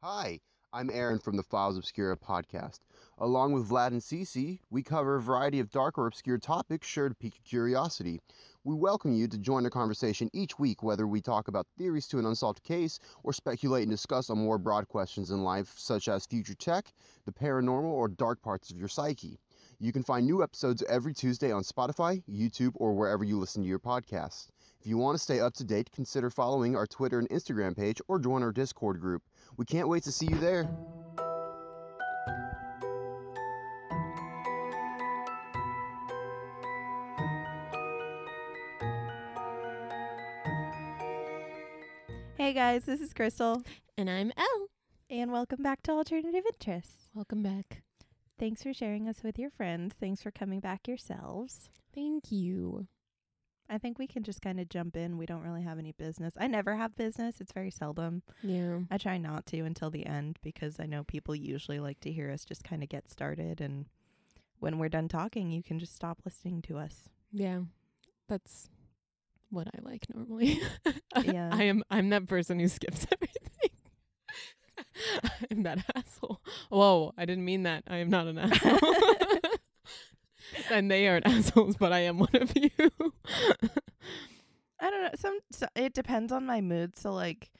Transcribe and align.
Hi, 0.00 0.38
I'm 0.72 0.90
Aaron 0.92 1.18
from 1.18 1.36
the 1.36 1.42
Files 1.42 1.76
Obscura 1.76 2.16
podcast. 2.16 2.78
Along 3.18 3.50
with 3.52 3.68
Vlad 3.68 3.88
and 3.88 4.00
Cece, 4.00 4.60
we 4.70 4.80
cover 4.84 5.16
a 5.16 5.20
variety 5.20 5.58
of 5.58 5.72
dark 5.72 5.98
or 5.98 6.06
obscure 6.06 6.38
topics 6.38 6.86
sure 6.86 7.08
to 7.08 7.16
pique 7.16 7.34
your 7.38 7.64
curiosity. 7.64 8.20
We 8.62 8.76
welcome 8.76 9.12
you 9.12 9.26
to 9.26 9.36
join 9.36 9.64
the 9.64 9.70
conversation 9.70 10.30
each 10.32 10.56
week, 10.56 10.84
whether 10.84 11.08
we 11.08 11.20
talk 11.20 11.48
about 11.48 11.66
theories 11.76 12.06
to 12.08 12.20
an 12.20 12.26
unsolved 12.26 12.62
case 12.62 13.00
or 13.24 13.32
speculate 13.32 13.82
and 13.82 13.90
discuss 13.90 14.30
on 14.30 14.38
more 14.38 14.56
broad 14.56 14.86
questions 14.86 15.32
in 15.32 15.42
life, 15.42 15.72
such 15.74 16.06
as 16.06 16.26
future 16.26 16.54
tech, 16.54 16.92
the 17.26 17.32
paranormal, 17.32 17.82
or 17.82 18.06
dark 18.06 18.40
parts 18.40 18.70
of 18.70 18.78
your 18.78 18.86
psyche. 18.86 19.40
You 19.80 19.92
can 19.92 20.04
find 20.04 20.26
new 20.26 20.44
episodes 20.44 20.84
every 20.88 21.12
Tuesday 21.12 21.50
on 21.50 21.64
Spotify, 21.64 22.22
YouTube, 22.30 22.72
or 22.76 22.94
wherever 22.94 23.24
you 23.24 23.36
listen 23.36 23.62
to 23.62 23.68
your 23.68 23.80
podcasts. 23.80 24.50
If 24.80 24.86
you 24.86 24.96
want 24.96 25.16
to 25.18 25.22
stay 25.22 25.40
up 25.40 25.54
to 25.54 25.64
date, 25.64 25.90
consider 25.90 26.30
following 26.30 26.76
our 26.76 26.86
Twitter 26.86 27.18
and 27.18 27.28
Instagram 27.30 27.76
page 27.76 28.00
or 28.06 28.20
join 28.20 28.44
our 28.44 28.52
Discord 28.52 29.00
group. 29.00 29.22
We 29.56 29.64
can't 29.64 29.88
wait 29.88 30.04
to 30.04 30.12
see 30.12 30.26
you 30.26 30.38
there. 30.38 30.68
Hey 42.36 42.52
guys, 42.52 42.84
this 42.84 43.00
is 43.00 43.12
Crystal, 43.12 43.62
And 43.96 44.08
I'm 44.08 44.32
Elle. 44.36 44.68
and 45.10 45.32
welcome 45.32 45.62
back 45.62 45.82
to 45.82 45.92
Alternative 45.92 46.44
Interests. 46.54 47.10
Welcome 47.14 47.42
back. 47.42 47.82
Thanks 48.38 48.62
for 48.62 48.72
sharing 48.72 49.08
us 49.08 49.22
with 49.24 49.38
your 49.38 49.50
friends. 49.50 49.94
Thanks 49.98 50.22
for 50.22 50.30
coming 50.30 50.60
back 50.60 50.86
yourselves. 50.86 51.68
Thank 51.94 52.30
you. 52.30 52.86
I 53.70 53.78
think 53.78 53.98
we 53.98 54.06
can 54.06 54.22
just 54.22 54.40
kind 54.40 54.58
of 54.58 54.68
jump 54.68 54.96
in. 54.96 55.18
We 55.18 55.26
don't 55.26 55.42
really 55.42 55.62
have 55.62 55.78
any 55.78 55.92
business. 55.92 56.34
I 56.38 56.46
never 56.46 56.76
have 56.76 56.96
business, 56.96 57.40
it's 57.40 57.52
very 57.52 57.70
seldom. 57.70 58.22
Yeah. 58.42 58.78
I 58.90 58.98
try 58.98 59.18
not 59.18 59.46
to 59.46 59.60
until 59.60 59.90
the 59.90 60.06
end 60.06 60.38
because 60.42 60.80
I 60.80 60.86
know 60.86 61.04
people 61.04 61.34
usually 61.34 61.78
like 61.78 62.00
to 62.00 62.12
hear 62.12 62.30
us 62.30 62.44
just 62.44 62.64
kind 62.64 62.82
of 62.82 62.88
get 62.88 63.10
started. 63.10 63.60
And 63.60 63.86
when 64.58 64.78
we're 64.78 64.88
done 64.88 65.08
talking, 65.08 65.50
you 65.50 65.62
can 65.62 65.78
just 65.78 65.94
stop 65.94 66.20
listening 66.24 66.62
to 66.62 66.78
us. 66.78 67.08
Yeah. 67.32 67.60
That's 68.28 68.68
what 69.50 69.68
I 69.68 69.78
like 69.82 70.06
normally. 70.14 70.60
Yeah. 71.24 71.50
I 71.52 71.64
am 71.64 71.82
I'm 71.90 72.10
that 72.10 72.28
person 72.28 72.60
who 72.60 72.68
skips 72.68 73.06
everything. 73.12 73.70
I'm 75.50 75.62
that 75.64 75.84
asshole. 75.94 76.40
Whoa, 76.68 77.12
I 77.18 77.24
didn't 77.24 77.44
mean 77.44 77.64
that. 77.64 77.84
I 77.88 77.96
am 77.96 78.08
not 78.10 78.26
an 78.28 78.38
asshole. 78.38 78.78
And 80.70 80.90
they 80.90 81.08
aren't 81.08 81.26
assholes, 81.28 81.76
but 81.76 81.92
I 81.92 82.00
am 82.00 82.18
one 82.18 82.34
of 82.34 82.52
you. 82.56 82.70
I 84.80 84.90
don't 84.90 85.02
know. 85.02 85.10
Some 85.16 85.38
so 85.50 85.66
it 85.74 85.92
depends 85.94 86.32
on 86.32 86.46
my 86.46 86.60
mood. 86.60 86.96
So 86.96 87.12
like 87.12 87.50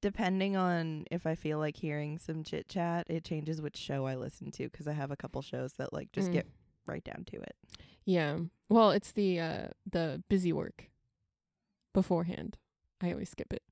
depending 0.00 0.56
on 0.56 1.04
if 1.10 1.26
I 1.26 1.34
feel 1.34 1.58
like 1.58 1.76
hearing 1.76 2.18
some 2.18 2.42
chit 2.44 2.68
chat, 2.68 3.06
it 3.08 3.24
changes 3.24 3.62
which 3.62 3.76
show 3.76 4.06
I 4.06 4.16
listen 4.16 4.50
to 4.52 4.64
because 4.64 4.86
I 4.88 4.92
have 4.92 5.10
a 5.10 5.16
couple 5.16 5.40
shows 5.42 5.74
that 5.74 5.92
like 5.92 6.12
just 6.12 6.30
Mm. 6.30 6.34
get 6.34 6.46
right 6.86 7.04
down 7.04 7.24
to 7.26 7.36
it. 7.36 7.56
Yeah. 8.04 8.38
Well, 8.68 8.90
it's 8.90 9.12
the 9.12 9.40
uh 9.40 9.66
the 9.90 10.22
busy 10.28 10.52
work 10.52 10.90
beforehand. 11.92 12.58
I 13.00 13.12
always 13.12 13.30
skip 13.30 13.52
it 13.52 13.62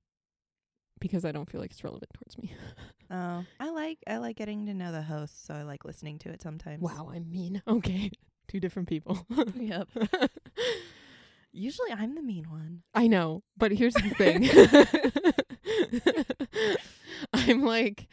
because 1.00 1.24
I 1.24 1.32
don't 1.32 1.50
feel 1.50 1.60
like 1.60 1.70
it's 1.72 1.84
relevant 1.84 2.12
towards 2.14 2.38
me. 2.38 2.54
Oh, 3.14 3.44
I 3.60 3.68
like 3.68 3.98
I 4.06 4.16
like 4.16 4.36
getting 4.38 4.64
to 4.64 4.72
know 4.72 4.90
the 4.90 5.02
host, 5.02 5.44
so 5.46 5.52
I 5.52 5.64
like 5.64 5.84
listening 5.84 6.18
to 6.20 6.30
it 6.30 6.40
sometimes. 6.40 6.80
Wow, 6.80 7.10
I'm 7.14 7.30
mean. 7.30 7.60
Okay. 7.68 8.10
Two 8.52 8.60
different 8.60 8.86
people. 8.86 9.26
Yep. 9.56 9.88
Usually 11.52 11.90
I'm 11.90 12.14
the 12.14 12.20
mean 12.22 12.50
one. 12.50 12.82
I 12.94 13.06
know, 13.06 13.42
but 13.56 13.72
here's 13.72 13.94
the 13.94 14.10
thing. 14.10 14.46
I'm 17.32 17.62
like 17.64 18.08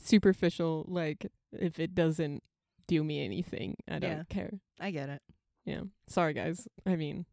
superficial 0.00 0.84
like 0.88 1.26
if 1.52 1.80
it 1.80 1.96
doesn't 1.96 2.44
do 2.86 3.02
me 3.02 3.24
anything, 3.24 3.76
I 3.90 3.98
don't 3.98 4.10
Yeah. 4.18 4.22
care. 4.28 4.52
I 4.78 4.92
get 4.92 5.08
it. 5.08 5.22
Yeah. 5.64 5.80
Sorry 6.08 6.32
guys. 6.32 6.68
I 6.86 6.94
mean 6.94 7.26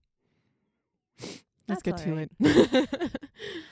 let's 1.67 1.83
get 1.83 1.97
to 1.97 2.09
alright. 2.09 2.31
it. 2.39 3.11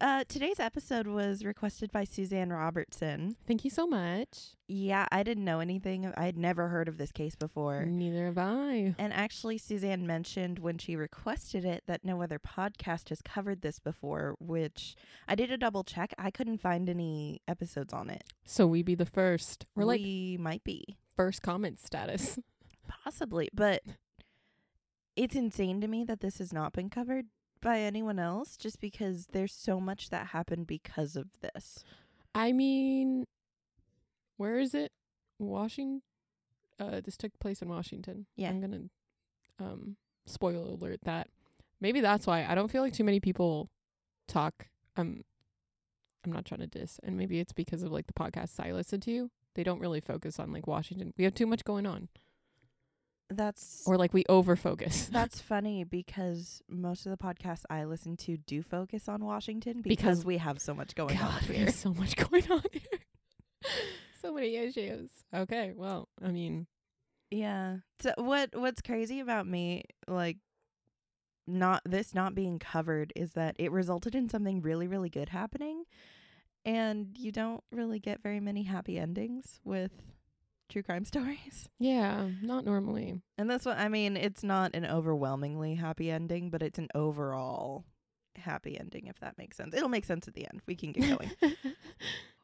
Uh, 0.00 0.24
today's 0.28 0.58
episode 0.58 1.06
was 1.06 1.44
requested 1.44 1.92
by 1.92 2.04
Suzanne 2.04 2.50
Robertson. 2.50 3.36
Thank 3.46 3.64
you 3.64 3.70
so 3.70 3.86
much. 3.86 4.54
Yeah, 4.66 5.06
I 5.12 5.22
didn't 5.22 5.44
know 5.44 5.60
anything. 5.60 6.10
I 6.16 6.24
had 6.24 6.38
never 6.38 6.68
heard 6.68 6.88
of 6.88 6.96
this 6.96 7.12
case 7.12 7.34
before. 7.34 7.84
Neither 7.84 8.24
have 8.24 8.38
I. 8.38 8.94
And 8.98 9.12
actually, 9.12 9.58
Suzanne 9.58 10.06
mentioned 10.06 10.58
when 10.58 10.78
she 10.78 10.96
requested 10.96 11.66
it 11.66 11.82
that 11.86 12.02
no 12.02 12.22
other 12.22 12.38
podcast 12.38 13.10
has 13.10 13.20
covered 13.20 13.60
this 13.60 13.78
before, 13.78 14.36
which 14.40 14.96
I 15.28 15.34
did 15.34 15.50
a 15.50 15.58
double 15.58 15.84
check. 15.84 16.14
I 16.16 16.30
couldn't 16.30 16.62
find 16.62 16.88
any 16.88 17.42
episodes 17.46 17.92
on 17.92 18.08
it. 18.08 18.24
So 18.46 18.66
we 18.66 18.82
be 18.82 18.94
the 18.94 19.04
first. 19.04 19.66
We're 19.74 19.84
like 19.84 20.00
we 20.00 20.38
might 20.40 20.64
be, 20.64 20.96
first 21.14 21.42
comment 21.42 21.78
status. 21.78 22.38
possibly, 23.04 23.50
but 23.52 23.82
it's 25.14 25.34
insane 25.34 25.82
to 25.82 25.88
me 25.88 26.04
that 26.04 26.20
this 26.20 26.38
has 26.38 26.54
not 26.54 26.72
been 26.72 26.88
covered 26.88 27.26
by 27.60 27.80
anyone 27.80 28.18
else 28.18 28.56
just 28.56 28.80
because 28.80 29.28
there's 29.32 29.52
so 29.52 29.80
much 29.80 30.10
that 30.10 30.28
happened 30.28 30.66
because 30.66 31.16
of 31.16 31.28
this. 31.40 31.84
I 32.34 32.52
mean, 32.52 33.26
where 34.36 34.58
is 34.58 34.74
it? 34.74 34.92
Washington. 35.38 36.02
Uh, 36.78 37.00
this 37.04 37.16
took 37.16 37.38
place 37.38 37.60
in 37.60 37.68
Washington. 37.68 38.26
Yeah. 38.36 38.50
I'm 38.50 38.60
gonna 38.60 38.82
um 39.58 39.96
spoiler 40.26 40.60
alert 40.60 41.00
that. 41.04 41.28
Maybe 41.80 42.00
that's 42.00 42.26
why 42.26 42.44
I 42.44 42.54
don't 42.54 42.70
feel 42.70 42.82
like 42.82 42.92
too 42.92 43.04
many 43.04 43.20
people 43.20 43.68
talk. 44.28 44.66
Um, 44.96 45.24
I'm 46.24 46.32
not 46.32 46.44
trying 46.44 46.60
to 46.60 46.66
diss, 46.66 47.00
and 47.02 47.16
maybe 47.16 47.40
it's 47.40 47.52
because 47.52 47.82
of 47.82 47.92
like 47.92 48.06
the 48.06 48.12
podcasts 48.12 48.60
I 48.60 48.72
listen 48.72 49.00
to. 49.00 49.30
They 49.54 49.62
don't 49.64 49.80
really 49.80 50.00
focus 50.00 50.38
on 50.38 50.52
like 50.52 50.66
Washington. 50.66 51.12
We 51.16 51.24
have 51.24 51.34
too 51.34 51.46
much 51.46 51.64
going 51.64 51.86
on, 51.86 52.08
That's 53.30 53.84
or 53.86 53.96
like 53.96 54.12
we 54.12 54.24
over 54.28 54.56
focus. 54.56 55.08
That's 55.12 55.40
funny 55.40 55.84
because 55.84 56.62
most 56.68 57.06
of 57.06 57.10
the 57.10 57.16
podcasts 57.16 57.62
I 57.70 57.84
listen 57.84 58.16
to 58.18 58.36
do 58.36 58.62
focus 58.62 59.08
on 59.08 59.24
Washington 59.24 59.82
because, 59.82 59.96
Because- 60.20 60.24
we 60.24 60.38
have 60.38 60.60
so 60.60 60.74
much 60.74 60.94
going 60.94 61.16
on 61.16 61.30
God, 61.32 61.48
we 61.48 61.56
here. 61.56 61.66
have 61.66 61.74
so 61.74 61.94
much 61.94 62.16
going 62.30 62.50
on 62.50 62.62
here. 62.72 63.00
so 64.20 64.34
many 64.34 64.56
issues. 64.56 65.10
Okay, 65.34 65.72
well, 65.76 66.08
I 66.22 66.28
mean, 66.30 66.66
Yeah. 67.30 67.78
So 68.00 68.12
what 68.16 68.50
what's 68.54 68.82
crazy 68.82 69.20
about 69.20 69.46
me 69.46 69.84
like 70.08 70.38
not 71.46 71.82
this 71.84 72.14
not 72.14 72.34
being 72.34 72.58
covered 72.58 73.12
is 73.16 73.32
that 73.32 73.56
it 73.58 73.72
resulted 73.72 74.14
in 74.14 74.28
something 74.28 74.60
really 74.60 74.86
really 74.86 75.08
good 75.08 75.30
happening 75.30 75.82
and 76.64 77.16
you 77.18 77.32
don't 77.32 77.64
really 77.72 77.98
get 77.98 78.22
very 78.22 78.38
many 78.38 78.62
happy 78.64 78.98
endings 78.98 79.58
with 79.64 79.90
true 80.70 80.82
crime 80.82 81.04
stories. 81.12 81.68
yeah, 81.78 82.28
not 82.42 82.64
normally. 82.64 83.20
And 83.36 83.50
this 83.50 83.64
one 83.64 83.78
I 83.78 83.88
mean 83.88 84.16
it's 84.16 84.42
not 84.42 84.74
an 84.74 84.86
overwhelmingly 84.86 85.74
happy 85.74 86.10
ending, 86.10 86.50
but 86.50 86.62
it's 86.62 86.78
an 86.78 86.88
overall 86.94 87.84
happy 88.36 88.78
ending 88.78 89.06
if 89.06 89.18
that 89.20 89.36
makes 89.36 89.56
sense. 89.56 89.74
It'll 89.74 89.88
make 89.88 90.04
sense 90.04 90.26
at 90.28 90.34
the 90.34 90.46
end. 90.46 90.62
We 90.66 90.76
can 90.76 90.92
get 90.92 91.18
going. 91.18 91.30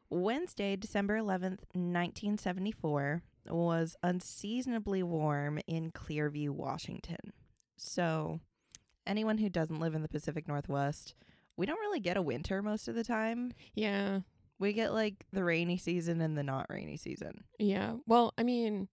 Wednesday, 0.09 0.75
December 0.77 1.17
11th, 1.17 1.59
1974, 1.73 3.23
was 3.49 3.95
unseasonably 4.03 5.03
warm 5.03 5.59
in 5.67 5.91
Clearview, 5.91 6.49
Washington. 6.51 7.33
So, 7.75 8.39
anyone 9.05 9.37
who 9.39 9.49
doesn't 9.49 9.79
live 9.79 9.95
in 9.95 10.01
the 10.03 10.07
Pacific 10.07 10.47
Northwest, 10.47 11.13
we 11.57 11.65
don't 11.65 11.79
really 11.79 11.99
get 11.99 12.15
a 12.17 12.21
winter 12.21 12.61
most 12.61 12.87
of 12.87 12.95
the 12.95 13.03
time. 13.03 13.51
yeah, 13.73 14.19
We 14.59 14.73
get 14.73 14.93
like 14.93 15.25
the 15.31 15.43
rainy 15.43 15.77
season 15.77 16.19
and 16.21 16.37
the 16.37 16.43
not 16.43 16.65
rainy 16.69 16.97
season. 16.97 17.43
yeah. 17.59 17.93
Well, 18.07 18.33
I 18.37 18.43
mean, 18.43 18.87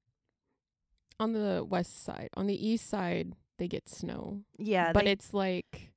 on 1.19 1.33
the 1.33 1.65
west 1.67 2.05
side, 2.05 2.29
on 2.35 2.47
the 2.47 2.69
east 2.69 2.89
side, 2.89 3.33
they 3.59 3.69
get 3.69 3.89
snow, 3.89 4.43
Yeah, 4.59 4.93
but 4.93 5.05
they- 5.05 5.13
it's 5.13 5.33
like 5.33 5.91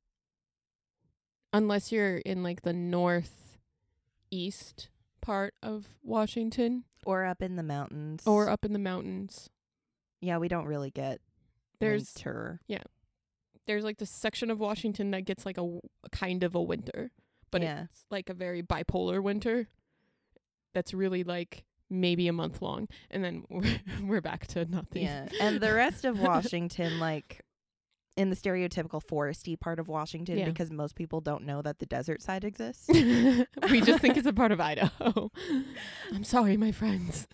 unless 1.54 1.92
you're 1.92 2.18
in 2.18 2.44
like 2.44 2.62
the 2.62 2.74
northeast 2.74 4.90
part 5.22 5.54
of 5.64 5.88
Washington 6.04 6.84
or 7.06 7.26
up 7.26 7.42
in 7.42 7.56
the 7.56 7.64
mountains. 7.64 8.24
or 8.26 8.50
up 8.50 8.66
in 8.66 8.74
the 8.74 8.80
mountains. 8.80 9.50
yeah, 10.22 10.38
we 10.38 10.48
don't 10.48 10.66
really 10.66 10.92
get 10.92 11.20
There's 11.80 12.14
winter. 12.16 12.62
Yeah. 12.68 12.84
There's 13.66 13.84
like 13.84 13.98
this 13.98 14.10
section 14.10 14.50
of 14.50 14.60
Washington 14.60 15.12
that 15.12 15.26
gets 15.26 15.46
like 15.46 15.58
a 15.58 15.80
kind 16.12 16.44
of 16.44 16.56
a 16.56 16.62
winter, 16.62 17.12
but 17.52 17.62
Yeah. 17.62 17.84
it's 17.84 18.06
like 18.12 18.30
a 18.30 18.34
very 18.34 18.62
bipolar 18.64 19.22
winter. 19.22 19.68
That's 20.74 20.94
really 20.94 21.24
like 21.24 21.64
maybe 21.90 22.28
a 22.28 22.34
month 22.34 22.62
long, 22.62 22.88
and 23.10 23.24
then 23.24 23.46
we're, 23.50 23.80
we're 24.04 24.22
back 24.22 24.48
to 24.48 24.66
nothing. 24.66 25.04
Yeah, 25.04 25.28
and 25.42 25.60
the 25.60 25.74
rest 25.74 26.06
of 26.06 26.20
Washington, 26.32 27.00
like 27.00 27.42
in 28.16 28.30
the 28.32 28.36
stereotypical 28.36 29.02
foresty 29.02 29.60
part 29.60 29.80
of 29.80 29.88
Washington, 29.88 30.38
Yeah. 30.40 30.46
because 30.46 30.72
most 30.72 30.96
people 30.96 31.22
don't 31.22 31.46
know 31.46 31.62
that 31.62 31.80
the 31.80 31.86
desert 31.86 32.22
side 32.22 32.44
exists. 32.44 32.88
we 32.90 33.82
just 33.82 34.00
think 34.02 34.18
it's 34.18 34.26
a 34.28 34.34
part 34.34 34.52
of 34.52 34.60
Idaho. 34.60 35.32
I'm 36.14 36.24
sorry, 36.24 36.58
my 36.58 36.72
friends. 36.72 37.28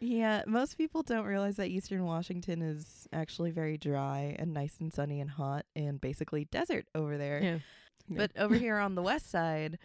Yeah, 0.00 0.44
most 0.46 0.78
people 0.78 1.02
don't 1.02 1.24
realize 1.24 1.56
that 1.56 1.66
Eastern 1.68 2.04
Washington 2.04 2.62
is 2.62 3.08
actually 3.12 3.50
very 3.50 3.76
dry 3.76 4.36
and 4.38 4.54
nice 4.54 4.76
and 4.78 4.92
sunny 4.94 5.20
and 5.20 5.28
hot 5.28 5.66
and 5.74 6.00
basically 6.00 6.44
desert 6.44 6.86
over 6.94 7.18
there. 7.18 7.40
Yeah. 7.42 7.58
But 8.16 8.32
over 8.36 8.54
here 8.54 8.78
on 8.78 8.94
the 8.94 9.02
west 9.02 9.30
side, 9.30 9.78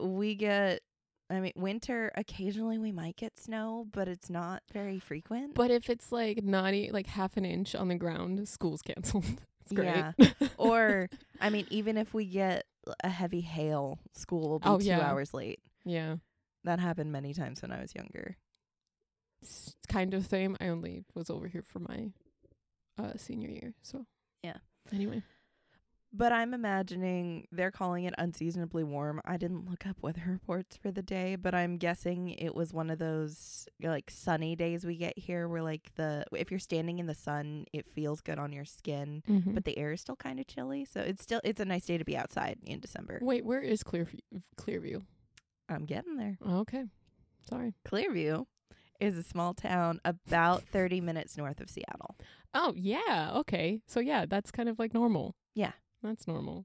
we 0.00 0.34
get 0.34 0.80
I 1.28 1.40
mean, 1.40 1.52
winter 1.56 2.12
occasionally 2.14 2.78
we 2.78 2.92
might 2.92 3.16
get 3.16 3.36
snow, 3.38 3.88
but 3.92 4.06
it's 4.06 4.30
not 4.30 4.62
very 4.72 5.00
frequent. 5.00 5.54
But 5.54 5.72
if 5.72 5.90
it's 5.90 6.12
like 6.12 6.44
not 6.44 6.72
e- 6.74 6.90
like 6.92 7.06
half 7.08 7.36
an 7.36 7.44
inch 7.44 7.74
on 7.74 7.88
the 7.88 7.96
ground, 7.96 8.48
school's 8.48 8.80
canceled. 8.82 9.24
it's 9.62 9.72
great. 9.72 9.86
Yeah. 9.86 10.12
or 10.56 11.08
I 11.40 11.50
mean, 11.50 11.66
even 11.70 11.96
if 11.96 12.14
we 12.14 12.26
get 12.26 12.64
a 13.02 13.08
heavy 13.08 13.40
hail, 13.40 13.98
school 14.14 14.48
will 14.48 14.58
be 14.60 14.68
Oh, 14.68 14.78
two 14.78 14.84
yeah. 14.86 15.00
hours 15.00 15.34
late. 15.34 15.58
yeah. 15.84 16.16
That 16.62 16.78
happened 16.80 17.10
many 17.12 17.32
times 17.34 17.62
when 17.62 17.72
I 17.72 17.80
was 17.80 17.92
younger. 17.94 18.36
It's 19.42 19.74
kind 19.88 20.14
of 20.14 20.26
same. 20.26 20.56
I 20.60 20.68
only 20.68 21.04
was 21.14 21.30
over 21.30 21.46
here 21.48 21.62
for 21.62 21.78
my 21.80 22.10
uh 22.98 23.16
senior 23.16 23.48
year. 23.50 23.74
So 23.82 24.06
Yeah. 24.42 24.58
Anyway. 24.92 25.22
But 26.16 26.32
I'm 26.32 26.54
imagining 26.54 27.46
they're 27.52 27.70
calling 27.70 28.04
it 28.04 28.14
unseasonably 28.16 28.84
warm. 28.84 29.20
I 29.24 29.36
didn't 29.36 29.68
look 29.68 29.86
up 29.86 29.96
weather 30.00 30.22
reports 30.28 30.76
for 30.76 30.90
the 30.90 31.02
day, 31.02 31.36
but 31.36 31.54
I'm 31.54 31.76
guessing 31.76 32.30
it 32.30 32.54
was 32.54 32.72
one 32.72 32.88
of 32.90 32.98
those 32.98 33.66
like 33.82 34.10
sunny 34.10 34.56
days 34.56 34.86
we 34.86 34.96
get 34.96 35.18
here 35.18 35.46
where 35.48 35.62
like 35.62 35.90
the 35.96 36.24
if 36.32 36.50
you're 36.50 36.60
standing 36.60 36.98
in 37.00 37.06
the 37.06 37.14
sun, 37.14 37.66
it 37.72 37.86
feels 37.94 38.20
good 38.20 38.38
on 38.38 38.52
your 38.52 38.64
skin, 38.64 39.22
Mm-hmm. 39.28 39.52
but 39.54 39.64
the 39.64 39.76
air 39.76 39.92
is 39.92 40.00
still 40.00 40.16
kind 40.16 40.40
of 40.40 40.46
chilly. 40.46 40.84
So 40.84 41.00
it's 41.00 41.22
still 41.22 41.40
it's 41.44 41.60
a 41.60 41.64
nice 41.64 41.84
day 41.86 41.98
to 41.98 42.04
be 42.04 42.16
outside 42.16 42.58
in 42.64 42.80
December. 42.80 43.18
Wait, 43.20 43.44
where 43.44 43.60
is 43.60 43.82
Clearview? 43.82 44.20
Clearview. 44.56 45.02
I'm 45.68 45.84
getting 45.84 46.16
there. 46.16 46.38
Okay. 46.48 46.84
Sorry. 47.48 47.74
Clearview 47.86 48.46
is 49.00 49.18
a 49.18 49.22
small 49.22 49.52
town 49.52 50.00
about 50.04 50.62
30 50.72 51.00
minutes 51.02 51.36
north 51.36 51.60
of 51.60 51.68
Seattle. 51.68 52.16
Oh 52.54 52.72
yeah. 52.76 53.32
Okay. 53.34 53.80
So 53.86 54.00
yeah, 54.00 54.24
that's 54.26 54.50
kind 54.50 54.68
of 54.68 54.78
like 54.78 54.94
normal. 54.94 55.34
Yeah. 55.54 55.72
That's 56.06 56.26
normal. 56.26 56.64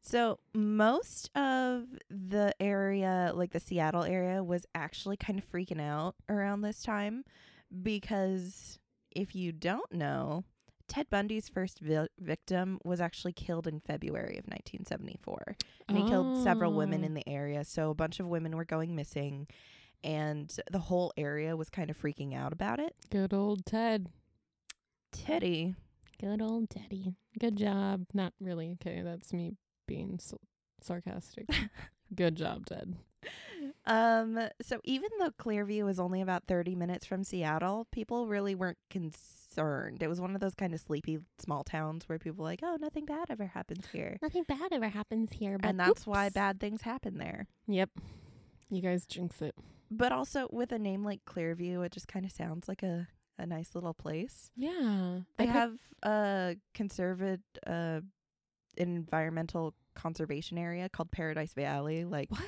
So 0.00 0.38
most 0.54 1.28
of 1.36 1.84
the 2.08 2.54
area, 2.60 3.32
like 3.34 3.52
the 3.52 3.60
Seattle 3.60 4.04
area, 4.04 4.42
was 4.44 4.64
actually 4.74 5.16
kind 5.16 5.38
of 5.38 5.50
freaking 5.50 5.80
out 5.80 6.14
around 6.28 6.62
this 6.62 6.82
time 6.82 7.24
because 7.82 8.78
if 9.10 9.34
you 9.34 9.52
don't 9.52 9.92
know, 9.92 10.44
Ted 10.86 11.10
Bundy's 11.10 11.48
first 11.48 11.80
vi- 11.80 12.08
victim 12.18 12.78
was 12.84 13.00
actually 13.00 13.32
killed 13.32 13.66
in 13.66 13.80
February 13.80 14.38
of 14.38 14.46
1974. 14.46 15.56
And 15.88 15.98
he 15.98 16.08
killed 16.08 16.42
several 16.42 16.72
women 16.72 17.02
Oh. 17.02 17.06
in 17.06 17.14
the 17.14 17.28
area. 17.28 17.64
So 17.64 17.90
a 17.90 17.94
bunch 17.94 18.20
of 18.20 18.26
women 18.26 18.56
were 18.56 18.64
going 18.64 18.94
missing 18.94 19.48
and 20.04 20.54
the 20.70 20.78
whole 20.78 21.12
area 21.16 21.56
was 21.56 21.68
kind 21.70 21.90
of 21.90 22.00
freaking 22.00 22.34
out 22.34 22.52
about 22.52 22.78
it. 22.78 22.94
Good 23.10 23.34
old 23.34 23.66
Ted. 23.66 24.06
Teddy. 25.12 25.74
Good 26.20 26.42
old 26.42 26.68
daddy. 26.68 27.14
Good 27.38 27.56
job. 27.56 28.06
Not 28.12 28.32
really. 28.40 28.76
Okay, 28.80 29.02
that's 29.02 29.32
me 29.32 29.54
being 29.86 30.18
s 30.20 30.34
sarcastic. 30.82 31.46
Good 32.14 32.36
job, 32.36 32.66
Ted. 32.66 32.96
Um 33.84 34.38
so 34.62 34.80
even 34.84 35.10
though 35.18 35.30
Clearview 35.30 35.88
is 35.90 35.98
only 35.98 36.20
about 36.20 36.44
30 36.46 36.74
minutes 36.74 37.06
from 37.06 37.24
Seattle, 37.24 37.86
people 37.92 38.26
really 38.26 38.54
weren't 38.54 38.78
concerned. 38.90 40.02
It 40.02 40.08
was 40.08 40.20
one 40.20 40.34
of 40.34 40.40
those 40.40 40.54
kind 40.54 40.72
of 40.74 40.80
sleepy 40.80 41.18
small 41.38 41.64
towns 41.64 42.08
where 42.08 42.18
people 42.18 42.44
were 42.44 42.50
like, 42.50 42.60
"Oh, 42.62 42.76
nothing 42.80 43.04
bad 43.04 43.26
ever 43.30 43.46
happens 43.46 43.86
here." 43.92 44.18
Nothing 44.22 44.44
bad 44.44 44.72
ever 44.72 44.88
happens 44.88 45.32
here, 45.32 45.58
and 45.62 45.78
that's 45.78 46.06
why 46.06 46.28
bad 46.28 46.60
things 46.60 46.82
happen 46.82 47.18
there. 47.18 47.48
Yep. 47.66 47.90
You 48.70 48.82
guys 48.82 49.06
jinx 49.06 49.40
it. 49.42 49.54
But 49.90 50.12
also 50.12 50.48
with 50.52 50.70
a 50.72 50.78
name 50.78 51.02
like 51.04 51.24
Clearview, 51.24 51.84
it 51.84 51.92
just 51.92 52.08
kind 52.08 52.24
of 52.24 52.32
sounds 52.32 52.68
like 52.68 52.82
a 52.82 53.08
a 53.38 53.46
nice 53.46 53.74
little 53.74 53.94
place. 53.94 54.50
Yeah. 54.56 55.20
They 55.36 55.44
I 55.44 55.46
have 55.46 55.74
a 56.02 56.56
conserved, 56.74 57.40
uh 57.66 58.00
environmental 58.76 59.74
conservation 59.94 60.56
area 60.58 60.88
called 60.88 61.10
Paradise 61.10 61.52
Valley 61.54 62.04
like 62.04 62.30
What? 62.30 62.42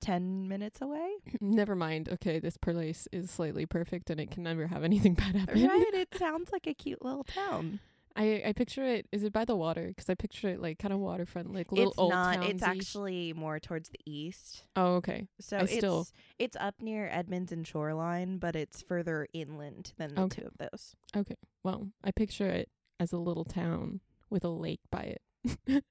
10 0.00 0.48
minutes 0.48 0.80
away. 0.80 1.08
Never 1.40 1.74
mind. 1.76 2.08
Okay, 2.08 2.38
this 2.40 2.56
place 2.56 3.06
is 3.12 3.30
slightly 3.30 3.66
perfect 3.66 4.10
and 4.10 4.20
it 4.20 4.30
can 4.30 4.42
never 4.42 4.66
have 4.66 4.84
anything 4.84 5.14
bad 5.14 5.36
happen. 5.36 5.66
Right? 5.66 5.94
It 5.94 6.14
sounds 6.18 6.50
like 6.52 6.66
a 6.66 6.74
cute 6.74 7.04
little 7.04 7.24
town. 7.24 7.80
I 8.18 8.42
I 8.46 8.52
picture 8.52 8.84
it. 8.84 9.06
Is 9.12 9.22
it 9.22 9.32
by 9.32 9.44
the 9.44 9.54
water? 9.56 9.92
'Cause 9.96 10.10
I 10.10 10.14
picture 10.14 10.48
it 10.48 10.60
like 10.60 10.78
kind 10.78 10.92
of 10.92 10.98
waterfront, 11.00 11.52
like 11.54 11.70
little 11.72 11.90
it's 11.92 11.98
old 11.98 12.10
not. 12.10 12.44
It's 12.44 12.62
actually 12.62 13.32
more 13.32 13.58
towards 13.60 13.90
the 13.90 14.00
east. 14.04 14.64
Oh, 14.76 14.96
okay. 14.96 15.28
So 15.40 15.56
I 15.58 15.60
it's 15.62 15.74
still- 15.76 16.06
it's 16.38 16.56
up 16.58 16.82
near 16.82 17.06
Edmonton 17.08 17.62
shoreline, 17.64 18.38
but 18.38 18.56
it's 18.56 18.82
further 18.82 19.28
inland 19.32 19.92
than 19.96 20.14
the 20.16 20.22
Okay. 20.22 20.42
two 20.42 20.48
of 20.48 20.58
those. 20.58 20.96
Okay. 21.16 21.36
Well, 21.62 21.92
I 22.02 22.10
picture 22.10 22.48
it 22.50 22.68
as 23.00 23.12
a 23.12 23.18
little 23.18 23.44
town 23.44 24.00
with 24.28 24.44
a 24.44 24.48
lake 24.50 24.80
by 24.90 25.16
it. 25.16 25.22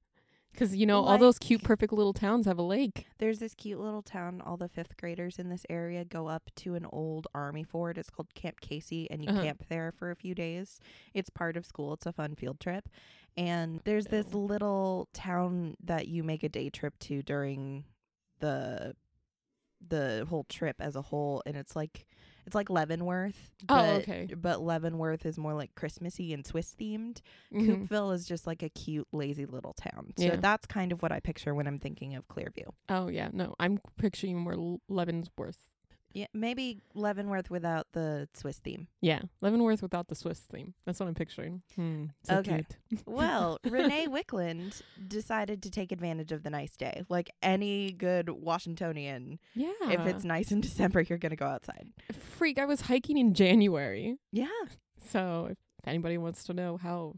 'Cause 0.56 0.74
you 0.74 0.86
know 0.86 1.04
all 1.04 1.18
those 1.18 1.38
cute, 1.38 1.62
perfect 1.62 1.92
little 1.92 2.12
towns 2.12 2.46
have 2.46 2.58
a 2.58 2.62
lake. 2.62 3.06
There's 3.18 3.38
this 3.38 3.54
cute 3.54 3.78
little 3.78 4.02
town. 4.02 4.40
All 4.40 4.56
the 4.56 4.68
fifth 4.68 4.96
graders 4.96 5.38
in 5.38 5.48
this 5.50 5.64
area 5.68 6.04
go 6.04 6.26
up 6.26 6.50
to 6.56 6.74
an 6.74 6.84
old 6.86 7.28
army 7.34 7.62
fort. 7.62 7.96
It's 7.96 8.10
called 8.10 8.34
Camp 8.34 8.60
Casey, 8.60 9.08
and 9.10 9.22
you 9.22 9.28
Uh-huh. 9.30 9.42
camp 9.42 9.66
there 9.68 9.92
for 9.92 10.10
a 10.10 10.16
few 10.16 10.34
days. 10.34 10.80
It's 11.14 11.30
part 11.30 11.56
of 11.56 11.64
school. 11.64 11.92
It's 11.94 12.06
a 12.06 12.12
fun 12.12 12.34
field 12.34 12.58
trip. 12.58 12.88
And 13.36 13.80
there's 13.84 14.06
this 14.06 14.34
little 14.34 15.08
town 15.12 15.76
that 15.80 16.08
you 16.08 16.24
make 16.24 16.42
a 16.42 16.48
day 16.48 16.70
trip 16.70 16.98
to 17.00 17.22
during 17.22 17.84
the 18.40 18.96
the 19.80 20.26
whole 20.28 20.42
trip 20.42 20.80
as 20.80 20.96
a 20.96 21.02
whole, 21.02 21.40
and 21.46 21.56
it's 21.56 21.76
like 21.76 22.07
it's 22.48 22.54
like 22.54 22.70
Leavenworth. 22.70 23.50
Oh, 23.68 23.76
but, 23.76 24.02
okay. 24.02 24.28
But 24.34 24.62
Leavenworth 24.62 25.26
is 25.26 25.36
more 25.38 25.52
like 25.52 25.74
Christmassy 25.74 26.32
and 26.32 26.46
Swiss 26.46 26.74
themed. 26.80 27.20
Mhm. 27.52 27.86
Coupeville 27.86 28.14
is 28.14 28.26
just 28.26 28.46
like 28.46 28.62
a 28.62 28.70
cute, 28.70 29.06
lazy 29.12 29.44
little 29.44 29.74
town. 29.74 30.14
So 30.16 30.24
Yeah. 30.24 30.36
that's 30.36 30.66
kind 30.66 30.90
of 30.92 31.02
what 31.02 31.12
I 31.12 31.20
picture 31.20 31.54
when 31.54 31.66
I'm 31.66 31.78
thinking 31.78 32.14
of 32.16 32.26
Clearview. 32.28 32.68
Oh 32.88 33.08
yeah, 33.08 33.28
no, 33.32 33.54
I'm 33.60 33.78
picturing 33.98 34.38
more 34.38 34.78
Leavenworth. 34.88 35.67
Yeah, 36.14 36.26
maybe 36.32 36.80
Leavenworth 36.94 37.50
without 37.50 37.86
the 37.92 38.28
Swiss 38.34 38.58
theme. 38.58 38.88
Yeah, 39.02 39.20
Leavenworth 39.42 39.82
without 39.82 40.08
the 40.08 40.14
Swiss 40.14 40.40
theme. 40.40 40.74
That's 40.86 40.98
what 41.00 41.06
I'm 41.06 41.14
picturing. 41.14 41.62
Hmm, 41.76 42.06
so 42.24 42.36
Okay. 42.38 42.64
Well, 43.06 43.58
Renee 43.64 44.06
Wicklund 44.08 44.80
decided 45.06 45.62
to 45.64 45.70
take 45.70 45.92
advantage 45.92 46.32
of 46.32 46.42
the 46.42 46.50
nice 46.50 46.76
day. 46.76 47.04
Like 47.08 47.30
any 47.42 47.92
good 47.92 48.30
Washingtonian, 48.30 49.38
Yeah. 49.54 49.70
if 49.82 50.00
it's 50.06 50.24
nice 50.24 50.50
in 50.50 50.60
December, 50.62 51.02
you're 51.02 51.18
going 51.18 51.30
to 51.30 51.36
go 51.36 51.46
outside. 51.46 51.88
freak, 52.12 52.58
I 52.58 52.64
was 52.64 52.80
hiking 52.82 53.18
in 53.18 53.34
January. 53.34 54.16
Yeah. 54.32 54.46
So 55.10 55.48
if 55.50 55.58
anybody 55.86 56.16
wants 56.18 56.44
to 56.44 56.54
know 56.54 56.78
how 56.78 57.14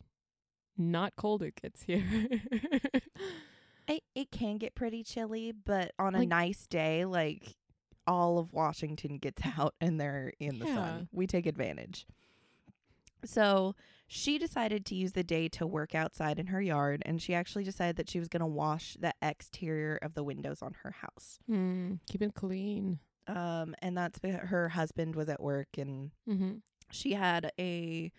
not 0.77 1.15
cold 1.17 1.43
it 1.43 1.55
gets 1.61 1.83
here, 1.83 2.05
It, 3.89 4.05
it 4.15 4.31
can 4.31 4.59
get 4.59 4.77
pretty 4.77 5.03
chilly, 5.03 5.51
but 5.53 5.91
on 5.99 6.15
a 6.15 6.19
Like- 6.21 6.29
nice 6.29 6.67
day, 6.69 7.05
like 7.05 7.57
all 8.11 8.39
of 8.39 8.53
Washington 8.53 9.19
gets 9.19 9.41
out 9.59 9.75
and 9.81 10.01
they're 10.01 10.33
in 10.41 10.59
the 10.59 10.67
Yeah. 10.67 10.75
sun. 10.75 11.09
We 11.13 11.27
take 11.27 11.47
advantage. 11.47 12.07
So 13.25 13.75
she 14.09 14.39
decided 14.39 14.85
to 14.87 14.95
use 14.95 15.13
the 15.13 15.23
day 15.23 15.49
to 15.51 15.67
work 15.67 15.95
outside 15.95 16.39
in 16.39 16.47
her 16.49 16.61
yard, 16.61 17.03
and 17.05 17.21
she 17.21 17.35
actually 17.35 17.65
decided 17.65 17.97
that 17.97 18.09
she 18.09 18.19
was 18.19 18.29
going 18.29 18.41
to 18.41 18.47
wash 18.47 18.97
the 18.99 19.13
exterior 19.23 19.99
of 20.03 20.15
the 20.15 20.25
windows 20.25 20.63
on 20.63 20.75
her 20.83 20.91
house. 20.93 21.39
Hmm, 21.47 21.95
keep 22.09 22.23
it 22.23 22.35
clean. 22.35 22.99
Um, 23.27 23.75
and 23.83 23.97
that's 23.97 24.19
her 24.25 24.71
husband 24.71 25.15
was 25.15 25.29
at 25.29 25.41
work, 25.43 25.69
and 25.79 26.11
Mm-hmm. 26.29 26.55
she 26.91 27.13
had 27.13 27.53
a 27.61 28.11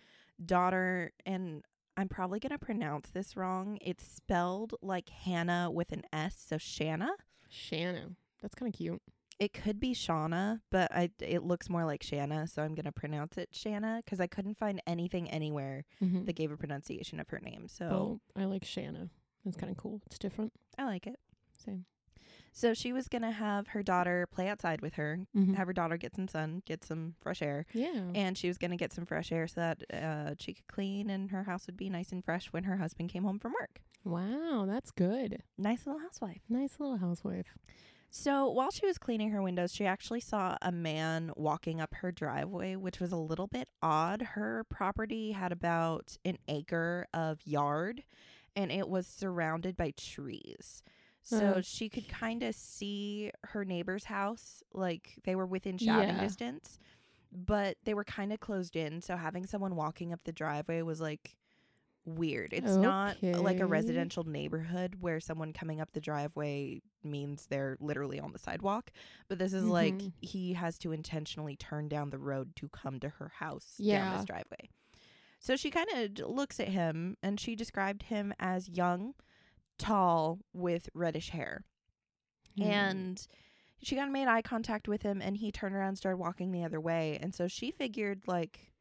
daughter, 0.44 1.12
and 1.26 1.64
I'm 1.96 2.08
probably 2.08 2.38
going 2.38 2.50
to 2.52 2.58
pronounce 2.58 3.10
this 3.10 3.36
wrong. 3.36 3.78
It's 3.82 4.06
spelled 4.06 4.74
like 4.80 5.08
Hannah 5.10 5.68
with 5.70 5.90
an 5.92 6.02
S, 6.12 6.36
so 6.48 6.58
Shanna. 6.58 7.10
Shannon, 7.50 8.16
that's 8.40 8.54
kind 8.54 8.72
of 8.72 8.78
cute. 8.78 9.02
It 9.42 9.52
could 9.52 9.80
be 9.80 9.92
Shauna, 9.94 10.60
but 10.70 10.92
I 10.92 11.10
it 11.20 11.42
looks 11.42 11.68
more 11.68 11.84
like 11.84 12.02
Shanna, 12.02 12.46
so 12.46 12.62
I'm 12.62 12.74
gonna 12.74 12.92
pronounce 12.92 13.36
it 13.38 13.48
Shanna 13.52 14.00
because 14.04 14.20
I 14.20 14.26
couldn't 14.28 14.56
find 14.58 14.80
anything 14.86 15.28
anywhere 15.30 15.84
Mm-hmm. 16.02 16.24
that 16.26 16.34
gave 16.34 16.52
a 16.52 16.56
pronunciation 16.56 17.18
of 17.20 17.28
her 17.30 17.40
name. 17.40 17.66
So 17.68 17.86
well, 17.90 18.20
I 18.36 18.44
like 18.46 18.64
Shanna. 18.64 19.08
That's 19.44 19.56
kind 19.56 19.70
of 19.72 19.76
cool. 19.76 20.00
It's 20.06 20.18
different. 20.18 20.52
I 20.78 20.84
like 20.84 21.06
it. 21.06 21.18
Same. 21.64 21.86
So 22.52 22.74
she 22.74 22.92
was 22.92 23.08
gonna 23.08 23.32
have 23.32 23.68
her 23.68 23.82
daughter 23.82 24.26
play 24.30 24.46
outside 24.48 24.80
with 24.82 24.94
her, 24.94 25.18
Mm-hmm. 25.36 25.54
have 25.54 25.66
her 25.66 25.72
daughter 25.72 25.96
get 25.96 26.14
some 26.14 26.28
sun, 26.28 26.62
get 26.66 26.84
some 26.84 27.14
fresh 27.20 27.40
air, 27.42 27.64
Yeah. 27.72 28.10
and 28.14 28.36
she 28.38 28.46
was 28.48 28.58
gonna 28.58 28.76
get 28.76 28.92
some 28.92 29.06
fresh 29.06 29.32
air 29.32 29.48
so 29.48 29.60
that 29.60 29.82
uh, 29.92 30.34
she 30.38 30.52
could 30.54 30.68
clean 30.68 31.10
and 31.10 31.30
her 31.30 31.44
house 31.44 31.66
would 31.66 31.76
be 31.76 31.88
nice 31.90 32.12
and 32.12 32.24
fresh 32.24 32.46
when 32.52 32.64
her 32.64 32.76
husband 32.76 33.08
came 33.10 33.24
home 33.24 33.38
from 33.40 33.54
work. 33.60 33.80
wow, 34.04 34.66
that's 34.68 34.90
good. 34.92 35.42
Nice 35.58 35.86
little 35.86 36.00
housewife. 36.00 36.42
Nice 36.48 36.74
little 36.78 36.98
housewife. 36.98 37.56
So 38.14 38.46
while 38.50 38.70
she 38.70 38.84
was 38.84 38.98
cleaning 38.98 39.30
her 39.30 39.40
windows, 39.40 39.72
she 39.72 39.86
actually 39.86 40.20
saw 40.20 40.58
a 40.60 40.70
man 40.70 41.32
walking 41.34 41.80
up 41.80 41.94
her 41.94 42.12
driveway, 42.12 42.76
which 42.76 43.00
was 43.00 43.10
a 43.10 43.16
little 43.16 43.46
bit 43.46 43.68
odd. 43.82 44.20
Her 44.20 44.64
property 44.68 45.32
had 45.32 45.50
about 45.50 46.18
an 46.22 46.36
acre 46.46 47.06
of 47.14 47.40
yard 47.46 48.02
and 48.54 48.70
it 48.70 48.86
was 48.86 49.06
surrounded 49.06 49.78
by 49.78 49.92
trees. 49.96 50.82
So 51.22 51.62
she 51.62 51.88
could 51.88 52.06
kind 52.06 52.42
of 52.42 52.54
see 52.54 53.30
her 53.44 53.64
neighbor's 53.64 54.04
house, 54.04 54.62
like 54.74 55.14
they 55.24 55.34
were 55.34 55.46
within 55.46 55.78
shouting 55.78 56.16
Yeah. 56.16 56.20
distance, 56.20 56.78
but 57.32 57.78
they 57.84 57.94
were 57.94 58.04
kind 58.04 58.30
of 58.30 58.40
closed 58.40 58.76
in. 58.76 59.00
So 59.00 59.16
having 59.16 59.46
someone 59.46 59.74
walking 59.74 60.12
up 60.12 60.20
the 60.24 60.32
driveway 60.32 60.82
was 60.82 61.00
like 61.00 61.36
weird. 62.04 62.52
It's 62.52 62.74
not 62.76 63.16
uh, 63.22 63.40
like 63.40 63.60
a 63.60 63.66
residential 63.66 64.24
neighborhood 64.24 64.96
where 65.00 65.20
someone 65.20 65.52
coming 65.52 65.80
up 65.80 65.92
the 65.92 66.00
driveway 66.00 66.80
means 67.04 67.46
they're 67.46 67.76
literally 67.80 68.18
on 68.18 68.32
the 68.32 68.38
sidewalk, 68.38 68.90
but 69.28 69.38
this 69.38 69.52
is 69.52 69.64
like 69.64 69.94
Mhm. 69.94 70.12
he 70.20 70.52
has 70.54 70.78
to 70.78 70.92
intentionally 70.92 71.56
turn 71.56 71.88
down 71.88 72.10
the 72.10 72.18
road 72.18 72.56
to 72.56 72.68
come 72.68 72.98
to 73.00 73.08
her 73.08 73.28
house 73.36 73.76
down 73.78 73.86
Yeah. 73.86 74.16
this 74.16 74.24
driveway. 74.26 74.68
So 75.38 75.56
she 75.56 75.70
kind 75.70 75.88
of 75.94 76.28
looks 76.30 76.58
at 76.60 76.68
him 76.68 77.16
and 77.22 77.38
she 77.38 77.54
described 77.56 78.04
him 78.04 78.32
as 78.38 78.68
young, 78.68 79.14
tall, 79.78 80.40
with 80.52 80.88
reddish 80.94 81.30
hair. 81.30 81.64
Hmm. 82.56 82.62
And 82.62 83.26
she 83.82 83.96
kind 83.96 84.08
of 84.08 84.12
made 84.12 84.28
eye 84.28 84.42
contact 84.42 84.86
with 84.86 85.02
him 85.02 85.20
and 85.22 85.36
he 85.36 85.50
turned 85.50 85.74
around 85.74 85.88
and 85.88 85.98
started 85.98 86.18
walking 86.18 86.52
the 86.52 86.64
other 86.64 86.80
way. 86.80 87.18
And 87.20 87.34
so 87.34 87.48
she 87.48 87.70
figured 87.70 88.22
like 88.26 88.71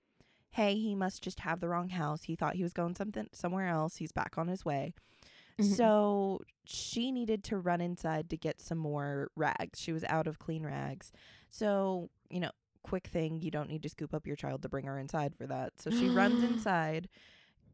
hey, 0.51 0.75
he 0.75 0.96
must 0.96 1.22
just 1.24 1.41
have 1.41 1.60
the 1.60 1.67
wrong 1.70 1.89
house. 1.89 2.24
He 2.24 2.36
thought 2.36 2.55
he 2.55 2.63
was 2.63 2.74
going 2.74 2.96
something 2.96 3.27
somewhere 3.34 3.67
else. 3.67 3.98
He's 3.98 4.12
back 4.12 4.38
on 4.38 4.48
his 4.48 4.63
way. 4.65 4.93
Mhm. 5.58 5.75
So 5.75 6.41
she 6.65 7.12
needed 7.12 7.43
to 7.46 7.58
run 7.58 7.81
inside 7.81 8.29
to 8.29 8.38
get 8.38 8.62
some 8.62 8.77
more 8.77 9.29
rags. 9.36 9.79
She 9.79 9.91
was 9.93 10.03
out 10.05 10.27
of 10.27 10.39
clean 10.39 10.63
rags. 10.65 11.12
So, 11.50 12.10
you 12.29 12.39
know, 12.39 12.51
quick 12.84 13.08
thing, 13.08 13.41
you 13.41 13.51
don't 13.51 13.70
need 13.70 13.84
to 13.84 13.89
scoop 13.89 14.13
up 14.13 14.25
your 14.25 14.36
child 14.36 14.62
to 14.63 14.70
bring 14.70 14.86
her 14.86 14.98
inside 14.98 15.36
for 15.36 15.46
that. 15.48 15.74
So 15.79 15.89
she 15.91 16.10
runs 16.10 16.43
inside, 16.51 17.10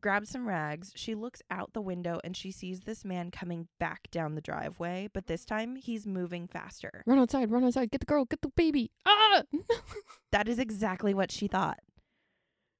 grabs 0.02 0.30
some 0.30 0.48
rags. 0.48 0.92
She 0.96 1.16
looks 1.16 1.42
out 1.50 1.74
the 1.74 1.82
window 1.82 2.20
and 2.24 2.36
she 2.36 2.52
sees 2.52 2.82
this 2.82 3.06
man 3.06 3.32
coming 3.32 3.68
back 3.80 4.10
down 4.12 4.36
the 4.36 4.42
driveway, 4.42 5.08
but 5.14 5.28
this 5.28 5.46
time 5.46 5.76
he's 5.78 6.06
moving 6.06 6.48
faster. 6.48 7.04
run 7.06 7.20
outside, 7.20 7.50
run 7.52 7.64
outside, 7.64 7.90
get 7.92 8.02
the 8.02 8.06
girl, 8.06 8.26
get 8.26 8.42
the 8.42 8.50
baby. 8.50 8.92
Ah! 9.06 9.44
That 10.32 10.50
is 10.50 10.60
exactly 10.60 11.14
what 11.14 11.32
she 11.32 11.48
thought. 11.48 11.80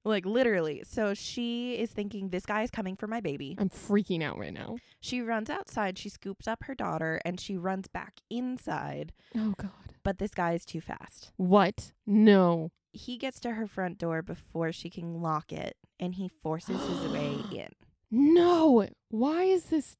Like 0.08 0.24
literally. 0.24 0.82
So 0.86 1.12
she 1.12 1.74
is 1.74 1.90
thinking 1.90 2.30
this 2.30 2.46
guy 2.46 2.62
is 2.62 2.70
coming 2.70 2.96
for 2.96 3.06
my 3.06 3.20
baby. 3.20 3.54
I'm 3.58 3.68
freaking 3.68 4.22
out 4.22 4.38
right 4.38 4.52
now. 4.54 4.76
She 5.00 5.20
runs 5.20 5.50
outside, 5.50 5.98
she 5.98 6.08
scoops 6.08 6.48
up 6.48 6.64
her 6.64 6.74
daughter 6.74 7.20
and 7.24 7.38
she 7.38 7.56
runs 7.56 7.88
back 7.88 8.14
inside, 8.30 9.12
Oh 9.36 9.54
god. 9.58 9.70
but 10.02 10.18
this 10.18 10.32
guy 10.32 10.52
is 10.54 10.64
too 10.64 10.80
fast. 10.80 11.32
What? 11.36 11.92
No. 12.06 12.70
He 12.92 13.18
gets 13.18 13.38
to 13.40 13.52
her 13.52 13.66
front 13.66 13.98
door 13.98 14.22
before 14.22 14.72
she 14.72 14.88
can 14.88 15.20
lock 15.20 15.52
it 15.52 15.76
and 16.00 16.14
he 16.14 16.28
forces 16.28 16.80
his 16.80 17.12
way 17.12 17.36
in. 17.52 17.68
No. 18.10 18.86
Why 19.10 19.42
is 19.44 19.64
this 19.64 19.96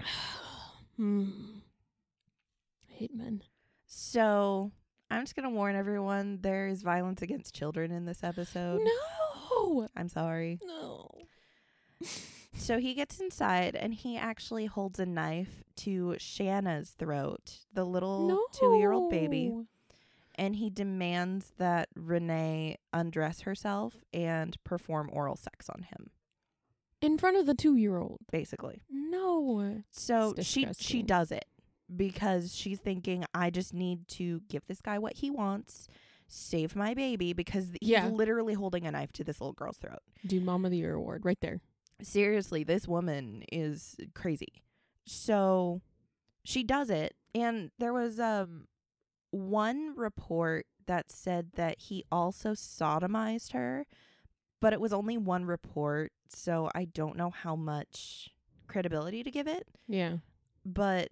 hmm. 0.96 1.28
I 2.88 2.92
hate 2.94 3.14
men. 3.14 3.42
So, 3.86 4.72
I'm 5.10 5.22
just 5.22 5.36
going 5.36 5.48
to 5.48 5.54
warn 5.54 5.76
everyone 5.76 6.38
there 6.40 6.66
is 6.66 6.82
violence 6.82 7.20
against 7.22 7.54
children 7.54 7.90
in 7.92 8.06
this 8.06 8.24
episode. 8.24 8.80
No. 8.82 8.90
I'm 9.96 10.08
sorry. 10.08 10.58
No. 10.64 11.10
So 12.56 12.78
he 12.78 12.94
gets 12.94 13.18
inside 13.20 13.74
and 13.74 13.92
he 13.92 14.16
actually 14.16 14.66
holds 14.66 15.00
a 15.00 15.06
knife 15.06 15.64
to 15.78 16.14
Shanna's 16.18 16.90
throat, 16.90 17.58
the 17.72 17.84
little 17.84 18.28
No. 18.28 18.40
two 18.52 18.76
year 18.78 18.92
old 18.92 19.10
baby, 19.10 19.52
and 20.36 20.54
he 20.54 20.70
demands 20.70 21.50
that 21.58 21.88
Renee 21.96 22.76
undress 22.92 23.40
herself 23.40 23.96
and 24.12 24.56
perform 24.62 25.10
oral 25.12 25.34
sex 25.34 25.68
on 25.68 25.82
him, 25.82 26.10
In 27.00 27.18
front 27.18 27.36
of 27.38 27.46
the 27.46 27.54
two 27.54 27.74
year 27.74 27.98
old. 27.98 28.20
basically. 28.30 28.82
No. 28.88 29.82
So 29.90 30.34
she 30.40 30.68
she 30.78 31.02
does 31.02 31.32
it 31.32 31.46
because 31.94 32.54
she's 32.54 32.78
thinking, 32.78 33.24
I 33.34 33.50
just 33.50 33.74
need 33.74 34.06
to 34.10 34.42
give 34.48 34.62
this 34.68 34.80
guy 34.80 35.00
what 35.00 35.14
he 35.16 35.28
wants, 35.28 35.88
save 36.26 36.74
my 36.76 36.94
baby, 36.94 37.32
because 37.32 37.70
he's 37.80 37.90
Yeah. 37.90 38.08
literally 38.08 38.54
holding 38.54 38.86
a 38.86 38.90
knife 38.90 39.12
to 39.12 39.24
this 39.24 39.40
little 39.40 39.52
girl's 39.52 39.78
throat. 39.78 40.00
Dude, 40.26 40.44
Mom 40.44 40.64
of 40.64 40.70
the 40.70 40.78
Year 40.78 40.94
award 40.94 41.24
right 41.24 41.38
there. 41.40 41.60
seriously, 42.02 42.64
this 42.64 42.88
woman 42.88 43.44
is 43.52 43.96
crazy. 44.14 44.62
So 45.06 45.80
she 46.44 46.62
does 46.64 46.90
it, 46.90 47.14
and 47.34 47.70
there 47.78 47.92
was 47.92 48.18
um 48.20 48.66
one 49.30 49.94
report 49.96 50.66
that 50.86 51.10
said 51.10 51.50
that 51.54 51.78
he 51.78 52.04
also 52.12 52.52
sodomized 52.52 53.52
her, 53.52 53.86
but 54.60 54.72
it 54.72 54.80
was 54.80 54.92
only 54.92 55.16
one 55.16 55.44
report, 55.44 56.12
so 56.28 56.70
I 56.74 56.84
don't 56.84 57.16
know 57.16 57.30
how 57.30 57.56
much 57.56 58.30
credibility 58.66 59.22
to 59.22 59.30
give 59.30 59.46
it, 59.46 59.66
Yeah. 59.88 60.18
but 60.64 61.08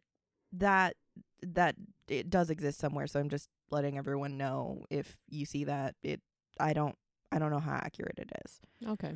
that 0.52 0.97
that 1.42 1.75
it 2.09 2.28
does 2.31 2.50
exist 2.50 2.78
somewhere, 2.78 3.07
so 3.07 3.19
I'm 3.21 3.28
just 3.28 3.49
letting 3.72 3.98
everyone 3.98 4.36
know 4.36 4.84
if 4.90 5.16
you 5.28 5.44
see 5.44 5.64
that 5.64 5.96
it 6.02 6.20
I 6.60 6.72
don't 6.72 6.96
I 7.32 7.38
don't 7.38 7.50
know 7.50 7.58
how 7.60 7.72
accurate 7.72 8.18
it 8.18 8.30
is. 8.44 8.60
Okay. 8.86 9.14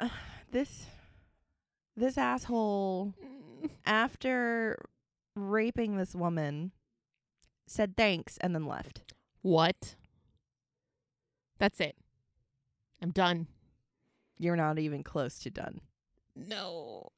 uh, 0.00 0.08
this 0.50 0.86
this 1.96 2.16
asshole 2.16 3.14
after 3.84 4.82
raping 5.36 5.96
this 5.96 6.14
woman 6.14 6.72
said 7.66 7.96
thanks 7.96 8.38
and 8.40 8.54
then 8.54 8.66
left. 8.66 9.02
What? 9.42 9.96
That's 11.58 11.80
it. 11.80 11.96
I'm 13.00 13.10
done. 13.10 13.46
You're 14.38 14.56
not 14.56 14.78
even 14.78 15.02
close 15.02 15.38
to 15.40 15.50
done. 15.50 15.80
No. 16.34 17.10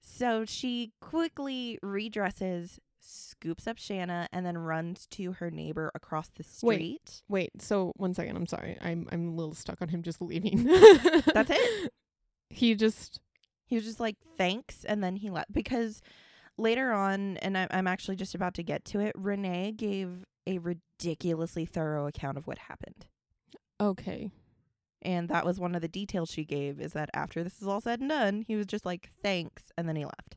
So 0.00 0.44
she 0.44 0.92
quickly 1.00 1.78
redresses, 1.82 2.78
scoops 3.04 3.66
up 3.66 3.78
Shanna, 3.78 4.28
and 4.32 4.46
then 4.46 4.56
runs 4.56 5.06
to 5.08 5.32
her 5.32 5.50
neighbor 5.50 5.90
across 5.94 6.28
the 6.28 6.44
Wait. 6.62 6.78
street. 6.78 7.22
Wait, 7.28 7.50
so 7.60 7.92
one 7.96 8.14
second, 8.14 8.36
I'm 8.36 8.46
sorry. 8.46 8.78
I'm 8.80 9.08
I'm 9.12 9.28
a 9.28 9.34
little 9.34 9.54
stuck 9.54 9.82
on 9.82 9.88
him 9.88 10.02
just 10.02 10.22
leaving. 10.22 10.64
That's 10.64 11.50
it. 11.50 11.92
He 12.54 12.74
just 12.74 13.18
He 13.64 13.76
was 13.76 13.84
just 13.84 13.98
like, 13.98 14.16
thanks, 14.36 14.84
and 14.84 15.02
then 15.02 15.16
he 15.16 15.30
left. 15.30 15.52
Because 15.52 16.02
later 16.58 16.92
on, 16.92 17.38
and 17.38 17.56
I, 17.56 17.66
I'm 17.70 17.86
actually 17.86 18.16
just 18.16 18.34
about 18.34 18.52
to 18.54 18.62
get 18.62 18.84
to 18.86 19.00
it, 19.00 19.12
Renee 19.16 19.72
gave 19.72 20.26
a 20.46 20.58
ridiculously 20.58 21.64
thorough 21.64 22.06
account 22.06 22.36
of 22.36 22.46
what 22.46 22.58
happened. 22.58 23.06
okay. 23.80 24.30
And 25.04 25.28
that 25.30 25.44
was 25.44 25.58
one 25.58 25.74
of 25.74 25.80
the 25.82 25.88
details 25.88 26.30
she 26.30 26.44
gave 26.44 26.80
is 26.80 26.92
that 26.92 27.10
after 27.12 27.42
this 27.42 27.60
is 27.60 27.66
all 27.66 27.80
said 27.80 27.98
and 28.00 28.08
done, 28.10 28.42
he 28.46 28.54
was 28.54 28.66
just 28.66 28.86
like, 28.86 29.10
thanks, 29.20 29.72
and 29.76 29.88
then 29.88 29.96
he 29.96 30.04
left. 30.04 30.36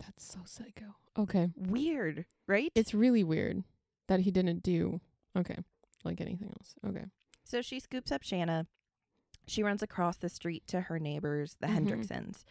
That's 0.00 0.24
so 0.24 0.40
psycho. 0.44 0.96
Okay. 1.20 1.50
Weird, 1.56 2.24
right? 2.46 2.70
It's 2.74 2.94
really 2.94 3.24
weird 3.24 3.62
that 4.08 4.20
he 4.20 4.30
didn't 4.30 4.62
do 4.62 5.00
okay, 5.36 5.58
like 6.04 6.20
anything 6.20 6.48
else. 6.58 6.74
Okay. 6.86 7.04
so 7.44 7.62
she 7.62 7.80
scoops 7.80 8.10
up 8.12 8.22
Shanna. 8.22 8.66
She 9.46 9.62
runs 9.62 9.82
across 9.82 10.16
the 10.16 10.28
street 10.28 10.66
to 10.68 10.82
her 10.82 10.98
neighbors, 10.98 11.56
the 11.60 11.66
Mhm. 11.66 11.86
Hendricksons. 11.88 12.44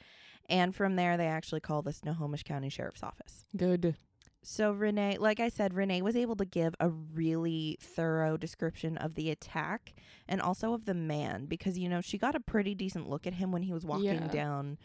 And 0.49 0.75
from 0.75 0.95
there, 0.95 1.15
they 1.15 1.27
actually 1.27 1.61
call 1.61 1.81
the 1.81 1.93
Snohomish 1.93 2.43
County 2.43 2.69
Sheriff's 2.69 3.03
Office. 3.03 3.45
Good. 3.55 3.95
So 4.41 4.71
Renee, 4.71 5.17
like 5.17 5.39
I 5.39 5.49
said, 5.49 5.73
Renee 5.73 6.01
was 6.01 6.15
able 6.15 6.35
to 6.37 6.45
give 6.45 6.73
a 6.79 6.89
really 6.89 7.77
thorough 7.81 8.35
description 8.37 8.97
of 8.97 9.15
the 9.15 9.29
attack 9.29 9.93
and 10.27 10.41
also 10.41 10.73
of 10.73 10.85
the 10.85 10.93
man 10.93 11.45
because 11.45 11.77
you 11.77 11.87
know 11.89 12.01
she 12.01 12.17
got 12.17 12.35
a 12.35 12.39
pretty 12.39 12.73
decent 12.73 13.07
look 13.09 13.27
at 13.27 13.33
him 13.35 13.51
when 13.51 13.63
he 13.63 13.73
was 13.73 13.85
walking 13.85 14.05
Yeah. 14.05 14.27
down 14.27 14.77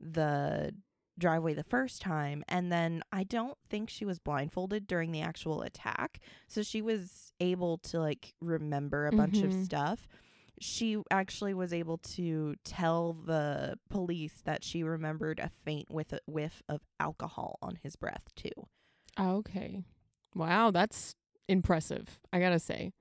the 0.00 0.74
driveway 1.22 1.54
the 1.54 1.64
first 1.64 2.02
time 2.02 2.44
and 2.48 2.70
then 2.70 3.02
I 3.12 3.24
don't 3.24 3.56
think 3.70 3.88
she 3.88 4.04
was 4.04 4.18
blindfolded 4.18 4.86
during 4.86 5.12
the 5.12 5.22
actual 5.22 5.62
attack 5.62 6.20
so 6.48 6.62
she 6.62 6.82
was 6.82 7.32
able 7.40 7.78
to 7.78 7.98
like 8.00 8.34
remember 8.40 9.06
a 9.06 9.12
bunch 9.12 9.42
of 9.42 9.50
Mhm. 9.52 9.64
stuff 9.64 10.06
she 10.60 10.98
actually 11.10 11.54
was 11.54 11.72
able 11.72 11.98
to 11.98 12.54
tell 12.64 13.14
the 13.14 13.78
police 13.88 14.42
that 14.44 14.62
she 14.62 14.82
remembered 14.82 15.38
a 15.40 15.48
faint 15.48 15.90
with 15.90 16.12
a 16.12 16.20
whiff 16.26 16.62
of 16.68 16.82
alcohol 17.00 17.58
on 17.62 17.78
his 17.82 17.96
breath 17.96 18.28
too 18.36 18.50
Okay. 19.18 19.82
Wow, 20.34 20.70
that's 20.70 21.14
impressive. 21.48 22.18
I 22.32 22.40
got 22.40 22.50
to 22.50 22.58
say. 22.58 22.92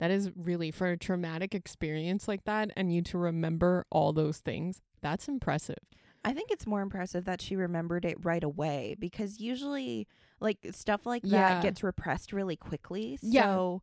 That 0.00 0.10
is 0.10 0.30
really 0.34 0.70
for 0.70 0.88
a 0.88 0.96
traumatic 0.96 1.54
experience 1.54 2.26
like 2.26 2.44
that 2.44 2.70
and 2.76 2.92
you 2.92 3.02
to 3.02 3.18
remember 3.18 3.84
all 3.90 4.12
those 4.12 4.38
things. 4.38 4.80
That's 5.02 5.28
impressive. 5.28 5.78
I 6.24 6.32
think 6.32 6.50
it's 6.50 6.66
more 6.66 6.82
impressive 6.82 7.24
that 7.24 7.40
she 7.40 7.56
remembered 7.56 8.04
it 8.04 8.16
right 8.22 8.44
away 8.44 8.94
because 8.98 9.40
usually, 9.40 10.06
like, 10.40 10.58
stuff 10.72 11.06
like 11.06 11.22
Yeah. 11.24 11.54
that 11.54 11.62
gets 11.62 11.82
repressed 11.82 12.32
really 12.32 12.56
quickly. 12.56 13.18
Yeah. 13.22 13.42
So 13.44 13.82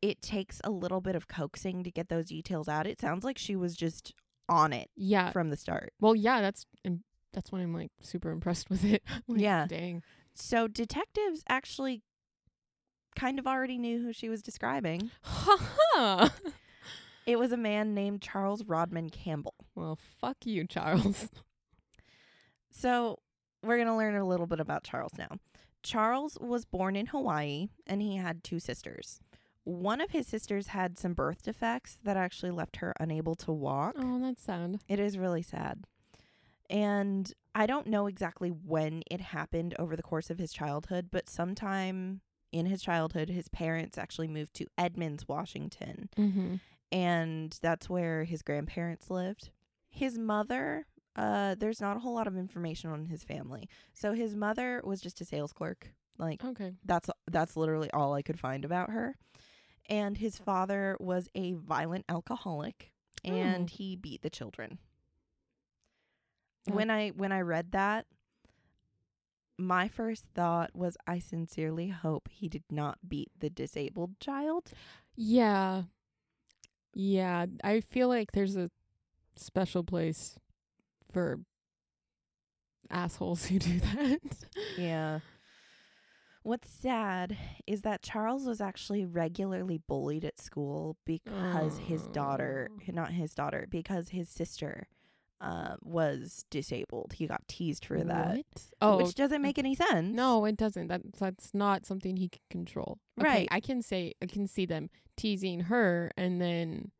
it 0.00 0.22
takes 0.22 0.60
a 0.64 0.70
little 0.70 1.00
bit 1.00 1.14
of 1.16 1.28
coaxing 1.28 1.82
to 1.84 1.90
get 1.90 2.08
those 2.08 2.26
details 2.28 2.68
out. 2.68 2.86
It 2.86 3.00
sounds 3.00 3.24
like 3.24 3.36
she 3.38 3.54
was 3.56 3.76
just 3.76 4.14
on 4.48 4.72
it 4.72 4.90
Yeah. 4.96 5.30
from 5.30 5.50
the 5.50 5.56
start. 5.56 5.92
Well, 6.00 6.14
yeah, 6.14 6.40
that's 6.40 6.66
that's 7.32 7.50
when 7.50 7.60
I'm 7.62 7.74
like 7.74 7.90
super 8.00 8.30
impressed 8.30 8.70
with 8.70 8.84
it. 8.84 9.02
Like, 9.26 9.40
Yeah. 9.40 9.66
Dang. 9.66 10.02
So 10.34 10.68
detectives 10.68 11.42
actually 11.48 12.02
kind 13.16 13.38
of 13.38 13.46
already 13.46 13.78
knew 13.78 14.02
who 14.02 14.12
she 14.12 14.28
was 14.28 14.42
describing. 14.42 15.10
It 17.26 17.38
was 17.38 17.52
a 17.52 17.56
man 17.56 17.94
named 17.94 18.20
Charles 18.20 18.64
Rodman 18.64 19.08
Campbell. 19.08 19.54
Well, 19.74 19.98
fuck 20.20 20.44
you, 20.44 20.66
Charles. 20.66 21.28
So 22.76 23.20
we're 23.62 23.76
going 23.76 23.88
to 23.88 23.96
learn 23.96 24.16
a 24.16 24.26
little 24.26 24.46
bit 24.46 24.60
about 24.60 24.84
Charles 24.84 25.12
now. 25.16 25.38
Charles 25.82 26.36
was 26.40 26.64
born 26.64 26.96
in 26.96 27.06
Hawaii 27.06 27.68
and 27.86 28.02
he 28.02 28.16
had 28.16 28.42
two 28.42 28.58
sisters. 28.58 29.20
One 29.64 30.00
of 30.00 30.10
his 30.10 30.26
sisters 30.26 30.68
had 30.68 30.98
some 30.98 31.14
birth 31.14 31.42
defects 31.42 31.98
that 32.04 32.16
actually 32.16 32.50
left 32.50 32.76
her 32.76 32.92
unable 32.98 33.34
to 33.36 33.52
walk. 33.52 33.94
Oh, 33.98 34.18
that's 34.20 34.42
sad. 34.42 34.80
It 34.88 34.98
is 34.98 35.16
really 35.16 35.42
sad. 35.42 35.84
And 36.68 37.32
I 37.54 37.66
don't 37.66 37.86
know 37.86 38.06
exactly 38.06 38.48
when 38.48 39.02
it 39.10 39.20
happened 39.20 39.74
over 39.78 39.96
the 39.96 40.02
course 40.02 40.28
of 40.28 40.38
his 40.38 40.52
childhood, 40.52 41.08
but 41.10 41.28
sometime 41.28 42.20
in 42.52 42.66
his 42.66 42.82
childhood, 42.82 43.28
his 43.28 43.48
parents 43.48 43.96
actually 43.96 44.28
moved 44.28 44.54
to 44.54 44.66
Edmonds, 44.76 45.26
Washington. 45.28 46.08
Mm-hmm. 46.16 46.56
And 46.92 47.58
that's 47.62 47.88
where 47.88 48.24
his 48.24 48.42
grandparents 48.42 49.10
lived. 49.10 49.50
His 49.88 50.18
mother, 50.18 50.86
uh, 51.16 51.54
there's 51.56 51.80
not 51.80 51.96
a 51.96 52.00
whole 52.00 52.14
lot 52.14 52.26
of 52.26 52.36
information 52.36 52.90
on 52.90 53.06
his 53.06 53.22
family. 53.24 53.68
So 53.92 54.12
his 54.12 54.34
mother 54.34 54.80
was 54.84 55.00
just 55.00 55.20
a 55.20 55.24
sales 55.24 55.52
clerk. 55.52 55.92
Like 56.18 56.44
Okay. 56.44 56.72
that's 56.84 57.10
that's 57.30 57.56
literally 57.56 57.90
all 57.92 58.14
I 58.14 58.22
could 58.22 58.38
find 58.38 58.64
about 58.64 58.90
her. 58.90 59.16
And 59.88 60.16
his 60.16 60.38
father 60.38 60.96
was 61.00 61.28
a 61.34 61.52
violent 61.52 62.04
alcoholic 62.08 62.92
and 63.24 63.64
Oh. 63.64 63.74
he 63.76 63.96
beat 63.96 64.22
the 64.22 64.30
children. 64.30 64.78
That- 66.66 66.74
When 66.74 66.90
I 66.90 67.10
when 67.10 67.32
I 67.32 67.40
read 67.40 67.72
that, 67.72 68.06
my 69.58 69.88
first 69.88 70.24
thought 70.34 70.74
was 70.74 70.96
I 71.06 71.18
sincerely 71.18 71.88
hope 71.88 72.28
he 72.30 72.48
did 72.48 72.64
not 72.70 72.98
beat 73.08 73.30
the 73.38 73.50
disabled 73.50 74.18
child. 74.20 74.70
Yeah. 75.16 75.84
Yeah. 76.92 77.46
I 77.62 77.80
feel 77.80 78.08
like 78.08 78.32
there's 78.32 78.56
a 78.56 78.70
special 79.36 79.84
place 79.84 80.38
for 81.14 81.40
assholes 82.90 83.46
who 83.46 83.58
do 83.58 83.80
that. 83.94 84.20
Yeah. 84.76 85.20
What's 86.42 86.68
sad 86.68 87.38
is 87.66 87.80
that 87.82 88.02
Charles 88.02 88.44
was 88.44 88.60
actually 88.60 89.06
regularly 89.06 89.80
bullied 89.88 90.26
at 90.26 90.38
school 90.38 90.98
because 91.06 91.78
his 91.78 92.06
daughter, 92.08 92.68
Oh. 92.70 92.92
not 92.92 93.12
his 93.12 93.34
daughter, 93.34 93.66
because 93.70 94.10
his 94.10 94.28
sister 94.28 94.88
uh, 95.40 95.76
was 95.82 96.44
disabled. 96.50 97.14
He 97.14 97.26
got 97.26 97.48
teased 97.48 97.86
for 97.86 98.02
that, 98.04 98.36
What? 98.36 98.46
Oh, 98.82 98.96
which 98.98 99.14
doesn't 99.14 99.40
make 99.42 99.58
any 99.58 99.74
sense. 99.74 100.14
no, 100.14 100.44
it 100.44 100.56
doesn't. 100.58 100.88
That 100.88 101.00
that's 101.18 101.52
not 101.54 101.86
something 101.86 102.16
he 102.18 102.28
can 102.28 102.40
control. 102.50 102.98
Okay, 103.18 103.28
Right. 103.28 103.48
I 103.50 103.60
can 103.60 103.80
say 103.80 104.12
I 104.22 104.26
can 104.26 104.46
see 104.46 104.66
them 104.66 104.90
teasing 105.16 105.60
her 105.60 106.10
and 106.16 106.40
then 106.42 106.90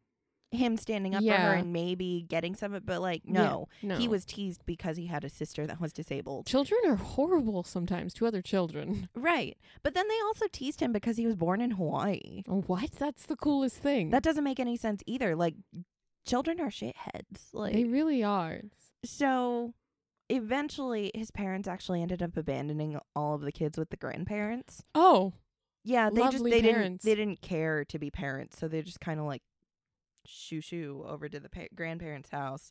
him 0.54 0.76
standing 0.76 1.14
up 1.14 1.22
for 1.22 1.30
her 1.30 1.52
Yeah. 1.54 1.58
and 1.58 1.72
maybe 1.72 2.24
getting 2.28 2.54
some 2.54 2.72
of 2.72 2.82
it, 2.82 2.86
but 2.86 3.00
like, 3.00 3.22
Yeah, 3.24 3.32
no, 3.32 3.68
no. 3.82 3.96
he 3.96 4.08
was 4.08 4.24
teased 4.24 4.64
because 4.66 4.96
he 4.96 5.06
had 5.06 5.24
a 5.24 5.28
sister 5.28 5.66
that 5.66 5.80
was 5.80 5.92
disabled. 5.92 6.46
Children 6.46 6.80
are 6.86 6.96
horrible 6.96 7.62
sometimes 7.64 8.14
to 8.14 8.26
other 8.26 8.42
children. 8.42 9.08
Right. 9.14 9.56
But 9.82 9.94
then 9.94 10.06
they 10.08 10.18
also 10.26 10.46
teased 10.52 10.80
him 10.80 10.92
because 10.92 11.16
he 11.16 11.26
was 11.26 11.34
born 11.36 11.60
in 11.60 11.72
Hawaii. 11.72 12.42
Oh, 12.48 12.60
what? 12.66 12.92
That's 12.92 13.26
the 13.26 13.36
coolest 13.36 13.76
thing. 13.78 14.10
That 14.10 14.22
doesn't 14.22 14.44
make 14.44 14.60
any 14.60 14.76
sense 14.76 15.02
either. 15.06 15.34
Like, 15.34 15.54
children 16.26 16.60
are 16.60 16.68
shitheads. 16.70 17.48
Like, 17.52 17.72
they 17.72 17.84
really 17.84 18.22
are. 18.22 18.60
So 19.04 19.74
eventually 20.28 21.10
his 21.14 21.30
parents 21.30 21.68
actually 21.68 22.02
ended 22.02 22.22
up 22.22 22.36
abandoning 22.36 22.98
all 23.14 23.34
of 23.34 23.42
the 23.42 23.52
kids 23.52 23.78
with 23.78 23.90
the 23.90 23.96
grandparents. 23.96 24.82
Oh, 24.94 25.32
Yeah, 25.84 26.08
they 26.10 26.22
just 26.22 26.42
they 26.44 26.62
parents. 26.62 27.04
didn't 27.04 27.16
they 27.16 27.22
didn't 27.22 27.42
care 27.42 27.84
to 27.84 27.98
be 27.98 28.10
parents, 28.10 28.58
so 28.58 28.68
they 28.68 28.82
just 28.82 29.00
kind 29.00 29.20
of 29.20 29.26
like 29.26 29.42
shoo 30.26 30.60
shoo 30.60 31.04
over 31.06 31.28
to 31.28 31.38
the 31.40 31.48
pa- 31.48 31.66
grandparents' 31.74 32.30
house. 32.30 32.70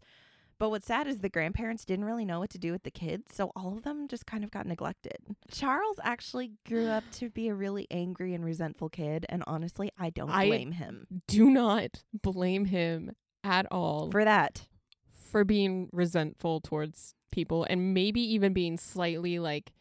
But 0.60 0.70
what's 0.70 0.86
sad 0.86 1.08
is 1.08 1.20
the 1.20 1.30
grandparents 1.30 1.84
didn't 1.84 2.06
really 2.06 2.26
know 2.26 2.40
what 2.40 2.52
to 2.52 2.60
do 2.60 2.72
with 2.72 2.84
the 2.84 2.92
kids, 2.92 3.34
so 3.36 3.52
all 3.56 3.76
of 3.76 3.84
them 3.84 4.08
just 4.08 4.26
kind 4.28 4.44
of 4.44 4.52
got 4.52 4.66
neglected. 4.68 5.18
Charles 5.52 6.00
actually 6.04 6.52
grew 6.68 6.88
up 6.88 7.04
to 7.14 7.30
be 7.30 7.48
a 7.50 7.56
really 7.56 7.88
angry 7.92 8.34
and 8.36 8.46
resentful 8.46 8.88
kid, 8.88 9.26
and 9.30 9.44
honestly, 9.48 9.90
I 9.98 10.10
don't 10.12 10.30
I- 10.30 10.46
blame 10.48 10.72
him 10.74 11.08
do 11.28 11.50
not 11.50 12.04
blame 12.14 12.66
him 12.66 13.12
at 13.44 13.66
all 13.72 14.10
for 14.12 14.24
that. 14.24 14.68
for 15.14 15.44
being 15.44 15.90
resentful 15.92 16.62
towards 16.62 17.16
people 17.32 17.66
and 17.68 17.94
maybe 17.94 18.22
even 18.22 18.54
being 18.54 18.78
slightly 18.78 19.40
like 19.40 19.74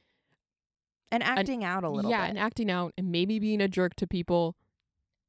And 1.10 1.22
acting 1.22 1.62
out 1.62 1.84
a 1.84 1.90
little 1.90 2.10
yeah 2.10 2.22
bit. 2.22 2.30
and 2.30 2.38
acting 2.38 2.70
out 2.70 2.94
and 2.96 3.12
maybe 3.12 3.38
being 3.38 3.60
a 3.60 3.68
jerk 3.68 3.94
to 3.96 4.06
people 4.06 4.56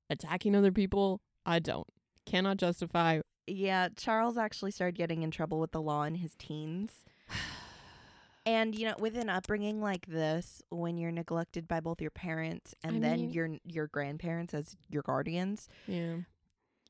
attacking 0.10 0.56
other 0.56 0.72
people 0.72 1.20
i 1.46 1.60
don't 1.60 1.88
cannot 2.26 2.58
justify 2.58 3.20
Yeah, 3.48 3.90
Charles 3.96 4.38
actually 4.38 4.72
started 4.72 4.96
getting 4.96 5.22
in 5.24 5.32
trouble 5.32 5.60
with 5.60 5.72
the 5.72 5.82
law 5.82 6.04
in 6.04 6.16
his 6.16 6.36
teens. 6.36 7.04
And 8.46 8.76
you 8.76 8.86
know, 8.88 8.96
with 9.00 9.16
an 9.18 9.30
upbringing 9.30 9.80
like 9.82 10.06
this, 10.06 10.62
when 10.70 10.98
you're 10.98 11.12
neglected 11.14 11.66
by 11.66 11.80
both 11.80 12.02
your 12.02 12.12
parents 12.12 12.76
and 12.84 12.98
I 12.98 13.00
then 13.00 13.22
mean- 13.22 13.32
your 13.32 13.50
your 13.64 13.88
grandparents 13.88 14.54
as 14.54 14.76
your 14.90 15.02
guardians, 15.02 15.70
yeah 15.88 16.18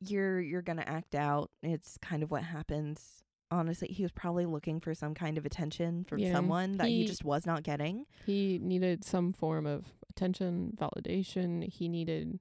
you're 0.05 0.41
you're 0.41 0.63
going 0.63 0.77
to 0.79 0.89
act 0.89 1.13
out. 1.15 1.51
It's 1.61 1.97
kind 2.01 2.23
of 2.23 2.31
what 2.31 2.43
happens. 2.43 3.21
Honestly, 3.51 3.87
he 3.89 4.01
was 4.01 4.11
probably 4.11 4.47
looking 4.47 4.79
for 4.79 4.95
some 4.95 5.13
kind 5.13 5.37
of 5.37 5.45
attention 5.45 6.03
from 6.05 6.17
Yeah, 6.17 6.31
someone 6.33 6.77
that 6.77 6.87
he, 6.87 7.01
he- 7.01 7.05
just 7.05 7.23
was 7.23 7.45
not 7.45 7.61
getting. 7.61 8.07
he 8.25 8.57
needed 8.59 9.03
some 9.05 9.31
form 9.31 9.67
of 9.67 9.85
attention 10.09 10.75
validation 10.75 11.63
he 11.71 11.87
needed 11.87 12.39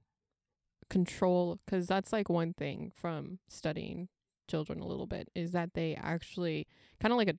control 0.93 1.59
because 1.65 1.87
that's 1.87 2.13
like 2.13 2.29
one 2.29 2.53
thing 2.53 2.91
from 2.95 3.39
studying 3.49 4.07
children 4.49 4.79
a 4.79 4.85
little 4.87 5.07
bit 5.07 5.29
is 5.35 5.51
that 5.51 5.73
they 5.73 5.95
actually 5.95 6.67
kind 7.01 7.11
of 7.11 7.17
like 7.17 7.27
a 7.29 7.37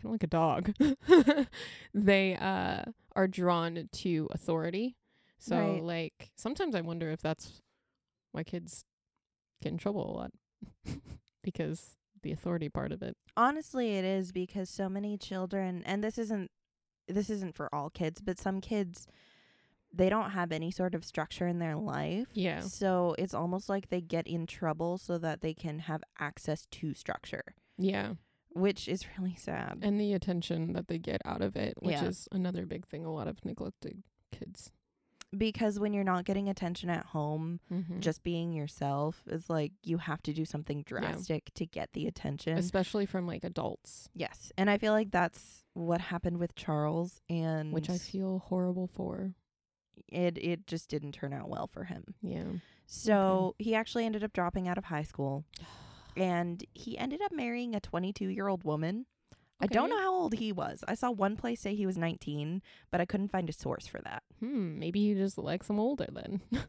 kind 0.00 0.04
of 0.06 0.10
like 0.12 0.22
a 0.22 0.26
dog 0.26 0.72
they 1.94 2.36
uh 2.36 2.82
are 3.16 3.26
drawn 3.28 3.88
to 3.92 4.28
authority 4.32 4.96
so 5.38 5.56
Right. 5.56 5.82
like 5.82 6.30
sometimes 6.36 6.74
i 6.74 6.80
wonder 6.80 7.10
if 7.10 7.20
that's 7.20 7.60
why 8.32 8.42
kids 8.44 8.84
get 9.62 9.72
in 9.72 9.78
trouble 9.78 10.10
a 10.10 10.14
lot 10.16 10.30
because 11.42 11.96
the 12.22 12.32
authority 12.32 12.68
part 12.68 12.92
of 12.92 13.02
it 13.02 13.16
Honestly, 13.36 13.96
it 13.96 14.04
is 14.04 14.32
because 14.32 14.68
so 14.68 14.88
many 14.88 15.16
children 15.16 15.82
and 15.86 16.02
this 16.02 16.18
isn't 16.18 16.50
this 17.06 17.30
isn't 17.30 17.54
for 17.54 17.72
all 17.72 17.88
kids, 17.88 18.20
but 18.20 18.38
some 18.38 18.60
kids 18.60 19.06
they 19.92 20.08
don't 20.08 20.30
have 20.30 20.52
any 20.52 20.70
sort 20.70 20.94
of 20.94 21.04
structure 21.04 21.46
in 21.46 21.58
their 21.58 21.76
life. 21.76 22.26
yeah 22.34 22.60
So 22.60 23.14
it's 23.18 23.34
almost 23.34 23.68
like 23.68 23.88
they 23.88 24.00
get 24.00 24.26
in 24.26 24.46
trouble 24.46 24.98
so 24.98 25.18
that 25.18 25.40
they 25.40 25.54
can 25.54 25.80
have 25.80 26.02
access 26.18 26.66
to 26.72 26.94
structure, 26.94 27.44
yeah 27.78 28.14
which 28.54 28.88
is 28.88 29.04
really 29.16 29.36
sad. 29.36 29.78
and 29.82 30.00
the 30.00 30.12
attention 30.12 30.72
that 30.72 30.88
they 30.88 30.98
get 30.98 31.20
out 31.24 31.42
of 31.42 31.54
it, 31.56 31.74
which 31.80 31.92
Yeah. 31.92 32.06
is 32.06 32.28
another 32.32 32.66
big 32.66 32.86
thing 32.86 33.04
a 33.04 33.12
lot 33.12 33.28
of 33.28 33.44
neglected 33.44 34.02
kids. 34.32 34.72
because 35.36 35.78
when 35.78 35.92
you're 35.92 36.04
not 36.04 36.24
getting 36.24 36.48
attention 36.48 36.88
at 36.90 37.04
home, 37.06 37.60
Mm-hmm. 37.70 38.00
just 38.00 38.22
being 38.24 38.52
yourself 38.52 39.22
is 39.26 39.48
like 39.50 39.72
you 39.84 39.98
have 39.98 40.22
to 40.22 40.32
do 40.32 40.44
something 40.46 40.82
drastic 40.82 41.52
to 41.54 41.66
get 41.66 41.92
the 41.92 42.06
attention. 42.06 42.56
especially 42.58 43.06
from 43.06 43.26
like 43.26 43.44
adults, 43.44 44.08
yes. 44.14 44.50
And 44.56 44.70
I 44.70 44.78
feel 44.78 44.92
like 44.92 45.10
that's 45.10 45.62
what 45.74 46.00
happened 46.00 46.38
with 46.38 46.54
Charles 46.54 47.20
and 47.28 47.72
which 47.72 47.90
I 47.90 47.98
feel 47.98 48.38
horrible 48.40 48.86
for. 48.86 49.34
It 50.08 50.38
it 50.38 50.66
just 50.66 50.88
didn't 50.88 51.12
turn 51.12 51.32
out 51.32 51.48
well 51.48 51.66
for 51.66 51.84
him. 51.84 52.14
Yeah. 52.22 52.44
So 52.86 53.54
he 53.58 53.74
actually 53.74 54.04
ended 54.06 54.24
up 54.24 54.32
dropping 54.32 54.66
out 54.68 54.78
of 54.78 54.84
high 54.84 55.02
school 55.02 55.44
and 56.16 56.64
he 56.74 56.96
ended 56.98 57.20
up 57.22 57.32
marrying 57.32 57.74
a 57.74 57.80
22 57.80 58.26
year 58.28 58.48
old 58.48 58.64
woman. 58.64 59.06
I 59.60 59.66
don't 59.66 59.90
know 59.90 59.98
how 59.98 60.14
old 60.14 60.34
he 60.34 60.52
was. 60.52 60.84
I 60.86 60.94
saw 60.94 61.10
one 61.10 61.36
place 61.36 61.60
say 61.60 61.74
he 61.74 61.84
was 61.84 61.98
19, 61.98 62.62
but 62.92 63.00
I 63.00 63.04
couldn't 63.04 63.32
find 63.32 63.48
a 63.50 63.52
source 63.52 63.88
for 63.88 64.00
that. 64.02 64.22
Hmm. 64.38 64.78
Maybe 64.78 65.00
he 65.08 65.14
just 65.14 65.36
likes 65.36 65.66
them 65.66 65.80
older 65.80 66.06
then. 66.12 66.40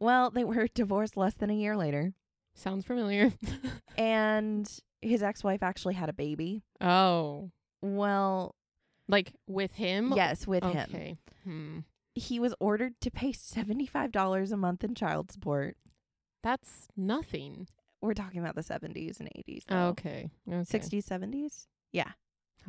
Well, 0.00 0.30
they 0.30 0.44
were 0.44 0.66
divorced 0.66 1.16
less 1.18 1.34
than 1.34 1.50
a 1.50 1.54
year 1.54 1.76
later, 1.76 2.14
Sounds 2.54 2.84
familiar. 2.86 3.32
and 3.98 4.66
his 5.02 5.22
ex 5.22 5.44
wife 5.44 5.62
actually 5.62 5.94
had 5.94 6.08
a 6.08 6.12
baby. 6.14 6.62
oh, 6.80 7.50
Well, 7.82 8.54
like 9.08 9.34
with 9.46 9.72
him? 9.72 10.12
yes, 10.16 10.46
with 10.46 10.64
him. 10.64 10.88
Okay. 10.92 11.16
Hmm. 11.44 11.78
He 12.20 12.38
was 12.38 12.54
ordered 12.60 13.00
to 13.00 13.10
pay 13.10 13.32
$75 13.32 14.52
a 14.52 14.56
month 14.56 14.84
in 14.84 14.94
child 14.94 15.30
support. 15.30 15.76
That's 16.42 16.88
nothing. 16.96 17.66
We're 18.00 18.14
talking 18.14 18.40
about 18.40 18.54
the 18.54 18.62
70s 18.62 19.20
and 19.20 19.28
80s. 19.36 19.64
Oh, 19.68 19.74
though. 19.74 19.88
okay. 19.88 20.30
Okay. 20.48 20.78
60s, 20.78 21.04
70s. 21.06 21.66
Yeah. 21.92 22.12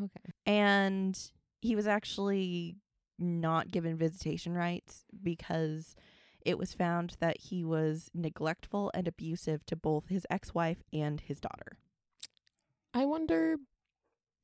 Okay. 0.01 0.31
and 0.45 1.19
he 1.59 1.75
was 1.75 1.85
actually 1.85 2.77
not 3.19 3.71
given 3.71 3.97
visitation 3.97 4.53
rights 4.53 5.03
because 5.21 5.95
it 6.43 6.57
was 6.57 6.73
found 6.73 7.17
that 7.19 7.37
he 7.37 7.63
was 7.63 8.09
neglectful 8.13 8.89
and 8.93 9.07
abusive 9.07 9.65
to 9.67 9.75
both 9.75 10.07
his 10.07 10.25
ex-wife 10.29 10.81
and 10.91 11.21
his 11.21 11.39
daughter. 11.39 11.77
I 12.93 13.05
wonder. 13.05 13.57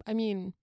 I 0.06 0.14
mean, 0.14 0.54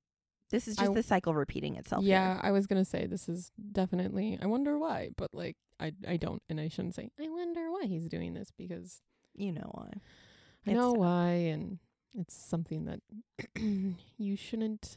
This 0.51 0.69
is 0.69 0.77
just 0.77 0.87
w- 0.87 1.01
the 1.01 1.07
cycle 1.07 1.35
repeating 1.35 1.77
itself. 1.77 2.05
yeah, 2.05 2.39
I 2.43 2.51
was 2.53 2.67
gonna 2.67 2.85
say 2.85 3.07
this 3.07 3.29
is 3.29 3.51
definitely. 3.73 4.39
I 4.41 4.47
wonder 4.47 4.79
why, 4.79 5.11
but 5.17 5.35
like, 5.35 5.57
I 5.81 5.93
I 6.07 6.17
don't, 6.17 6.43
and 6.49 6.61
I 6.61 6.69
shouldn't 6.69 6.95
say. 6.95 7.11
I 7.21 7.29
wonder 7.29 7.71
why 7.71 7.85
he's 7.87 8.09
doing 8.09 8.35
this 8.35 8.51
because 8.57 9.03
you 9.35 9.53
know 9.53 9.71
why. 9.73 9.91
I 10.67 10.73
know 10.73 10.93
sad. 10.93 11.01
why, 11.01 11.29
and 11.31 11.79
it's 12.15 12.35
something 12.35 12.85
that 12.85 13.01
you 14.19 14.37
shouldn't. 14.37 14.97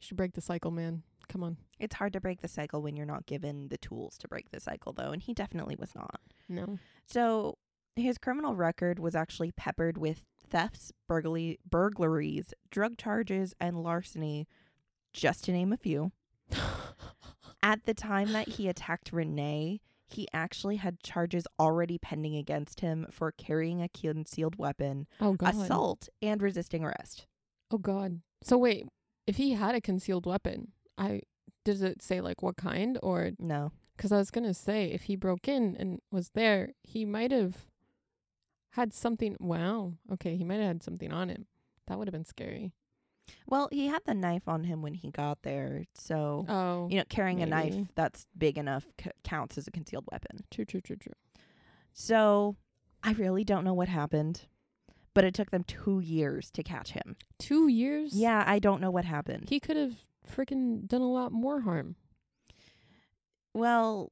You 0.00 0.06
should 0.06 0.16
break 0.16 0.34
the 0.34 0.40
cycle, 0.40 0.70
man. 0.70 1.02
Come 1.28 1.42
on. 1.42 1.56
It's 1.80 1.94
hard 1.96 2.12
to 2.12 2.20
break 2.20 2.42
the 2.42 2.48
cycle 2.48 2.82
when 2.82 2.96
you're 2.96 3.06
not 3.06 3.26
given 3.26 3.68
the 3.68 3.78
tools 3.78 4.18
to 4.18 4.28
break 4.28 4.50
the 4.50 4.60
cycle, 4.60 4.92
though, 4.92 5.10
and 5.10 5.22
he 5.22 5.32
definitely 5.34 5.76
was 5.78 5.94
not. 5.94 6.20
No. 6.48 6.78
So 7.06 7.58
his 7.96 8.18
criminal 8.18 8.54
record 8.54 8.98
was 8.98 9.14
actually 9.14 9.52
peppered 9.52 9.96
with 9.96 10.24
thefts, 10.48 10.92
burglary, 11.08 11.58
burglaries, 11.68 12.54
drug 12.70 12.96
charges, 12.96 13.54
and 13.60 13.82
larceny, 13.82 14.46
just 15.12 15.44
to 15.44 15.52
name 15.52 15.72
a 15.72 15.76
few. 15.76 16.12
At 17.62 17.84
the 17.86 17.94
time 17.94 18.32
that 18.32 18.48
he 18.50 18.68
attacked 18.68 19.10
Renee, 19.12 19.80
he 20.06 20.28
actually 20.34 20.76
had 20.76 21.00
charges 21.02 21.46
already 21.58 21.96
pending 21.98 22.36
against 22.36 22.80
him 22.80 23.06
for 23.10 23.32
carrying 23.32 23.80
a 23.80 23.88
concealed 23.88 24.56
weapon, 24.58 25.06
oh 25.20 25.32
god. 25.32 25.54
assault, 25.54 26.08
and 26.20 26.42
resisting 26.42 26.84
arrest. 26.84 27.26
Oh 27.70 27.78
god. 27.78 28.20
So 28.42 28.58
wait, 28.58 28.86
if 29.26 29.36
he 29.36 29.52
had 29.52 29.74
a 29.74 29.80
concealed 29.80 30.26
weapon, 30.26 30.72
I 30.98 31.22
does 31.64 31.80
it 31.80 32.02
say 32.02 32.20
like 32.20 32.42
what 32.42 32.56
kind 32.58 32.98
or 33.02 33.30
No. 33.38 33.72
cuz 33.96 34.12
I 34.12 34.18
was 34.18 34.30
going 34.30 34.44
to 34.44 34.52
say 34.54 34.90
if 34.92 35.04
he 35.04 35.16
broke 35.16 35.48
in 35.48 35.74
and 35.76 36.00
was 36.12 36.30
there, 36.34 36.72
he 36.82 37.06
might 37.06 37.32
have 37.32 37.66
had 38.74 38.92
something 38.92 39.36
wow. 39.40 39.94
Okay, 40.12 40.36
he 40.36 40.44
might 40.44 40.56
have 40.56 40.66
had 40.66 40.82
something 40.82 41.12
on 41.12 41.28
him. 41.28 41.46
That 41.86 41.98
would 41.98 42.06
have 42.08 42.12
been 42.12 42.24
scary. 42.24 42.72
Well, 43.46 43.68
he 43.72 43.86
had 43.86 44.02
the 44.04 44.14
knife 44.14 44.46
on 44.48 44.64
him 44.64 44.82
when 44.82 44.94
he 44.94 45.10
got 45.10 45.42
there, 45.42 45.84
so 45.94 46.44
Oh. 46.48 46.88
you 46.90 46.98
know, 46.98 47.04
carrying 47.08 47.40
a 47.42 47.46
knife 47.46 47.74
that's 47.94 48.26
big 48.36 48.58
enough 48.58 48.86
c- 49.02 49.10
counts 49.22 49.56
as 49.56 49.66
a 49.66 49.70
concealed 49.70 50.04
weapon. 50.12 50.44
True, 50.50 50.64
true, 50.66 50.80
true, 50.82 50.96
true. 50.96 51.14
So 51.92 52.56
I 53.02 53.12
really 53.12 53.44
don't 53.44 53.64
know 53.64 53.72
what 53.74 53.88
happened, 53.88 54.42
but 55.14 55.24
it 55.24 55.32
took 55.34 55.50
them 55.50 55.64
two 55.64 56.00
years 56.00 56.50
to 56.50 56.62
catch 56.62 56.90
him. 56.92 57.16
2 57.38 57.68
years? 57.68 58.12
Yeah, 58.14 58.44
I 58.46 58.58
don't 58.58 58.80
know 58.80 58.90
what 58.90 59.04
happened. 59.06 59.48
He 59.48 59.58
could 59.60 59.76
have 59.76 59.94
freaking 60.30 60.86
done 60.86 61.00
a 61.02 61.10
lot 61.10 61.32
more 61.32 61.62
harm. 61.62 61.96
well, 63.54 64.10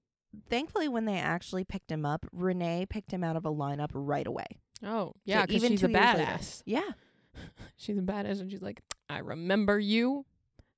thankfully, 0.49 0.89
when 0.89 1.05
they 1.05 1.19
actually 1.19 1.65
picked 1.65 1.91
him 1.91 2.05
up, 2.05 2.27
Renee 2.33 2.87
picked 2.89 3.11
him 3.13 3.23
out 3.25 3.37
of 3.37 3.45
a 3.45 3.51
lineup 3.53 3.91
right 3.93 4.27
away. 4.27 4.47
Oh, 4.85 5.13
yeah, 5.25 5.47
cuz 5.47 5.57
even 5.57 5.73
she's 5.73 5.83
a 5.85 5.89
years 5.89 5.95
later. 6.17 6.19
badass. 6.25 6.63
Yeah. 6.67 6.91
she's 7.77 7.99
a 7.99 8.03
badass 8.03 8.41
and 8.41 8.51
she's 8.51 8.63
like, 8.63 8.83
"I 9.09 9.19
remember 9.19 9.79
you. 9.79 10.27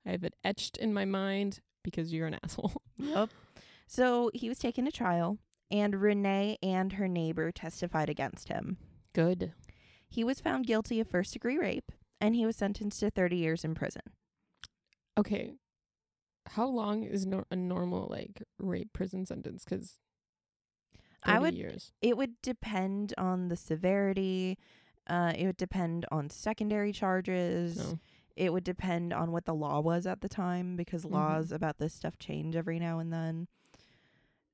I 0.07 0.11
have 0.13 0.25
it 0.25 0.35
etched 0.45 0.77
in 0.77 0.93
my 0.93 1.05
mind 1.05 1.61
because 1.83 2.13
you're 2.13 2.27
an 2.27 2.39
asshole." 2.45 2.83
Yep. 2.99 3.31
So 3.87 4.31
he 4.35 4.49
was 4.49 4.59
taken 4.59 4.85
to 4.85 4.93
trial, 4.93 5.39
and 5.71 5.95
Renee 6.01 6.59
and 6.63 6.95
her 6.95 7.09
neighbor 7.09 7.51
testified 7.53 8.09
against 8.11 8.49
him. 8.49 8.79
Good. 9.13 9.53
He 10.09 10.23
was 10.25 10.41
found 10.41 10.67
guilty 10.67 11.01
of 11.01 11.09
first 11.09 11.33
degree 11.33 11.59
rape, 11.59 11.91
and 12.21 12.35
he 12.37 12.47
was 12.47 12.57
sentenced 12.57 13.01
to 13.01 13.11
30 13.11 13.37
years 13.37 13.65
in 13.65 13.75
prison. 13.75 14.03
Okay. 15.19 15.55
How 16.47 16.67
long 16.67 17.03
is 17.05 17.25
nor- 17.27 17.47
a 17.51 17.57
normal 17.57 18.09
like 18.11 18.43
rape 18.59 18.93
prison 18.93 19.25
sentence? 19.27 19.65
Because 19.65 19.99
I 21.25 21.39
would 21.39 21.55
years. 21.55 21.93
It 22.03 22.17
would 22.17 22.41
depend 22.43 23.15
on 23.17 23.49
the 23.49 23.57
severity. 23.57 24.59
Uh, 25.07 25.33
it 25.37 25.47
would 25.47 25.57
depend 25.57 26.05
on 26.13 26.29
secondary 26.31 26.93
charges. 26.93 27.77
No. 27.79 27.99
It 28.37 28.53
would 28.53 28.65
depend 28.65 29.13
on 29.13 29.31
what 29.33 29.45
the 29.45 29.55
law 29.55 29.81
was 29.81 30.07
at 30.07 30.21
the 30.21 30.29
time 30.29 30.77
because 30.77 31.05
Mhm. 31.05 31.13
laws 31.13 31.53
about 31.53 31.79
this 31.79 31.95
stuff 31.95 32.19
change 32.19 32.57
every 32.57 32.79
now 32.79 32.99
and 32.99 33.13
then. 33.13 33.49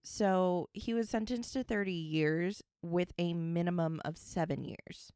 So 0.03 0.69
he 0.73 0.95
was 0.95 1.09
sentenced 1.11 1.53
to 1.55 1.63
30 1.65 1.93
years 1.93 2.63
with 2.83 3.13
a 3.19 3.35
minimum 3.35 4.01
of 4.05 4.17
seven 4.17 4.65
years. 4.65 5.13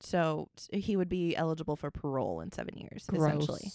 So 0.00 0.48
he 0.72 0.96
would 0.96 1.08
be 1.08 1.34
eligible 1.36 1.76
for 1.76 1.90
parole 1.90 2.40
in 2.40 2.52
seven 2.52 2.76
years, 2.76 3.06
essentially. 3.12 3.70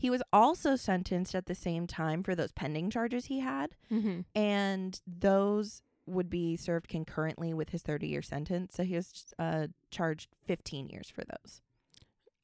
He 0.00 0.10
was 0.10 0.22
also 0.32 0.74
sentenced 0.76 1.34
at 1.34 1.46
the 1.46 1.54
same 1.54 1.86
time 1.86 2.22
for 2.22 2.34
those 2.34 2.52
pending 2.52 2.90
charges 2.90 3.26
he 3.26 3.40
had, 3.40 3.76
Mm-hmm. 3.92 4.20
and 4.34 5.00
those 5.06 5.82
would 6.06 6.30
be 6.30 6.56
served 6.56 6.88
concurrently 6.88 7.52
with 7.54 7.68
his 7.68 7.82
30 7.82 8.08
year 8.08 8.22
sentence. 8.22 8.74
So 8.74 8.82
he 8.82 8.96
was 8.96 9.32
uh, 9.38 9.68
charged 9.90 10.30
15 10.46 10.88
years 10.88 11.08
for 11.10 11.22
those. 11.24 11.60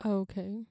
Okay. 0.05 0.67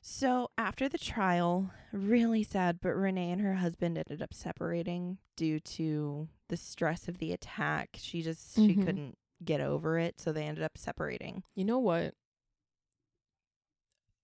So 0.00 0.50
after 0.56 0.88
the 0.88 0.98
trial, 0.98 1.72
really 1.92 2.44
sad, 2.44 2.78
but 2.80 2.90
Renee 2.94 3.32
and 3.32 3.40
her 3.40 3.56
husband 3.56 3.98
ended 3.98 4.22
up 4.22 4.32
separating 4.32 5.18
due 5.34 5.58
to 5.60 6.28
the 6.48 6.56
stress 6.56 7.08
of 7.08 7.18
the 7.18 7.32
attack. 7.32 7.90
She 8.00 8.22
just 8.22 8.54
she 8.54 8.76
Mhm. 8.76 8.84
couldn't 8.84 9.18
get 9.44 9.60
over 9.60 9.98
it, 9.98 10.20
so 10.20 10.32
they 10.32 10.44
ended 10.44 10.62
up 10.62 10.78
separating. 10.78 11.42
You 11.56 11.64
know 11.64 11.80
what? 11.80 12.14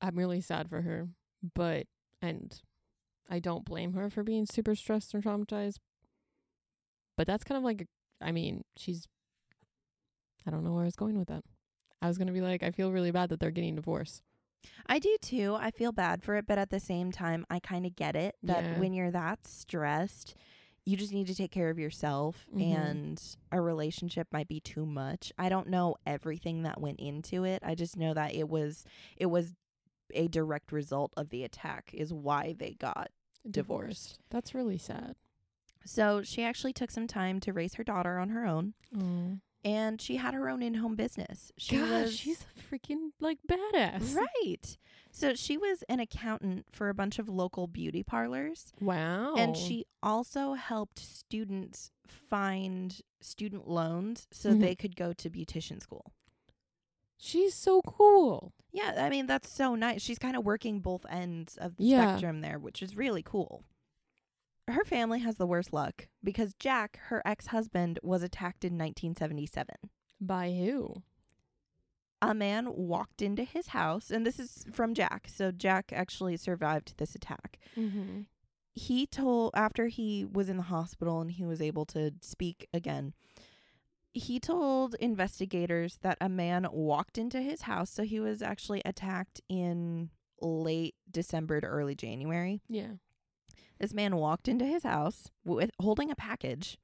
I'm 0.00 0.16
really 0.16 0.40
sad 0.40 0.68
for 0.68 0.83
her, 0.83 1.09
but 1.55 1.87
and 2.20 2.61
I 3.31 3.38
don't 3.38 3.64
blame 3.64 3.94
her 3.94 4.11
for 4.11 4.22
being 4.22 4.46
super 4.46 4.74
stressed 4.74 5.14
and 5.14 5.22
traumatized. 5.24 5.78
But 7.16 7.26
that's 7.26 7.44
kind 7.44 7.59
of 7.59 7.64
like 7.64 7.87
I 8.20 8.33
mean, 8.33 8.64
she's 8.76 9.07
I 10.46 10.50
don't 10.50 10.64
know 10.64 10.72
where 10.72 10.83
I 10.83 10.87
was 10.87 10.96
going 10.96 11.18
with 11.18 11.28
that. 11.28 11.44
I 12.00 12.09
was 12.09 12.18
going 12.18 12.26
to 12.26 12.33
be 12.33 12.40
like 12.40 12.62
I 12.62 12.70
feel 12.70 12.92
really 12.92 13.11
bad 13.11 13.28
that 13.31 13.40
they're 13.40 13.50
getting 13.50 13.76
divorced. 13.76 14.22
I 14.87 14.98
do 14.98 15.16
too. 15.20 15.57
I 15.59 15.70
feel 15.72 15.92
bad 15.92 16.22
for 16.22 16.37
it, 16.37 16.46
but 16.46 16.59
at 16.59 16.70
the 16.70 16.78
same 16.81 17.11
time, 17.11 17.44
I 17.50 17.59
kind 17.59 17.85
of 17.85 17.96
get 17.96 18.14
it 18.16 18.37
that 18.44 18.64
Yeah. 18.64 18.78
when 18.78 18.92
you're 18.92 19.11
that 19.11 19.44
stressed, 19.46 20.37
you 20.85 20.96
just 20.96 21.12
need 21.12 21.26
to 21.28 21.35
take 21.35 21.50
care 21.50 21.68
of 21.70 21.78
yourself 21.78 22.46
Mhm. 22.55 22.62
and 22.62 23.37
a 23.52 23.61
relationship 23.61 24.28
might 24.33 24.48
be 24.48 24.61
too 24.61 24.85
much. 24.87 25.33
I 25.38 25.48
don't 25.48 25.68
know 25.68 25.96
everything 26.07 26.62
that 26.62 26.81
went 26.81 27.00
into 27.00 27.44
it. 27.44 27.62
I 27.64 27.74
just 27.74 27.96
know 27.96 28.14
that 28.14 28.35
it 28.35 28.48
was 28.48 28.85
it 29.16 29.26
was 29.26 29.55
a 30.12 30.29
direct 30.29 30.72
result 30.72 31.12
of 31.16 31.31
the 31.31 31.44
attack 31.44 31.90
is 31.92 32.12
why 32.12 32.55
they 32.59 32.72
got 32.79 33.11
divorced. 33.48 34.18
That's 34.31 34.55
really 34.55 34.79
sad. 34.79 35.16
So 35.85 36.22
she 36.22 36.42
actually 36.44 36.72
took 36.72 36.90
some 36.90 37.07
time 37.09 37.40
to 37.40 37.53
raise 37.53 37.75
her 37.75 37.85
daughter 37.85 38.18
on 38.18 38.29
her 38.31 38.46
own, 38.46 38.75
Oh. 38.96 39.38
and 39.64 40.01
she 40.01 40.16
had 40.16 40.33
her 40.35 40.48
own 40.48 40.62
in-home 40.62 40.94
business. 40.94 41.51
She 41.59 41.77
Gosh, 41.77 41.88
was 41.90 42.16
she's 42.16 42.44
a 42.57 42.61
freaking 42.75 43.11
like 43.18 43.38
badass. 43.51 44.14
right. 44.14 44.79
So 45.11 45.35
she 45.35 45.57
was 45.59 45.83
an 45.88 45.98
accountant 46.01 46.66
for 46.72 46.88
a 46.88 46.94
bunch 46.94 47.18
of 47.18 47.29
local 47.29 47.66
beauty 47.66 48.03
parlors, 48.05 48.72
Wow. 48.81 49.35
and 49.35 49.57
she 49.57 49.85
also 50.03 50.55
helped 50.55 50.98
students 51.01 51.90
find 52.07 53.01
student 53.20 53.68
loans 53.68 54.27
so 54.31 54.51
Mhm. 54.53 54.61
they 54.61 54.75
could 54.77 54.94
go 54.96 55.12
to 55.12 55.29
beautician 55.31 55.83
school. 55.83 56.12
She's 57.24 57.54
so 57.54 57.82
cool. 57.82 58.52
Yeah, 58.72 58.94
I 58.98 59.08
mean 59.11 59.26
that's 59.28 59.48
so 59.48 59.76
nice. 59.76 60.02
She's 60.02 60.18
kind 60.18 60.35
of 60.37 60.44
working 60.44 60.80
both 60.80 61.06
ends 61.08 61.56
of 61.56 61.76
the 61.76 61.85
Yeah. 61.85 62.12
spectrum 62.16 62.40
there, 62.40 62.58
which 62.58 62.82
is 62.82 62.96
really 62.96 63.22
cool. 63.22 63.64
Her 64.66 64.85
family 64.85 65.20
has 65.20 65.37
the 65.37 65.46
worst 65.46 65.72
luck 65.72 66.08
because 66.24 66.54
Jack, 66.54 66.98
her 67.08 67.22
ex-husband, 67.24 68.00
was 68.02 68.22
attacked 68.24 68.64
in 68.64 68.76
1977. 68.76 69.76
By 70.20 70.52
who? 70.52 71.02
a 72.24 72.35
man 72.35 72.72
walked 72.76 73.20
into 73.20 73.42
his 73.42 73.68
house, 73.68 74.08
and 74.11 74.24
this 74.24 74.38
is 74.38 74.64
from 74.72 74.94
Jack. 74.94 75.26
So 75.28 75.50
Jack 75.50 75.92
actually 75.92 76.37
survived 76.37 76.94
this 76.98 77.16
attack. 77.16 77.58
Mm-hmm. 77.76 78.20
He 78.74 79.06
told 79.08 79.50
after 79.54 79.88
he 79.88 80.24
was 80.24 80.48
in 80.48 80.56
the 80.56 80.62
hospital 80.64 81.20
and 81.20 81.32
he 81.32 81.44
was 81.44 81.61
able 81.61 81.85
to 81.87 82.12
speak 82.20 82.68
again. 82.72 83.12
He 84.14 84.38
told 84.38 84.94
investigators 84.96 85.98
that 86.03 86.18
a 86.20 86.29
man 86.29 86.66
walked 86.70 87.16
into 87.18 87.40
his 87.40 87.62
house. 87.62 87.90
So 87.90 88.03
he 88.03 88.20
was 88.20 88.42
actually 88.42 88.83
attacked 88.85 89.40
in 89.48 90.11
late 90.40 90.94
December 91.11 91.61
to 91.61 91.66
early 91.66 91.94
January. 91.94 92.61
Yeah. 92.68 92.92
This 93.79 93.94
man 93.94 94.16
walked 94.16 94.48
into 94.48 94.64
his 94.66 94.83
house 94.85 95.29
with 95.44 95.70
holding 95.81 96.11
a 96.11 96.14
package, 96.16 96.79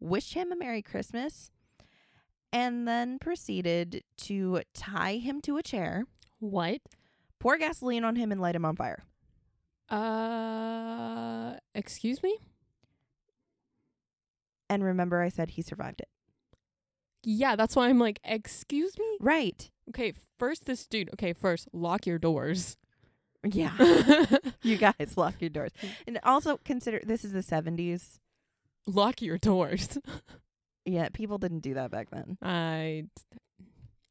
wished 0.00 0.34
him 0.34 0.50
a 0.52 0.56
Merry 0.56 0.82
Christmas, 0.82 1.50
and 2.52 2.86
then 2.86 3.18
proceeded 3.18 4.02
to 4.18 4.60
tie 4.74 5.16
him 5.16 5.40
to 5.42 5.56
a 5.56 5.62
chair, 5.62 6.04
What? 6.40 6.80
pour 7.38 7.56
gasoline 7.58 8.04
on 8.04 8.16
him, 8.16 8.30
and 8.30 8.40
light 8.40 8.54
him 8.54 8.64
on 8.64 8.76
fire. 8.76 9.02
Uh, 9.88 11.54
excuse 11.74 12.22
me? 12.22 12.38
And 14.68 14.84
remember, 14.84 15.20
I 15.22 15.28
said 15.28 15.50
he 15.50 15.62
survived 15.62 16.00
it. 16.00 16.08
Yeah, 17.24 17.56
that's 17.56 17.76
why 17.76 17.88
I'm 17.88 17.98
like, 17.98 18.20
excuse 18.24 18.98
me? 18.98 19.16
Right. 19.20 19.70
Okay, 19.90 20.12
first 20.38 20.64
this 20.66 20.86
dude. 20.86 21.10
Okay, 21.14 21.32
first, 21.32 21.68
lock 21.72 22.06
your 22.06 22.18
doors. 22.18 22.76
Yeah. 23.44 23.72
you 24.62 24.76
guys 24.76 25.16
lock 25.16 25.34
your 25.40 25.50
doors. 25.50 25.72
And 26.06 26.18
also 26.22 26.58
consider 26.64 27.00
this 27.04 27.24
is 27.24 27.32
the 27.32 27.40
70s. 27.40 28.18
lock 28.86 29.20
your 29.22 29.38
doors. 29.38 29.98
Yeah, 30.84 31.08
people 31.12 31.38
didn't 31.38 31.60
do 31.60 31.74
that 31.74 31.92
back 31.92 32.10
then. 32.10 32.38
I 32.42 33.04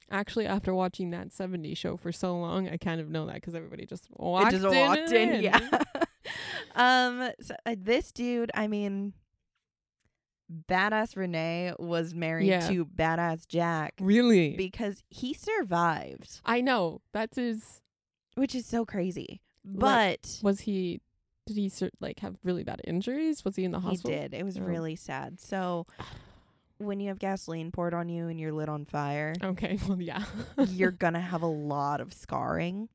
actually, 0.09 0.45
after 0.45 0.73
watching 0.73 1.09
that 1.09 1.31
70s 1.31 1.75
show 1.75 1.97
for 1.97 2.13
so 2.13 2.37
long, 2.37 2.69
I 2.69 2.77
kind 2.77 3.01
of 3.01 3.09
know 3.09 3.25
that 3.25 3.35
because 3.35 3.55
everybody 3.55 3.85
just 3.85 4.07
walked 4.11 4.53
it 4.53 4.61
just 4.61 4.73
in. 4.73 4.87
walked 4.87 5.11
in. 5.11 5.29
and 5.33 5.43
Yeah. 5.43 5.59
um. 6.75 7.29
So 7.41 7.55
uh, 7.65 7.75
this 7.77 8.13
dude, 8.13 8.51
I 8.53 8.67
mean, 8.67 9.11
badass 10.69 11.15
Renee 11.15 11.73
was 11.79 12.13
married 12.13 12.47
Yeah. 12.47 12.67
to 12.67 12.85
badass 12.85 13.47
Jack 13.47 13.93
Really? 14.01 14.55
because 14.55 15.03
he 15.09 15.33
survived, 15.33 16.41
I 16.45 16.61
know. 16.61 17.01
That 17.13 17.37
is. 17.37 17.57
his 17.63 17.81
which 18.35 18.55
is 18.55 18.65
so 18.65 18.85
crazy. 18.85 19.41
But 19.65 20.39
Was 20.41 20.61
he? 20.61 21.01
Did 21.47 21.57
he 21.57 21.71
like 21.99 22.19
have 22.19 22.37
really 22.43 22.63
bad 22.63 22.81
injuries? 22.85 23.43
Was 23.43 23.55
he 23.55 23.63
in 23.63 23.71
the 23.71 23.79
hospital? 23.79 24.11
he 24.11 24.17
did. 24.17 24.33
It 24.33 24.43
was 24.43 24.57
Oh. 24.57 24.61
really 24.61 24.95
sad. 24.95 25.39
So 25.39 25.85
when 26.77 26.99
you 26.99 27.09
have 27.09 27.19
gasoline 27.19 27.71
poured 27.71 27.93
on 27.93 28.09
you 28.09 28.27
and 28.27 28.39
you're 28.39 28.51
lit 28.53 28.69
on 28.69 28.85
fire, 28.85 29.33
Okay. 29.43 29.77
Well, 29.87 30.01
yeah. 30.01 30.23
you're 30.67 30.91
going 31.03 31.13
to 31.13 31.19
have 31.19 31.41
a 31.41 31.47
lot 31.47 31.99
of 32.01 32.13
scarring. 32.13 32.89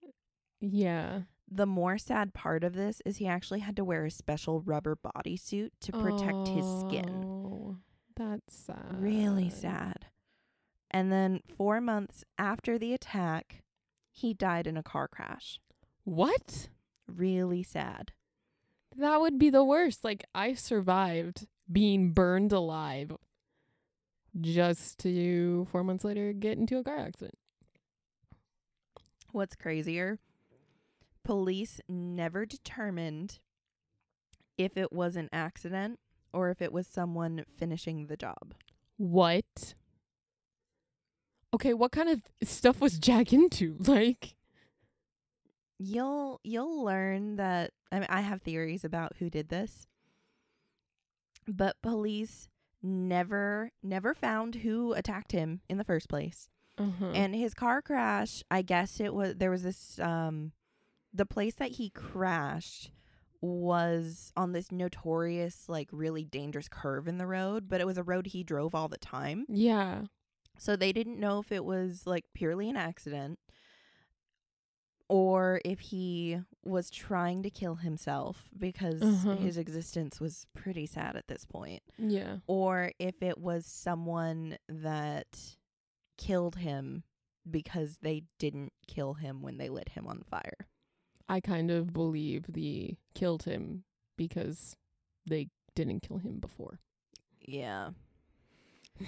yeah. 0.60 1.22
The 1.48 1.66
more 1.66 1.96
sad 1.96 2.34
part 2.34 2.64
of 2.64 2.74
this 2.74 3.00
is 3.06 3.18
he 3.18 3.26
actually 3.28 3.60
had 3.60 3.76
to 3.76 3.84
wear 3.84 4.04
a 4.04 4.10
special 4.10 4.60
rubber 4.60 4.96
bodysuit 4.96 5.70
to 5.80 5.92
protect 5.92 6.48
his 6.48 6.66
skin. 6.80 7.22
Oh, 7.24 7.76
That's 8.16 8.56
sad. 8.56 8.96
Really 9.00 9.50
sad. 9.50 10.06
And 10.90 11.12
then 11.12 11.40
4 11.56 11.80
months 11.80 12.24
after 12.38 12.78
the 12.78 12.94
attack, 12.94 13.62
he 14.10 14.32
died 14.34 14.66
in 14.66 14.76
a 14.76 14.82
car 14.82 15.06
crash. 15.06 15.60
What? 16.04 16.68
Really 17.06 17.62
sad. 17.62 18.12
That 18.96 19.20
would 19.20 19.38
be 19.38 19.50
the 19.50 19.64
worst. 19.64 20.04
Like 20.04 20.24
I 20.34 20.54
survived 20.54 21.46
being 21.70 22.12
burned 22.12 22.52
alive 22.52 23.12
just 24.40 24.98
to 25.00 25.66
4 25.70 25.84
months 25.84 26.04
later 26.04 26.32
get 26.32 26.58
into 26.58 26.78
a 26.78 26.84
car 26.84 26.98
accident. 26.98 27.38
What's 29.32 29.54
crazier? 29.54 30.18
Police 31.26 31.80
never 31.88 32.46
determined 32.46 33.40
if 34.56 34.76
it 34.76 34.92
was 34.92 35.16
an 35.16 35.28
accident 35.32 35.98
or 36.32 36.50
if 36.50 36.62
it 36.62 36.72
was 36.72 36.86
someone 36.86 37.44
finishing 37.58 38.06
the 38.06 38.16
job. 38.16 38.54
What? 38.96 39.74
Okay, 41.52 41.74
what 41.74 41.90
kind 41.90 42.08
of 42.08 42.22
stuff 42.48 42.80
was 42.80 42.98
Jack 42.98 43.32
into? 43.32 43.76
Like 43.86 44.34
You'll 45.78 46.40
you'll 46.42 46.84
learn 46.84 47.36
that 47.36 47.72
I 47.90 47.96
mean 47.98 48.06
I 48.08 48.20
have 48.20 48.40
theories 48.42 48.84
about 48.84 49.16
who 49.18 49.28
did 49.28 49.48
this. 49.48 49.86
But 51.48 51.76
police 51.82 52.48
never 52.82 53.72
never 53.82 54.14
found 54.14 54.56
who 54.56 54.92
attacked 54.92 55.32
him 55.32 55.60
in 55.68 55.76
the 55.76 55.84
first 55.84 56.08
place. 56.08 56.48
uh-huh. 56.78 57.10
And 57.14 57.34
his 57.34 57.52
car 57.52 57.82
crash, 57.82 58.42
I 58.50 58.62
guess 58.62 59.00
it 59.00 59.12
was 59.12 59.34
there 59.36 59.50
was 59.50 59.64
this 59.64 59.98
um 59.98 60.52
the 61.16 61.26
place 61.26 61.54
that 61.56 61.72
he 61.72 61.90
crashed 61.90 62.90
was 63.40 64.32
on 64.36 64.52
this 64.52 64.70
notorious 64.72 65.68
like 65.68 65.88
really 65.92 66.24
dangerous 66.24 66.68
curve 66.68 67.06
in 67.08 67.18
the 67.18 67.26
road, 67.26 67.68
but 67.68 67.80
it 67.80 67.86
was 67.86 67.98
a 67.98 68.02
road 68.02 68.26
he 68.28 68.42
drove 68.42 68.74
all 68.74 68.88
the 68.88 68.98
time. 68.98 69.44
yeah. 69.48 70.02
So 70.58 70.74
they 70.74 70.90
didn't 70.92 71.20
know 71.20 71.38
if 71.40 71.52
it 71.52 71.64
was 71.66 72.06
like 72.06 72.24
purely 72.34 72.70
an 72.70 72.78
accident 72.78 73.38
or 75.08 75.60
if 75.64 75.80
he 75.80 76.38
was 76.64 76.90
trying 76.90 77.42
to 77.42 77.50
kill 77.50 77.76
himself 77.76 78.48
because 78.56 79.02
Uh-huh. 79.02 79.36
his 79.36 79.56
existence 79.56 80.18
was 80.18 80.46
pretty 80.54 80.86
sad 80.86 81.14
at 81.14 81.28
this 81.28 81.44
point 81.44 81.82
Yeah. 81.98 82.38
or 82.46 82.92
if 82.98 83.22
it 83.22 83.38
was 83.38 83.66
someone 83.66 84.56
that 84.68 85.56
killed 86.16 86.56
him 86.56 87.04
because 87.48 87.98
they 87.98 88.24
didn't 88.38 88.72
kill 88.88 89.14
him 89.14 89.42
when 89.42 89.58
they 89.58 89.68
lit 89.68 89.90
him 89.90 90.06
on 90.08 90.22
fire. 90.22 90.66
I 91.28 91.40
kind 91.40 91.70
of 91.70 91.92
believe 91.92 92.44
the 92.48 92.96
killed 93.14 93.44
him 93.44 93.84
because 94.16 94.76
they 95.26 95.48
didn't 95.74 96.00
kill 96.00 96.18
him 96.18 96.38
before. 96.38 96.80
Yeah. 97.40 97.90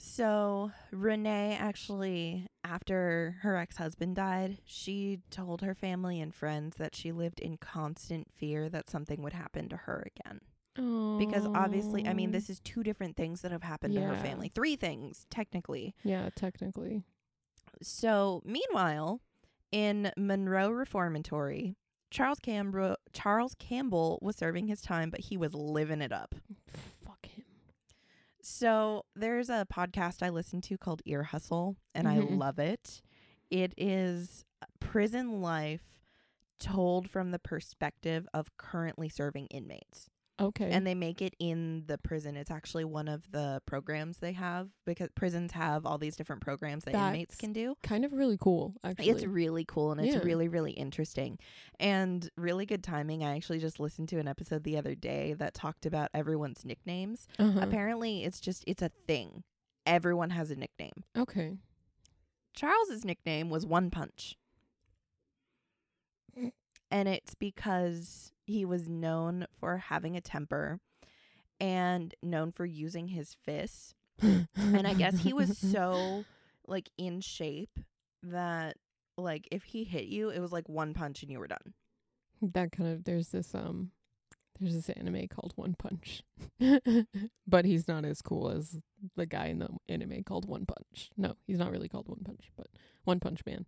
So, 0.00 0.70
Renee 0.92 1.56
actually, 1.60 2.46
after 2.62 3.36
her 3.42 3.56
ex 3.56 3.78
husband 3.78 4.14
died, 4.14 4.58
she 4.64 5.18
told 5.28 5.62
her 5.62 5.74
family 5.74 6.20
and 6.20 6.32
friends 6.32 6.76
that 6.76 6.94
she 6.94 7.10
lived 7.10 7.40
in 7.40 7.56
constant 7.56 8.28
fear 8.32 8.68
that 8.68 8.88
something 8.88 9.20
would 9.22 9.32
happen 9.32 9.68
to 9.68 9.76
her 9.76 10.06
again. 10.14 10.40
Because 11.18 11.44
obviously, 11.46 12.06
I 12.06 12.14
mean, 12.14 12.30
this 12.30 12.48
is 12.48 12.60
two 12.60 12.84
different 12.84 13.16
things 13.16 13.40
that 13.40 13.50
have 13.50 13.64
happened 13.64 13.94
to 13.94 14.00
her 14.02 14.16
family. 14.16 14.52
Three 14.54 14.76
things, 14.76 15.26
technically. 15.30 15.96
Yeah, 16.04 16.28
technically. 16.36 17.02
So, 17.82 18.40
meanwhile, 18.44 19.20
in 19.72 20.10
Monroe 20.16 20.70
Reformatory, 20.70 21.76
Charles 22.10 22.38
Campbell 22.40 22.96
Charles 23.12 23.54
Campbell 23.58 24.18
was 24.22 24.36
serving 24.36 24.66
his 24.66 24.80
time, 24.80 25.10
but 25.10 25.20
he 25.20 25.36
was 25.36 25.54
living 25.54 26.00
it 26.00 26.12
up. 26.12 26.34
Fuck 27.04 27.26
him. 27.26 27.44
So, 28.40 29.04
there's 29.14 29.50
a 29.50 29.66
podcast 29.70 30.22
I 30.22 30.30
listen 30.30 30.60
to 30.62 30.78
called 30.78 31.02
Ear 31.04 31.24
Hustle, 31.24 31.76
and 31.94 32.08
I 32.08 32.18
Mhm. 32.18 32.38
love 32.38 32.58
it. 32.58 33.02
It 33.50 33.74
is 33.76 34.44
prison 34.80 35.40
life 35.42 36.00
told 36.58 37.10
from 37.10 37.30
the 37.30 37.38
perspective 37.38 38.26
of 38.32 38.56
currently 38.56 39.08
serving 39.08 39.46
inmates. 39.46 40.08
Okay. 40.40 40.70
And 40.70 40.86
they 40.86 40.94
make 40.94 41.20
it 41.20 41.34
in 41.38 41.84
the 41.86 41.98
prison. 41.98 42.36
It's 42.36 42.50
actually 42.50 42.84
one 42.84 43.08
of 43.08 43.30
the 43.32 43.60
programs 43.66 44.18
they 44.18 44.32
have 44.32 44.68
because 44.86 45.08
prisons 45.14 45.52
have 45.52 45.84
all 45.84 45.98
these 45.98 46.14
different 46.16 46.42
programs 46.42 46.84
that 46.84 46.94
inmates 46.94 47.34
can 47.36 47.52
do. 47.52 47.76
kind 47.82 48.04
of 48.04 48.12
really 48.12 48.38
cool, 48.40 48.74
actually. 48.84 49.10
It's 49.10 49.24
really 49.24 49.64
cool 49.64 49.90
and 49.92 50.00
it's 50.00 50.14
Yeah. 50.14 50.22
really, 50.22 50.46
really 50.48 50.72
interesting. 50.72 51.38
And 51.80 52.30
really 52.36 52.66
good 52.66 52.84
timing. 52.84 53.24
I 53.24 53.34
actually 53.36 53.58
just 53.58 53.80
listened 53.80 54.08
to 54.10 54.18
an 54.18 54.28
episode 54.28 54.62
the 54.64 54.76
other 54.76 54.94
day 54.94 55.32
that 55.34 55.54
talked 55.54 55.84
about 55.86 56.10
everyone's 56.14 56.64
nicknames. 56.64 57.26
uh-huh. 57.38 57.60
Apparently, 57.60 58.22
it's 58.24 58.40
just, 58.40 58.62
it's 58.66 58.82
a 58.82 58.90
thing. 59.06 59.42
Everyone 59.86 60.30
has 60.30 60.50
a 60.50 60.56
nickname. 60.56 61.04
Okay. 61.16 61.56
Charles's 62.54 63.04
nickname 63.04 63.50
was 63.50 63.64
One 63.66 63.90
Punch. 63.90 64.36
And 66.90 67.08
it's 67.08 67.34
because 67.34 68.32
he 68.46 68.64
was 68.64 68.88
known 68.88 69.46
for 69.58 69.76
having 69.78 70.16
a 70.16 70.20
temper 70.20 70.80
and 71.60 72.14
known 72.22 72.52
for 72.52 72.64
using 72.64 73.08
his 73.08 73.36
fists. 73.44 73.94
And 74.20 74.86
I 74.86 74.94
guess 74.94 75.18
he 75.20 75.32
was 75.32 75.58
so 75.72 76.24
like 76.66 76.90
in 76.96 77.20
shape 77.20 77.78
that 78.22 78.76
like 79.16 79.48
if 79.50 79.64
he 79.64 79.84
hit 79.84 80.04
you, 80.04 80.30
it 80.30 80.40
was 80.40 80.52
like 80.52 80.68
one 80.68 80.94
punch 80.94 81.22
and 81.22 81.30
you 81.30 81.38
were 81.38 81.48
done. 81.48 81.74
that 82.40 82.72
kind 82.72 82.90
of 82.90 83.04
there's 83.04 83.28
this 83.28 83.54
um 83.54 83.90
there's 84.60 84.74
this 84.74 84.88
anime 84.90 85.28
called 85.28 85.52
One 85.54 85.74
Punch. 85.78 86.22
but 87.46 87.64
he's 87.64 87.86
not 87.86 88.04
as 88.04 88.20
cool 88.20 88.50
as 88.50 88.78
the 89.16 89.26
guy 89.26 89.46
in 89.46 89.60
the 89.60 89.68
anime 89.88 90.24
called 90.24 90.48
One 90.48 90.66
Punch. 90.66 91.10
No, 91.16 91.34
he's 91.46 91.58
not 91.58 91.70
really 91.70 91.88
called 91.88 92.08
One 92.08 92.22
Punch, 92.24 92.50
but 92.56 92.66
One 93.04 93.20
Punch 93.20 93.40
Man. 93.46 93.66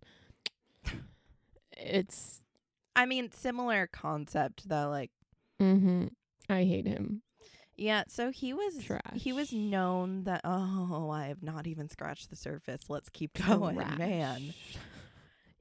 It's 1.83 2.41
I 2.95 3.05
mean, 3.05 3.31
similar 3.31 3.87
concept 3.87 4.67
though. 4.67 4.89
Like, 4.89 5.11
mm-hmm. 5.61 6.07
I 6.49 6.63
hate 6.63 6.87
him. 6.87 7.21
yeah. 7.77 8.03
So 8.07 8.31
he 8.31 8.53
was 8.53 8.83
Trash. 8.83 9.01
he 9.13 9.31
was 9.33 9.53
known 9.53 10.23
that. 10.25 10.41
Oh, 10.43 11.09
I 11.09 11.27
have 11.27 11.41
not 11.43 11.67
even 11.67 11.89
scratched 11.89 12.29
the 12.29 12.35
surface. 12.35 12.89
Let's 12.89 13.09
keep 13.09 13.33
going, 13.47 13.77
man. 13.77 14.53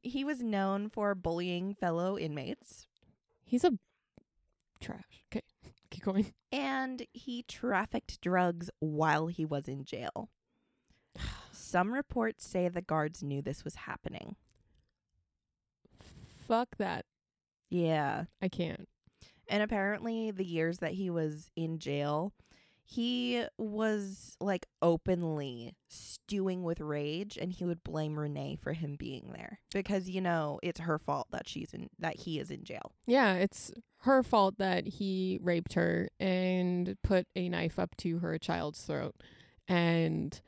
He 0.03 0.25
was 0.25 0.43
known 0.43 0.89
for 0.89 1.15
bullying 1.15 1.75
fellow 1.75 2.19
inmates, 2.19 2.87
He's 3.45 3.65
a 3.65 3.73
trash. 4.81 5.25
Okay. 5.31 5.43
Keep 5.91 6.05
going. 6.05 6.33
and 6.53 7.05
he 7.13 7.43
trafficked 7.43 8.21
drugs 8.21 8.71
while 8.79 9.27
he 9.27 9.45
was 9.45 9.67
in 9.69 9.85
jail. 9.85 10.31
Some 11.53 11.93
reports 11.93 12.49
say 12.49 12.69
the 12.69 12.81
guards 12.81 13.23
knew 13.25 13.43
this 13.43 13.65
was 13.65 13.75
happening. 13.75 14.37
Fuck 16.47 16.77
that. 16.79 17.05
Yeah. 17.71 18.25
I 18.43 18.49
can't. 18.49 18.89
And 19.49 19.63
apparently, 19.63 20.31
the 20.31 20.45
years 20.45 20.79
that 20.79 20.93
he 20.93 21.11
was 21.11 21.51
in 21.57 21.79
jail, 21.79 22.33
he 22.85 23.45
was 23.59 24.37
like 24.41 24.67
openly 24.83 25.75
stewing 25.89 26.63
with 26.63 26.81
rage, 26.81 27.37
and 27.41 27.53
he 27.53 27.65
would 27.65 27.83
blame 27.85 28.19
Renee 28.19 28.59
for 28.61 28.73
him 28.73 28.97
being 28.97 29.31
there 29.33 29.61
because 29.73 30.09
you 30.09 30.21
know 30.21 30.59
it's 30.63 30.81
her 30.81 30.99
fault 30.99 31.29
that 31.31 31.49
she's 31.49 31.73
in 31.73 31.89
that 31.99 32.17
he 32.21 32.39
is 32.39 32.51
in 32.51 32.65
jail. 32.65 32.93
Yeah, 33.07 33.35
it's 33.35 33.73
her 34.03 34.23
fault 34.23 34.59
that 34.59 34.87
he 34.87 35.39
raped 35.43 35.75
her 35.75 36.09
and 36.19 36.97
put 37.03 37.27
a 37.37 37.49
knife 37.49 37.79
up 37.79 37.97
to 37.99 38.19
her 38.19 38.39
child's 38.39 38.83
throat. 38.83 39.15
And 39.69 40.41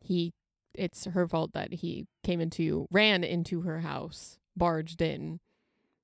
he 0.00 0.34
it's 0.74 1.04
her 1.06 1.26
fault 1.26 1.52
that 1.52 1.74
he 1.74 2.06
came 2.22 2.40
into 2.40 2.86
ran 2.90 3.24
into 3.24 3.62
her 3.62 3.80
house, 3.80 4.38
barged 4.56 5.00
in 5.00 5.40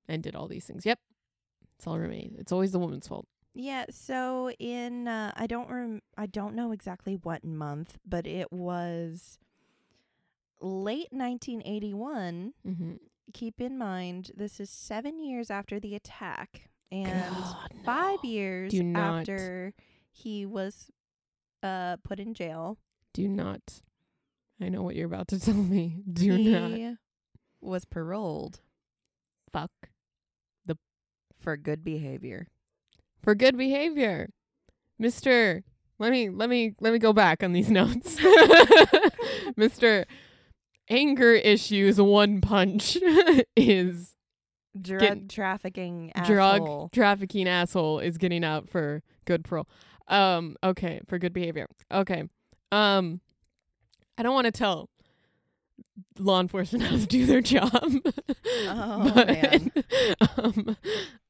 and 0.07 0.21
did 0.23 0.35
all 0.35 0.47
these 0.47 0.65
things. 0.65 0.85
Yep. 0.85 0.99
It's 1.77 1.87
all 1.87 1.97
remains. 1.99 2.37
It's 2.39 2.51
always 2.51 2.71
the 2.71 2.79
woman's 2.79 3.07
fault. 3.07 3.27
Yeah. 3.53 3.85
So 3.89 4.51
in 4.59 5.07
uh, 5.07 5.33
I 5.35 5.47
don't 5.47 5.69
rem- 5.69 6.01
I 6.17 6.25
don't 6.25 6.55
know 6.55 6.71
exactly 6.71 7.15
what 7.15 7.43
month, 7.43 7.97
but 8.07 8.25
it 8.27 8.51
was 8.51 9.39
late 10.61 11.07
1981. 11.11 12.53
Mhm. 12.67 12.99
Keep 13.33 13.61
in 13.61 13.77
mind 13.77 14.31
this 14.35 14.59
is 14.59 14.69
seven 14.69 15.19
years 15.19 15.49
after 15.49 15.79
the 15.79 15.95
attack 15.95 16.69
and. 16.91 17.33
God, 17.35 17.73
five 17.85 18.19
no. 18.23 18.29
years 18.29 18.71
Do 18.71 18.83
not. 18.83 19.21
after 19.21 19.73
he 20.11 20.45
was 20.45 20.91
uh 21.63 21.97
put 22.03 22.19
in 22.19 22.33
jail. 22.33 22.77
Do 23.13 23.27
not. 23.27 23.81
I 24.59 24.69
know 24.69 24.83
what 24.83 24.95
you're 24.95 25.07
about 25.07 25.27
to 25.29 25.39
tell 25.43 25.53
me. 25.55 26.03
Do 26.11 26.35
he 26.35 26.51
not. 26.51 26.97
was 27.61 27.85
paroled. 27.85 28.59
fuck 29.51 29.71
For 31.41 31.57
good 31.57 31.83
behavior. 31.83 32.47
for 33.23 33.35
good 33.35 33.57
behavior. 33.57 34.29
Mr. 35.01 35.63
Let 35.99 36.11
me 36.11 36.29
let 36.29 36.49
me 36.49 36.73
let 36.79 36.93
me 36.93 36.99
go 36.99 37.13
back 37.13 37.43
on 37.43 37.51
these 37.53 37.69
notes. 37.79 38.15
Mr. 39.57 40.05
Anger 40.89 41.33
issues 41.33 41.99
one 42.01 42.41
punch 42.41 42.97
is 43.55 44.15
Drug 44.79 44.99
Get- 45.01 45.29
trafficking 45.29 46.11
drug 46.25 46.91
trafficking 46.93 47.47
asshole 47.47 47.99
is 47.99 48.17
getting 48.17 48.43
out 48.43 48.69
for 48.69 49.01
good 49.25 49.43
parole. 49.43 49.67
Um 50.07 50.55
okay, 50.63 51.01
for 51.07 51.17
good 51.19 51.33
behavior. 51.33 51.67
Okay. 51.91 52.23
Um 52.71 53.19
I 54.17 54.23
don't 54.23 54.33
want 54.33 54.45
to 54.45 54.51
tell 54.51 54.89
law 56.17 56.39
enforcement 56.39 56.83
how 56.89 56.97
to 56.97 57.05
do 57.05 57.25
their 57.25 57.41
job. 57.41 57.71
Oh, 58.73 59.11
but 59.13 59.27
man. 59.27 59.71
um 60.37 60.77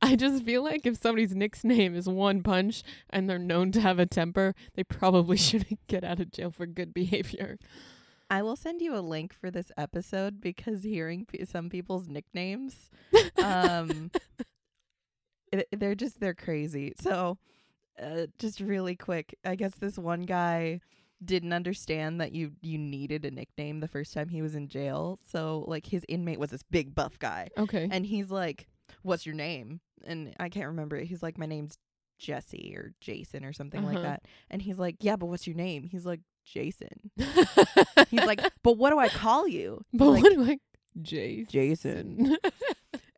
I 0.02 0.16
just 0.16 0.44
feel 0.44 0.64
like 0.64 0.86
if 0.86 0.98
somebody's 0.98 1.36
nickname 1.36 1.96
is 1.96 2.08
one 2.08 2.44
punch 2.44 2.84
and 3.10 3.30
they're 3.30 3.40
known 3.40 3.72
to 3.74 3.82
have 3.82 4.00
a 4.00 4.06
temper, 4.06 4.54
they 4.76 4.84
probably 4.84 5.38
shouldn't 5.38 5.80
get 5.88 6.04
out 6.04 6.20
of 6.20 6.32
jail 6.32 6.52
for 6.52 6.66
good 6.66 6.94
behavior. 6.94 7.58
I 8.30 8.42
will 8.44 8.56
send 8.56 8.82
you 8.82 8.96
a 8.96 9.02
link 9.02 9.34
for 9.34 9.52
this 9.52 9.72
episode 9.78 10.40
because 10.42 10.84
hearing 10.84 11.26
p- 11.26 11.46
some 11.46 11.70
people's 11.70 12.08
nicknames, 12.08 12.90
um, 13.44 14.12
it, 15.52 15.68
they're 15.72 15.96
just 15.96 16.20
they're 16.20 16.34
crazy. 16.34 16.94
So, 17.00 17.38
uh, 18.02 18.28
just 18.40 18.60
really 18.60 18.96
quick, 18.96 19.36
I 19.44 19.56
guess 19.56 19.74
this 19.76 19.98
one 19.98 20.22
guy 20.22 20.80
didn't 21.24 21.54
understand 21.54 22.20
that 22.22 22.34
you 22.34 22.52
you 22.62 22.78
needed 22.78 23.26
a 23.26 23.32
nickname 23.32 23.80
the 23.80 23.88
first 23.88 24.14
time 24.14 24.30
he 24.30 24.42
was 24.42 24.56
in 24.56 24.68
jail. 24.68 25.20
So, 25.32 25.64
like 25.68 25.86
his 25.88 26.04
inmate 26.08 26.40
was 26.40 26.50
this 26.50 26.64
big 26.64 26.96
buff 26.96 27.20
guy, 27.20 27.50
Okay. 27.58 27.88
and 27.92 28.06
he's 28.06 28.32
like, 28.32 28.68
"What's 29.04 29.26
your 29.26 29.36
name?" 29.36 29.82
And 30.06 30.34
I 30.40 30.50
can't 30.50 30.68
remember 30.68 30.96
it. 30.98 31.06
He's 31.08 31.22
like, 31.22 31.38
"My 31.38 31.46
name's 31.46 31.78
Jesse 32.18 32.74
or 32.76 32.94
Jason 33.02 33.46
or 33.46 33.54
something 33.54 33.84
like 33.84 33.98
Uh-huh. 33.98 34.04
that." 34.04 34.26
And 34.50 34.62
he's 34.64 34.80
like, 34.80 34.98
"Yeah, 35.00 35.16
but 35.16 35.28
what's 35.28 35.46
your 35.46 35.56
name?" 35.56 35.84
He's 35.84 36.06
like, 36.06 36.22
"Jason." 36.44 37.12
He's 38.10 38.26
like, 38.26 38.42
"But 38.64 38.78
what 38.78 38.90
do 38.90 38.98
I 39.00 39.10
call 39.10 39.48
you?" 39.48 39.82
but 39.94 40.06
like, 40.10 40.24
what 40.24 40.34
do 40.34 40.44
I 40.44 40.58
Jason. 41.02 41.48
Jason. 41.50 42.38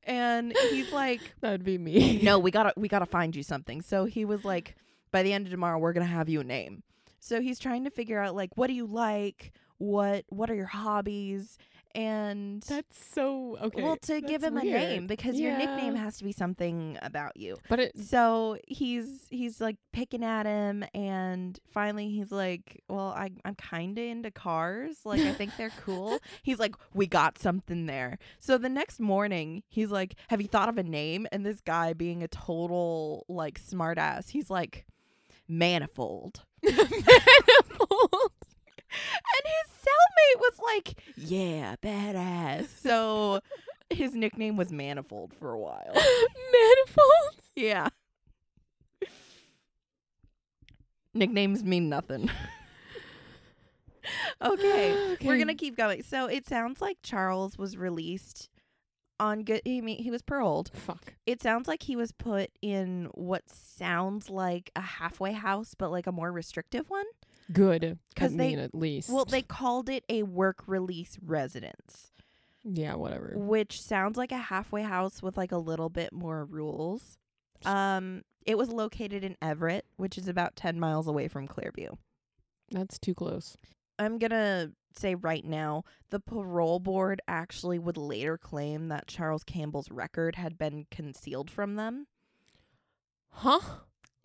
and 0.04 0.54
he's 0.72 0.92
like, 0.92 1.34
That'd 1.42 1.64
be 1.64 1.78
me. 1.78 2.20
"No, 2.22 2.38
we 2.40 2.52
gotta 2.52 2.74
we 2.78 2.88
gotta 2.88 3.06
find 3.06 3.36
you 3.36 3.44
something." 3.44 3.82
So 3.82 4.06
he 4.06 4.26
was 4.26 4.44
like, 4.46 4.76
"By 5.12 5.24
the 5.24 5.34
end 5.34 5.48
of 5.48 5.52
tomorrow, 5.52 5.80
we're 5.80 5.94
gonna 5.94 6.06
have 6.06 6.30
you 6.30 6.42
a 6.42 6.44
name." 6.44 6.84
So 7.24 7.40
he's 7.40 7.58
trying 7.58 7.86
to 7.86 7.90
figure 7.90 8.20
out 8.20 8.36
like, 8.36 8.58
what 8.58 8.68
do 8.68 8.74
you 8.74 8.86
like? 8.86 9.54
What 9.78 10.26
what 10.28 10.52
are 10.52 10.56
your 10.56 10.66
hobbies? 10.68 11.58
And 11.96 12.62
That's 12.64 13.06
so 13.14 13.58
okay. 13.62 13.82
well, 13.82 13.96
to 13.98 14.20
give 14.20 14.44
him 14.44 14.58
a 14.58 14.64
name 14.64 15.08
because 15.08 15.40
your 15.40 15.56
nickname 15.58 15.96
has 15.96 16.18
to 16.18 16.26
be 16.26 16.34
something 16.34 16.98
about 17.02 17.38
you. 17.38 17.56
But 17.70 17.80
it 17.80 17.98
So 17.98 18.58
he's 18.68 19.28
he's 19.30 19.62
like 19.62 19.78
picking 19.94 20.22
at 20.24 20.46
him, 20.46 20.84
and 20.94 21.58
finally 21.72 22.10
he's 22.10 22.32
like, 22.32 22.84
"Well, 22.90 23.14
I 23.16 23.32
I'm 23.46 23.56
kind 23.56 23.98
of 23.98 24.04
into 24.04 24.32
cars. 24.32 24.98
Like 25.06 25.22
I 25.22 25.32
think 25.32 25.56
they're 25.56 25.72
cool." 25.82 26.20
he's 26.44 26.60
like, 26.60 26.76
"We 26.94 27.08
got 27.08 27.38
something 27.38 27.86
there." 27.86 28.18
So 28.40 28.58
the 28.58 28.70
next 28.70 29.00
morning, 29.00 29.64
he's 29.70 29.92
like, 29.92 30.16
"Have 30.30 30.42
you 30.42 30.48
thought 30.50 30.68
of 30.68 30.78
a 30.78 30.84
name?" 30.84 31.28
And 31.32 31.46
this 31.46 31.62
guy, 31.62 31.94
being 31.94 32.22
a 32.22 32.28
total 32.28 33.26
like 33.30 33.62
smartass, 33.62 34.32
he's 34.32 34.50
like, 34.50 34.86
"Manifold." 35.48 36.44
manifold. 36.72 38.32
And 38.92 39.46
his 39.46 39.84
cellmate 39.84 40.40
was 40.40 40.60
like, 40.64 40.94
"Yeah, 41.18 41.76
badass." 41.82 42.68
So 42.68 43.40
his 43.90 44.16
nickname 44.16 44.56
was 44.58 44.72
Manifold 44.72 45.34
for 45.40 45.52
a 45.52 45.60
while. 45.60 45.94
manifold. 45.94 47.42
Yeah. 47.56 47.90
Nicknames 51.14 51.64
mean 51.64 51.90
nothing. 51.90 52.30
okay, 54.42 55.16
we're 55.24 55.38
gonna 55.38 55.54
keep 55.54 55.78
going. 55.78 56.02
So 56.02 56.26
it 56.26 56.48
sounds 56.48 56.82
like 56.82 56.98
Charles 57.04 57.56
was 57.58 57.78
released 57.78 58.50
on 59.20 59.44
good. 59.44 59.62
He 59.66 59.82
mean 59.82 60.02
he 60.04 60.10
was 60.12 60.22
paroled. 60.22 60.72
fuck. 60.74 61.14
It 61.26 61.42
sounds 61.42 61.68
like 61.68 61.84
he 61.84 61.96
was 61.96 62.12
put 62.12 62.52
in 62.62 63.10
what 63.14 63.50
sounds 63.50 64.30
like 64.30 64.72
a 64.76 64.82
halfway 64.82 65.34
house, 65.34 65.76
but 65.78 65.92
like 65.92 66.08
a 66.08 66.12
more 66.12 66.32
restrictive 66.32 66.90
one. 66.90 67.06
Good. 67.52 67.98
I 68.20 68.28
they- 68.28 68.36
mean, 68.36 68.60
at 68.60 68.74
least. 68.74 69.10
Well, 69.10 69.26
they 69.26 69.42
called 69.42 69.90
it 69.90 70.04
a 70.10 70.24
work 70.24 70.64
release 70.68 71.18
residence, 71.24 72.12
Yeah, 72.64 72.96
whatever. 72.96 73.34
which 73.36 73.82
sounds 73.82 74.18
like 74.18 74.32
a 74.32 74.38
halfway 74.38 74.84
house 74.84 75.22
with 75.22 75.38
like 75.38 75.52
a 75.52 75.58
little 75.58 75.90
bit 75.90 76.12
more 76.14 76.46
rules. 76.46 77.18
Um, 77.66 78.24
it 78.46 78.58
was 78.58 78.70
located 78.70 79.24
in 79.24 79.38
Everett, 79.42 79.86
which 79.98 80.18
is 80.18 80.28
about 80.28 80.56
10 80.56 80.80
miles 80.80 81.08
away 81.08 81.28
from 81.28 81.48
Clearview. 81.48 81.98
That's 82.72 82.98
too 83.00 83.14
close. 83.14 83.58
I'm 84.00 84.18
going 84.18 84.32
to 84.32 84.72
say 85.00 85.16
right 85.16 85.46
now, 85.46 85.84
the 86.10 86.20
parole 86.20 86.80
board 86.80 87.22
actually 87.28 87.80
would 87.80 87.98
later 87.98 88.38
claim 88.38 88.88
that 88.90 89.08
Charles 89.08 89.44
Campbell's 89.44 89.92
record 89.92 90.36
had 90.36 90.58
been 90.58 90.86
concealed 90.92 91.50
from 91.50 91.76
them. 91.76 92.08
Huh? 93.30 93.60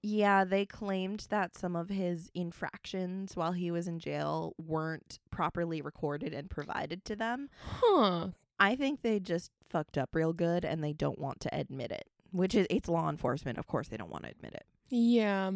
Yeah, 0.02 0.44
they 0.44 0.64
claimed 0.64 1.26
that 1.31 1.57
some 1.57 1.74
of 1.74 1.88
his 1.88 2.31
infractions 2.35 3.35
while 3.35 3.52
he 3.52 3.70
was 3.70 3.88
in 3.88 3.98
jail 3.98 4.54
weren't 4.59 5.18
properly 5.31 5.83
recorded 5.83 6.33
and 6.33 6.48
provided 6.48 7.04
to 7.07 7.16
them. 7.16 7.48
Huh. 7.81 8.28
I 8.61 8.76
think 8.76 9.02
they 9.02 9.18
just 9.18 9.50
fucked 9.68 9.98
up 9.98 10.11
real 10.12 10.33
good 10.33 10.64
and 10.64 10.83
they 10.83 10.92
don't 10.92 11.18
want 11.18 11.40
to 11.40 11.54
admit 11.54 11.90
it. 11.90 12.07
Which 12.31 12.54
is 12.54 12.66
it's 12.70 12.88
law 12.88 13.09
enforcement, 13.09 13.59
of 13.59 13.66
course 13.66 13.88
they 13.88 13.96
don't 13.96 14.11
want 14.11 14.24
to 14.24 14.31
admit 14.31 14.54
it. 14.54 14.66
Yeah. 14.90 15.52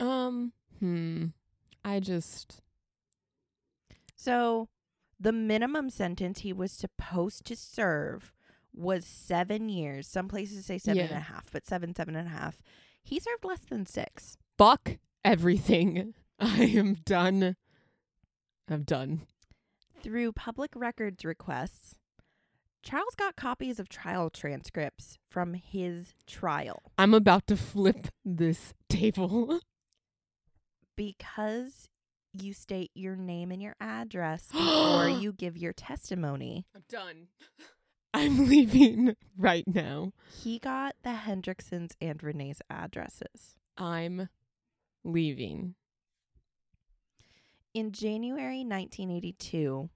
Um. 0.00 0.52
Hmm. 0.80 1.26
I 1.84 2.00
just. 2.00 2.60
So 4.16 4.68
the 5.20 5.32
minimum 5.32 5.90
sentence 5.90 6.40
he 6.40 6.52
was 6.52 6.72
supposed 6.72 7.44
to 7.46 7.56
serve 7.56 8.32
was 8.74 9.04
seven 9.04 9.68
years. 9.68 10.06
Some 10.06 10.28
places 10.28 10.66
say 10.66 10.78
seven 10.78 11.02
and 11.02 11.12
a 11.12 11.20
half, 11.20 11.50
but 11.52 11.66
seven, 11.66 11.94
seven 11.94 12.16
and 12.16 12.26
a 12.26 12.30
half. 12.30 12.60
He 13.02 13.20
served 13.20 13.44
less 13.44 13.60
than 13.60 13.86
six. 13.86 14.36
Fuck 14.58 14.98
everything. 15.24 16.14
I 16.40 16.64
am 16.64 16.94
done. 16.94 17.56
I'm 18.68 18.82
done. 18.82 19.22
Through 20.02 20.32
public 20.32 20.72
records 20.74 21.24
requests, 21.24 21.94
Charles 22.82 23.14
got 23.16 23.36
copies 23.36 23.80
of 23.80 23.88
trial 23.88 24.30
transcripts 24.30 25.18
from 25.28 25.54
his 25.54 26.14
trial 26.26 26.82
I'm 26.96 27.14
about 27.14 27.46
to 27.48 27.56
flip 27.56 28.08
this 28.24 28.74
table. 28.88 29.60
because 30.96 31.88
you 32.42 32.52
state 32.52 32.90
your 32.94 33.16
name 33.16 33.50
and 33.50 33.62
your 33.62 33.76
address 33.80 34.48
before 34.52 35.08
you 35.20 35.32
give 35.32 35.56
your 35.56 35.72
testimony. 35.72 36.66
I'm 36.74 36.84
done. 36.88 37.26
I'm 38.14 38.48
leaving 38.48 39.14
right 39.36 39.66
now. 39.66 40.12
He 40.42 40.58
got 40.58 40.94
the 41.02 41.10
Hendricksons 41.10 41.92
and 42.00 42.22
Renee's 42.22 42.62
addresses. 42.70 43.56
I'm 43.76 44.30
leaving. 45.04 45.74
In 47.74 47.92
January 47.92 48.64
1982, 48.64 49.90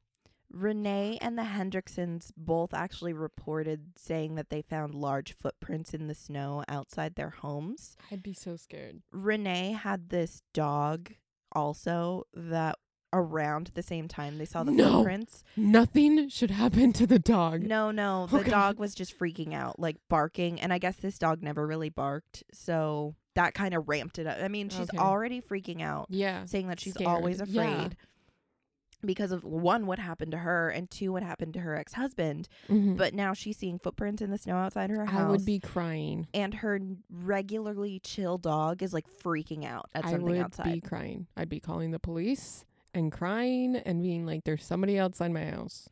Renee 0.52 1.16
and 1.20 1.38
the 1.38 1.42
Hendricksons 1.44 2.32
both 2.36 2.74
actually 2.74 3.12
reported 3.12 3.92
saying 3.96 4.34
that 4.34 4.50
they 4.50 4.62
found 4.62 4.94
large 4.94 5.32
footprints 5.32 5.94
in 5.94 6.06
the 6.08 6.14
snow 6.14 6.64
outside 6.68 7.14
their 7.14 7.30
homes. 7.30 7.96
I'd 8.10 8.22
be 8.22 8.34
so 8.34 8.56
scared. 8.56 9.00
Renee 9.12 9.72
had 9.72 10.10
this 10.10 10.42
dog 10.52 11.12
also 11.52 12.24
that 12.34 12.76
around 13.12 13.72
the 13.74 13.82
same 13.82 14.06
time 14.06 14.38
they 14.38 14.44
saw 14.44 14.62
the 14.62 14.70
No. 14.70 14.92
footprints. 14.98 15.42
Nothing 15.56 16.28
should 16.28 16.52
happen 16.52 16.92
to 16.92 17.06
the 17.06 17.18
dog. 17.18 17.62
No, 17.62 17.90
no, 17.90 18.26
the 18.30 18.38
God. 18.44 18.50
dog 18.50 18.78
was 18.78 18.94
just 18.94 19.18
freaking 19.18 19.52
out, 19.52 19.80
like 19.80 19.96
barking. 20.08 20.60
And 20.60 20.72
I 20.72 20.78
guess 20.78 20.96
this 20.96 21.18
dog 21.18 21.42
never 21.42 21.66
really 21.66 21.88
barked. 21.88 22.44
So 22.52 23.16
that 23.34 23.54
kind 23.54 23.74
of 23.74 23.88
ramped 23.88 24.18
it 24.18 24.26
up. 24.28 24.38
I 24.40 24.46
mean, 24.48 24.68
she's 24.68 24.88
Okay. 24.90 24.98
already 24.98 25.40
freaking 25.40 25.80
out. 25.82 26.06
Yeah. 26.08 26.44
saying 26.44 26.68
that 26.68 26.78
she's 26.78 26.94
Scared. 26.94 27.08
always 27.10 27.40
afraid 27.40 27.54
Yeah. 27.56 27.88
Because 29.04 29.32
of 29.32 29.44
one 29.44 29.86
what 29.86 29.98
happened 29.98 30.32
to 30.32 30.38
her 30.38 30.68
and 30.70 30.90
two 30.90 31.12
what 31.12 31.22
happened 31.22 31.54
to 31.54 31.60
her 31.60 31.74
ex-husband 31.76 32.48
Mhm. 32.68 32.96
but 32.96 33.14
now 33.14 33.32
she's 33.32 33.56
seeing 33.56 33.78
footprints 33.78 34.20
in 34.22 34.30
the 34.30 34.38
snow 34.38 34.56
outside 34.56 34.90
her 34.90 35.06
house 35.06 35.20
I 35.26 35.28
would 35.30 35.44
be 35.44 35.58
crying. 35.58 36.26
and 36.34 36.54
her 36.54 36.80
regularly 37.08 38.00
chill 38.00 38.38
dog 38.38 38.82
is 38.82 38.92
like 38.92 39.06
freaking 39.22 39.64
out 39.64 39.88
at 39.94 40.04
I 40.04 40.10
something 40.10 40.26
would 40.28 40.38
outside 40.40 40.72
be 40.72 40.80
crying. 40.80 41.26
I'd 41.36 41.48
be 41.48 41.60
calling 41.60 41.90
the 41.90 41.98
police 41.98 42.64
and 42.92 43.10
crying 43.12 43.76
and 43.76 44.02
being 44.02 44.26
like, 44.26 44.44
"There's 44.44 44.64
somebody 44.64 44.98
outside 44.98 45.30
my 45.32 45.44
house." 45.44 45.88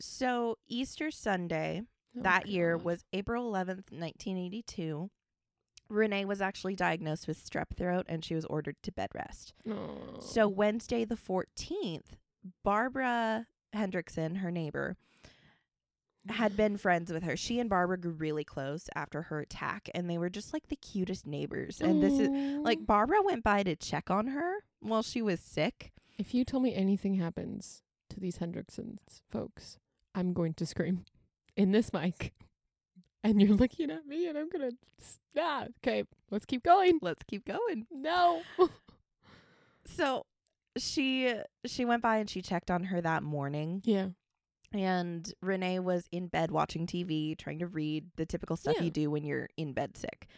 so 0.00 0.58
easter 0.68 1.10
sunday 1.10 1.82
Oh, 2.16 2.22
that 2.22 2.46
year 2.48 2.76
was 2.76 3.04
april 3.12 3.48
11th 3.50 3.90
1982 3.92 5.10
renee 5.92 6.24
was 6.24 6.40
actually 6.40 6.74
diagnosed 6.74 7.26
with 7.28 7.38
strep 7.38 7.76
throat 7.76 8.06
and 8.08 8.24
she 8.24 8.34
was 8.34 8.44
ordered 8.46 8.76
to 8.82 8.90
bed 8.92 9.10
rest 9.14 9.52
Oh. 9.68 10.18
So 10.20 10.48
Wednesday 10.48 11.04
the 11.04 11.16
14th, 11.16 12.16
Barbara 12.64 13.46
Hendrickson, 13.74 14.38
her 14.38 14.50
neighbor, 14.50 14.96
had 16.28 16.56
been 16.56 16.76
friends 16.78 17.12
with 17.12 17.22
her. 17.22 17.36
She 17.36 17.58
and 17.58 17.68
Barbara 17.70 17.98
grew 17.98 18.12
really 18.12 18.44
close 18.44 18.88
after 18.94 19.22
her 19.22 19.40
attack, 19.40 19.88
and 19.94 20.08
they 20.08 20.18
were 20.18 20.30
just 20.30 20.52
like 20.52 20.68
the 20.68 20.76
cutest 20.76 21.26
neighbors. 21.26 21.80
And 21.80 22.02
this 22.02 22.18
is 22.18 22.28
like 22.62 22.86
Barbara 22.86 23.22
went 23.22 23.42
by 23.42 23.62
to 23.62 23.74
check 23.76 24.10
on 24.10 24.28
her 24.28 24.64
while 24.80 25.02
she 25.02 25.22
was 25.22 25.40
sick. 25.40 25.92
if 26.18 26.34
you 26.34 26.44
tell 26.44 26.60
me 26.60 26.74
anything 26.74 27.14
happens 27.14 27.82
to 28.10 28.20
these 28.20 28.38
Hendricksons 28.38 29.20
folks, 29.30 29.78
I'm 30.14 30.32
going 30.32 30.54
to 30.54 30.66
scream 30.66 31.04
in 31.56 31.72
this 31.72 31.92
mic. 31.92 32.32
And 33.24 33.40
you're 33.40 33.54
looking 33.56 33.90
at 33.90 34.06
me, 34.06 34.26
and 34.26 34.36
I'm 34.36 34.48
gonna. 34.48 34.70
s- 35.00 35.18
Ah, 35.38 35.66
okay, 35.78 36.04
let's 36.30 36.44
keep 36.44 36.62
going. 36.62 36.98
Let's 37.02 37.22
keep 37.22 37.44
going. 37.46 37.86
No. 37.90 38.42
So 39.84 40.26
she 40.76 41.34
she 41.66 41.84
went 41.84 42.02
by 42.02 42.16
and 42.18 42.30
she 42.30 42.40
checked 42.40 42.70
on 42.70 42.84
her 42.84 43.00
that 43.00 43.22
morning 43.22 43.82
yeah. 43.84 44.08
and 44.72 45.30
Renee 45.42 45.80
was 45.80 46.06
in 46.12 46.28
bed 46.28 46.50
watching 46.50 46.86
TV, 46.86 47.36
trying 47.36 47.58
to 47.58 47.66
read 47.66 48.06
the 48.16 48.24
typical 48.24 48.56
stuff 48.56 48.76
Yeah. 48.78 48.84
you 48.84 48.90
do 48.90 49.10
when 49.10 49.24
you're 49.24 49.48
in 49.56 49.72
bed 49.72 49.96
sick. 49.96 50.28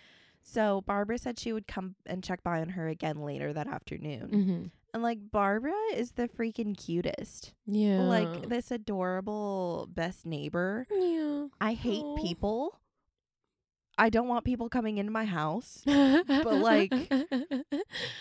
So 0.43 0.80
Barbara 0.87 1.18
said 1.18 1.39
she 1.39 1.53
would 1.53 1.66
come 1.66 1.95
and 2.07 2.24
check 2.24 2.43
by 2.43 2.61
on 2.61 2.70
her 2.70 2.89
again 2.89 3.18
later 3.22 3.53
that 3.53 3.66
afternoon. 3.68 4.70
And 4.95 5.03
like 5.03 5.18
Barbara 5.32 5.74
is 5.95 6.12
the 6.12 6.28
freaking 6.28 6.76
cutest. 6.78 7.53
Yeah. 7.66 8.03
Like 8.03 8.49
this 8.49 8.70
adorable 8.70 9.88
best 9.92 10.24
neighbor. 10.24 10.86
Yeah. 10.90 11.47
I 11.61 11.74
hate 11.74 12.05
Aw. 12.05 12.16
people. 12.22 12.78
I 13.99 14.09
don't 14.09 14.28
want 14.28 14.45
people 14.45 14.68
coming 14.68 14.99
into 14.99 15.12
my 15.12 15.24
house. 15.24 15.82
But 15.84 16.55
like, 16.55 16.92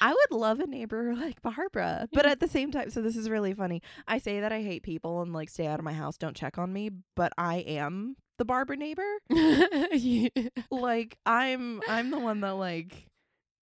I 0.01 0.13
would 0.13 0.31
love 0.37 0.59
a 0.59 0.67
neighbor 0.67 1.15
like 1.15 1.41
Barbara. 1.41 2.07
But 2.11 2.25
at 2.25 2.39
the 2.39 2.47
same 2.47 2.71
time, 2.71 2.89
so 2.91 3.01
this 3.01 3.15
is 3.15 3.29
really 3.29 3.53
funny. 3.53 3.81
I 4.07 4.17
say 4.19 4.39
that 4.39 4.51
I 4.51 4.61
hate 4.61 4.83
people 4.83 5.21
and 5.21 5.31
like 5.33 5.49
stay 5.49 5.65
out 5.67 5.79
of 5.79 5.85
my 5.85 5.93
house, 5.93 6.17
don't 6.17 6.35
check 6.35 6.57
on 6.57 6.73
me, 6.73 6.89
but 7.15 7.33
I 7.37 7.57
am 7.57 8.17
the 8.37 8.45
Barbara 8.45 8.77
neighbor. 8.77 9.07
Yeah. 9.93 10.29
Like 10.71 11.17
I'm 11.25 11.81
I'm 11.87 12.09
the 12.09 12.19
one 12.19 12.41
that 12.41 12.55
like 12.55 13.07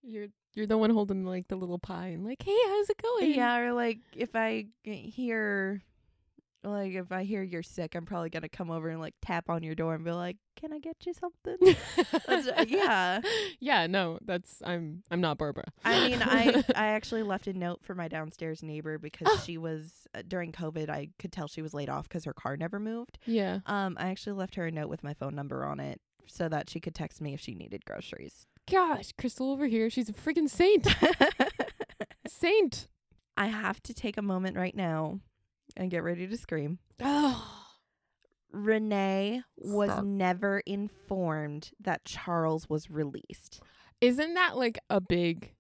You're 0.02 0.28
you're 0.54 0.68
the 0.68 0.78
one 0.78 0.90
holding 0.90 1.26
like 1.26 1.48
the 1.48 1.56
little 1.56 1.80
pie 1.80 2.08
and 2.08 2.26
like, 2.26 2.42
hey, 2.44 2.58
how's 2.68 2.90
it 2.90 3.02
going? 3.02 3.34
yeah, 3.34 3.58
or 3.60 3.74
like 3.74 4.00
if 4.16 4.36
I 4.36 4.66
hear 4.84 5.82
like 6.64 6.94
if 6.94 7.12
I 7.12 7.24
hear 7.24 7.42
you're 7.42 7.64
sick, 7.64 7.96
I'm 7.96 8.06
probably 8.06 8.30
gonna 8.30 8.48
come 8.50 8.70
over 8.70 8.90
and 8.90 9.00
like 9.00 9.16
tap 9.22 9.50
on 9.50 9.64
your 9.64 9.74
door 9.74 9.96
and 9.96 10.06
be 10.06 10.12
like, 10.12 10.38
"Can 10.56 10.72
I 10.72 10.78
get 10.78 10.96
you 11.08 11.14
something?" 11.14 11.58
That's- 12.28 12.48
uh, 12.48 12.66
yeah. 12.68 13.22
Yeah. 13.60 13.88
No, 13.88 14.20
that's 14.24 14.62
I'm 14.64 15.02
I'm 15.10 15.22
not 15.22 15.38
Barbara. 15.40 15.66
I 15.84 16.08
mean, 16.10 16.22
I 16.22 16.64
I 16.76 16.88
actually 16.90 17.24
left 17.24 17.48
a 17.48 17.54
note 17.54 17.80
for 17.84 17.96
my 17.96 18.08
downstairs 18.08 18.62
neighbor 18.62 19.00
because 19.00 19.44
she 19.44 19.58
was 19.58 20.06
uh, 20.14 20.22
during 20.28 20.52
COVID. 20.52 20.88
I 20.90 21.10
could 21.18 21.32
tell 21.32 21.48
she 21.48 21.62
was 21.64 21.74
laid 21.74 21.90
off 21.90 22.08
because 22.08 22.26
her 22.26 22.34
car 22.34 22.58
never 22.58 22.80
moved. 22.80 23.18
yeah. 23.26 23.60
Um, 23.66 23.98
I 24.00 24.10
actually 24.10 24.34
left 24.34 24.54
her 24.56 24.68
a 24.68 24.72
note 24.72 24.90
with 24.90 25.04
my 25.04 25.14
phone 25.16 25.34
number 25.34 25.66
on 25.66 25.80
it 25.80 26.00
so 26.28 26.48
that 26.48 26.70
she 26.70 26.80
could 26.80 26.94
text 26.94 27.22
me 27.22 27.34
if 27.34 27.40
she 27.42 27.56
needed 27.56 27.86
groceries. 27.86 28.46
Gosh, 28.70 29.12
Crystal 29.18 29.52
over 29.52 29.68
here, 29.68 29.90
she's 29.90 30.10
a 30.10 30.14
freaking 30.14 30.50
saint. 30.50 30.88
saint. 32.28 32.88
I 33.38 33.48
have 33.48 33.82
to 33.84 33.94
take 33.94 34.18
a 34.18 34.22
moment 34.22 34.58
right 34.58 34.76
now 34.76 35.20
and 35.76 35.92
get 35.92 36.04
ready 36.04 36.28
to 36.28 36.38
scream. 36.38 36.80
Oh. 37.02 37.58
Renee 38.54 39.44
was 39.58 39.92
Stop. 39.92 40.04
never 40.04 40.60
informed 40.66 41.72
that 41.80 42.04
Charles 42.04 42.68
was 42.70 42.90
released. 42.90 43.62
Isn't 44.02 44.34
that 44.34 44.58
like 44.58 44.78
a 44.90 45.00
big, 45.00 45.54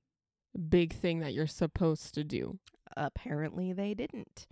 big 0.70 0.92
thing 0.94 1.20
that 1.20 1.34
you're 1.34 1.48
supposed 1.48 2.14
to 2.16 2.26
do? 2.26 2.60
Apparently, 2.98 3.72
they 3.72 3.94
didn't. 3.94 4.48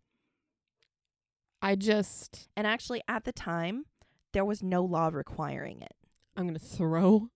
I 1.62 1.76
just, 1.76 2.48
And 2.56 2.66
actually, 2.66 3.02
at 3.10 3.26
the 3.26 3.34
time, 3.34 3.84
there 4.32 4.46
was 4.46 4.64
no 4.64 4.84
law 4.86 5.10
requiring 5.12 5.82
it. 5.82 5.94
I'm 6.38 6.44
going 6.46 6.58
to 6.58 6.66
throw 6.66 7.28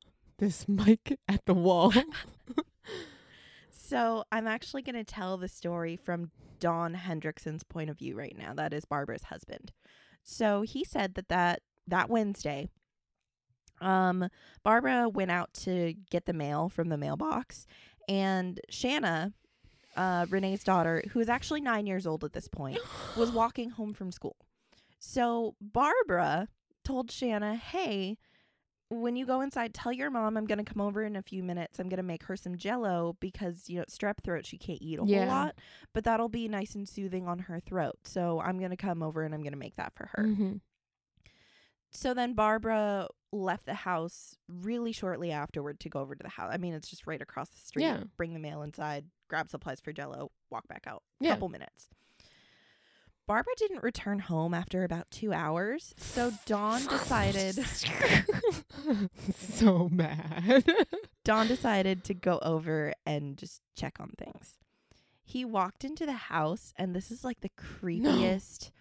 this 0.44 0.68
mic 0.68 1.18
at 1.28 1.46
the 1.46 1.54
wall. 1.54 1.94
So 3.72 4.24
I'm 4.32 4.48
actually 4.48 4.82
going 4.82 4.96
to 4.96 5.04
tell 5.04 5.38
the 5.38 5.48
story 5.48 5.96
from 5.96 6.32
Don 6.60 6.96
Hendrickson's 6.96 7.64
point 7.64 7.90
of 7.90 7.98
view 7.98 8.18
right 8.18 8.36
now. 8.38 8.54
That 8.54 8.74
is 8.74 8.86
Barbara's 8.86 9.24
husband. 9.24 9.72
So 10.24 10.64
he 10.64 10.84
said 10.84 11.16
that 11.16 11.28
that, 11.30 11.62
that 11.88 12.10
Wednesday, 12.10 12.70
um, 13.82 14.30
Barbara 14.64 15.10
went 15.10 15.32
out 15.32 15.54
to 15.66 15.94
get 16.10 16.26
the 16.26 16.34
mail 16.34 16.70
from 16.70 16.90
the 16.90 16.98
mailbox, 16.98 17.68
and 18.10 18.60
Shanna, 18.70 19.34
uh, 19.96 20.26
Renee's 20.30 20.64
daughter, 20.64 21.04
who 21.12 21.20
is 21.20 21.30
actually 21.30 21.62
nine 21.62 21.86
years 21.86 22.08
old 22.08 22.24
at 22.24 22.34
this 22.34 22.48
point, 22.48 22.80
was 23.18 23.32
walking 23.32 23.72
home 23.72 23.94
from 23.94 24.12
school. 24.12 24.38
So 24.98 25.56
Barbara 25.62 26.48
told 26.84 27.12
Shanna, 27.12 27.56
"Hey, 27.58 28.18
when 28.94 29.16
you 29.16 29.26
go 29.26 29.42
inside, 29.42 29.74
tell 29.74 29.92
your 29.92 30.10
mom 30.10 30.38
I'm 30.38 30.46
going 30.46 30.64
to 30.64 30.64
come 30.64 30.82
over 30.82 31.04
in 31.04 31.16
a 31.16 31.22
few 31.22 31.44
minutes. 31.44 31.80
I'm 31.80 31.90
going 31.90 31.98
to 31.98 32.04
make 32.04 32.24
her 32.24 32.36
some 32.36 32.58
jello 32.58 33.16
because, 33.20 33.70
you 33.70 33.80
know, 33.80 33.86
strep 33.90 34.16
throat, 34.24 34.46
she 34.46 34.58
can't 34.58 34.82
eat 34.82 35.00
a 35.00 35.04
Yeah. 35.06 35.20
whole 35.20 35.28
lot, 35.28 35.56
but 35.94 36.04
that'll 36.04 36.30
be 36.30 36.48
nice 36.48 36.76
and 36.76 36.88
soothing 36.88 37.28
on 37.28 37.40
her 37.40 37.60
throat. 37.60 37.96
So 38.04 38.40
I'm 38.42 38.58
going 38.60 38.72
to 38.72 38.78
come 38.78 39.04
over 39.04 39.24
and 39.24 39.34
I'm 39.34 39.42
going 39.42 39.54
to 39.54 39.58
make 39.60 39.76
that 39.76 39.94
for 39.96 40.08
her. 40.14 40.24
Mhm. 40.24 40.62
So 41.92 42.14
then 42.14 42.34
Barbara 42.34 43.08
left 43.32 43.66
the 43.66 43.74
house 43.76 44.36
really 44.48 44.92
shortly 44.92 45.32
afterward 45.32 45.80
to 45.82 45.90
go 45.90 46.00
over 46.00 46.16
to 46.16 46.24
the 46.24 46.30
house. 46.30 46.50
I 46.52 46.58
mean, 46.58 46.74
it's 46.74 46.90
just 46.90 47.06
right 47.06 47.22
across 47.22 47.50
the 47.50 47.60
street. 47.60 47.84
Yeah. 47.84 48.04
Bring 48.18 48.34
the 48.34 48.40
mail 48.40 48.64
inside, 48.64 49.06
grab 49.28 49.48
supplies 49.50 49.80
for 49.80 49.94
jello, 49.94 50.32
walk 50.50 50.68
back 50.68 50.86
out. 50.88 51.04
Yeah. 51.20 51.32
Couple 51.34 51.50
minutes. 51.50 51.90
Barbara 53.26 53.54
didn't 53.58 53.84
return 53.84 54.20
home 54.20 54.54
after 54.54 54.84
about 54.84 55.10
two 55.10 55.32
hours, 55.32 55.94
so 55.98 56.32
Don 56.46 56.86
decided 56.88 57.56
so 59.40 59.88
mad. 59.90 60.66
Don 61.24 61.48
decided 61.48 62.04
to 62.04 62.14
go 62.14 62.40
over 62.42 62.94
and 63.06 63.38
just 63.38 63.62
check 63.78 63.98
on 64.00 64.12
things. 64.18 64.58
He 65.24 65.46
walked 65.46 65.86
into 65.86 66.06
the 66.06 66.12
house, 66.14 66.74
and 66.76 66.94
this 66.94 67.12
is 67.12 67.24
like 67.24 67.40
the 67.40 67.50
creepiest 67.50 68.72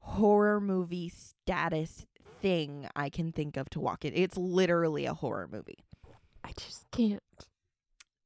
horror 0.00 0.60
movie 0.60 1.08
status 1.08 2.04
thing 2.40 2.88
I 2.96 3.08
can 3.08 3.30
think 3.30 3.56
of 3.56 3.70
to 3.70 3.80
walk 3.80 4.04
in. 4.04 4.12
It's 4.14 4.36
literally 4.36 5.06
a 5.06 5.14
horror 5.14 5.48
movie. 5.50 5.84
I 6.42 6.50
just 6.58 6.90
can't. 6.90 7.22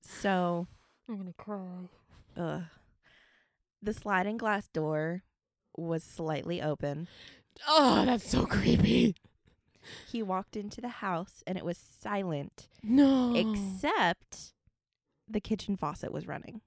So, 0.00 0.68
I'm 1.06 1.18
gonna 1.18 1.34
cry. 1.36 1.90
ugh. 2.34 2.62
the 3.82 3.92
sliding 3.92 4.38
glass 4.38 4.68
door 4.68 5.22
was 5.76 6.02
slightly 6.04 6.60
open. 6.62 7.08
Oh, 7.66 8.04
that's 8.04 8.28
so 8.30 8.46
creepy. 8.46 9.14
He 10.10 10.22
walked 10.22 10.56
into 10.56 10.80
the 10.80 10.88
house, 10.88 11.42
and 11.46 11.56
it 11.56 11.64
was 11.64 11.78
silent, 11.78 12.68
No. 12.82 13.34
except 13.36 14.52
the 15.28 15.40
kitchen 15.40 15.76
faucet 15.76 16.12
was 16.12 16.26
running. 16.26 16.60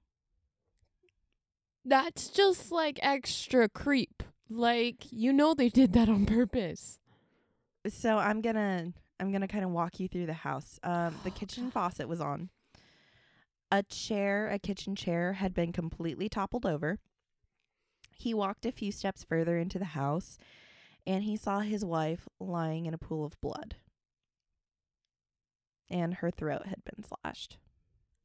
That's 1.84 2.28
just 2.28 2.70
like 2.72 2.98
extra 3.02 3.68
creep. 3.68 4.22
Like, 4.48 5.06
you 5.10 5.32
know 5.32 5.54
they 5.54 5.68
did 5.68 5.92
that 5.94 6.08
on 6.08 6.26
purpose. 6.26 6.98
so 7.88 8.18
I'm 8.18 8.40
gonna 8.40 8.92
I'm 9.18 9.32
gonna 9.32 9.48
kind 9.48 9.64
of 9.64 9.70
walk 9.70 10.00
you 10.00 10.08
through 10.08 10.26
the 10.26 10.32
house. 10.32 10.78
Um, 10.82 11.14
the 11.24 11.30
Oh, 11.30 11.34
kitchen 11.34 11.70
faucet 11.70 12.08
was 12.08 12.20
on. 12.20 12.50
A 13.72 13.82
chair, 13.84 14.48
a 14.48 14.58
kitchen 14.58 14.96
chair, 14.96 15.34
had 15.34 15.54
been 15.54 15.72
completely 15.72 16.28
toppled 16.28 16.66
over. 16.66 16.98
He 18.20 18.34
walked 18.34 18.66
a 18.66 18.70
few 18.70 18.92
steps 18.92 19.24
further 19.24 19.56
into 19.56 19.78
the 19.78 19.86
house, 19.96 20.36
and 21.06 21.24
he 21.24 21.38
saw 21.38 21.60
his 21.60 21.86
wife 21.86 22.28
lying 22.38 22.84
in 22.84 22.92
a 22.92 22.98
pool 22.98 23.24
of 23.24 23.40
blood, 23.40 23.76
and 25.88 26.12
her 26.16 26.30
throat 26.30 26.66
had 26.66 26.84
been 26.84 27.02
slashed. 27.02 27.56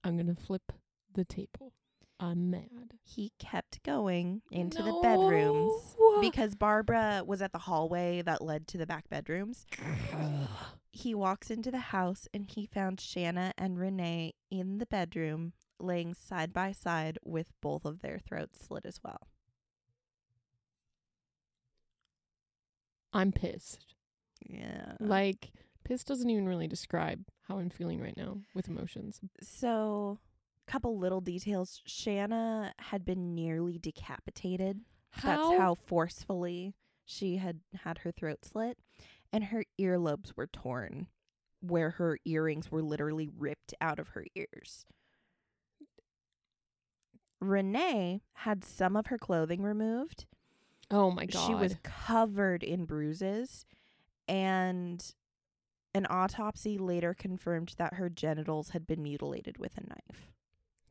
I'm 0.03 0.17
gonna 0.17 0.35
flip 0.35 0.73
the 1.13 1.23
table. 1.23 1.71
I'm 2.19 2.49
mad. 2.49 2.95
He 3.05 3.31
kept 3.39 3.83
going 3.83 4.41
into 4.51 4.83
the 4.83 4.99
bedrooms 5.01 5.95
because 6.19 6.55
Barbara 6.55 7.23
was 7.25 7.41
at 7.41 7.53
the 7.53 7.59
hallway 7.59 8.21
that 8.21 8.41
led 8.41 8.67
to 8.67 8.77
the 8.77 8.85
back 8.85 9.07
bedrooms. 9.07 9.65
he 10.91 11.15
walks 11.15 11.49
into 11.49 11.71
the 11.71 11.77
house 11.77 12.27
and 12.33 12.45
he 12.45 12.65
found 12.65 12.99
Shanna 12.99 13.53
and 13.57 13.79
Renee 13.79 14.33
in 14.51 14.79
the 14.79 14.85
bedroom, 14.85 15.53
laying 15.79 16.13
side 16.13 16.51
by 16.51 16.73
side 16.73 17.17
with 17.23 17.53
both 17.61 17.85
of 17.85 18.01
their 18.01 18.19
throats 18.19 18.65
slit 18.67 18.85
as 18.85 18.99
well. 19.01 19.29
I'm 23.15 23.31
pissed. 23.31 23.85
Yeah. 24.45 24.93
Like, 24.99 25.51
pissed 25.85 26.05
doesn't 26.07 26.29
even 26.29 26.47
really 26.47 26.67
describe 26.67 27.23
how 27.47 27.59
I'm 27.59 27.69
feeling 27.69 28.01
right 28.01 28.15
now 28.17 28.39
with 28.53 28.67
emotions. 28.67 29.21
so, 29.41 30.19
couple 30.67 30.97
little 30.97 31.21
details. 31.21 31.81
Shanna 31.85 32.73
had 32.77 33.05
been 33.05 33.33
nearly 33.33 33.77
decapitated. 33.77 34.81
That's 35.23 35.41
how 35.41 35.75
forcefully 35.75 36.73
she 37.05 37.37
had 37.37 37.61
had 37.83 37.99
her 37.99 38.11
throat 38.11 38.43
slit, 38.43 38.77
and 39.31 39.45
her 39.45 39.63
earlobes 39.79 40.33
were 40.35 40.47
torn, 40.47 41.07
where 41.61 41.91
her 41.91 42.17
earrings 42.25 42.69
were 42.69 42.81
literally 42.81 43.29
ripped 43.37 43.73
out 43.79 43.99
of 43.99 44.09
her 44.09 44.25
ears. 44.35 44.85
Renee 47.39 48.23
had 48.33 48.65
some 48.65 48.95
of 48.95 49.07
her 49.07 49.17
clothing 49.17 49.61
removed. 49.61 50.25
Oh 50.91 51.11
my 51.11 51.25
god. 51.25 51.47
She 51.47 51.55
was 51.55 51.77
covered 51.83 52.63
in 52.63 52.85
bruises, 52.85 53.65
and 54.27 55.03
an 55.93 56.05
autopsy 56.09 56.77
later 56.77 57.13
confirmed 57.13 57.73
that 57.77 57.95
her 57.95 58.09
genitals 58.09 58.69
had 58.69 58.85
been 58.85 59.01
mutilated 59.01 59.57
with 59.57 59.77
a 59.77 59.87
knife. 59.87 60.27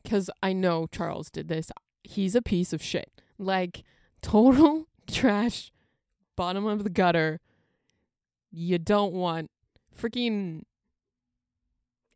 Because 0.02 0.30
I 0.42 0.52
know 0.52 0.86
Charles 0.86 1.30
did 1.30 1.48
this. 1.48 1.70
He's 2.02 2.34
a 2.34 2.42
piece 2.42 2.72
of 2.72 2.82
shit. 2.82 3.20
Like, 3.38 3.84
total 4.22 4.88
trash, 5.10 5.70
bottom 6.36 6.66
of 6.66 6.84
the 6.84 6.90
gutter. 6.90 7.40
You 8.50 8.78
don't 8.78 9.12
want 9.12 9.50
freaking 9.96 10.62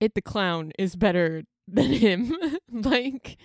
it 0.01 0.15
the 0.15 0.23
clown 0.23 0.73
is 0.79 0.97
better 0.97 1.43
than 1.69 1.93
him. 1.93 2.35
like, 2.73 3.37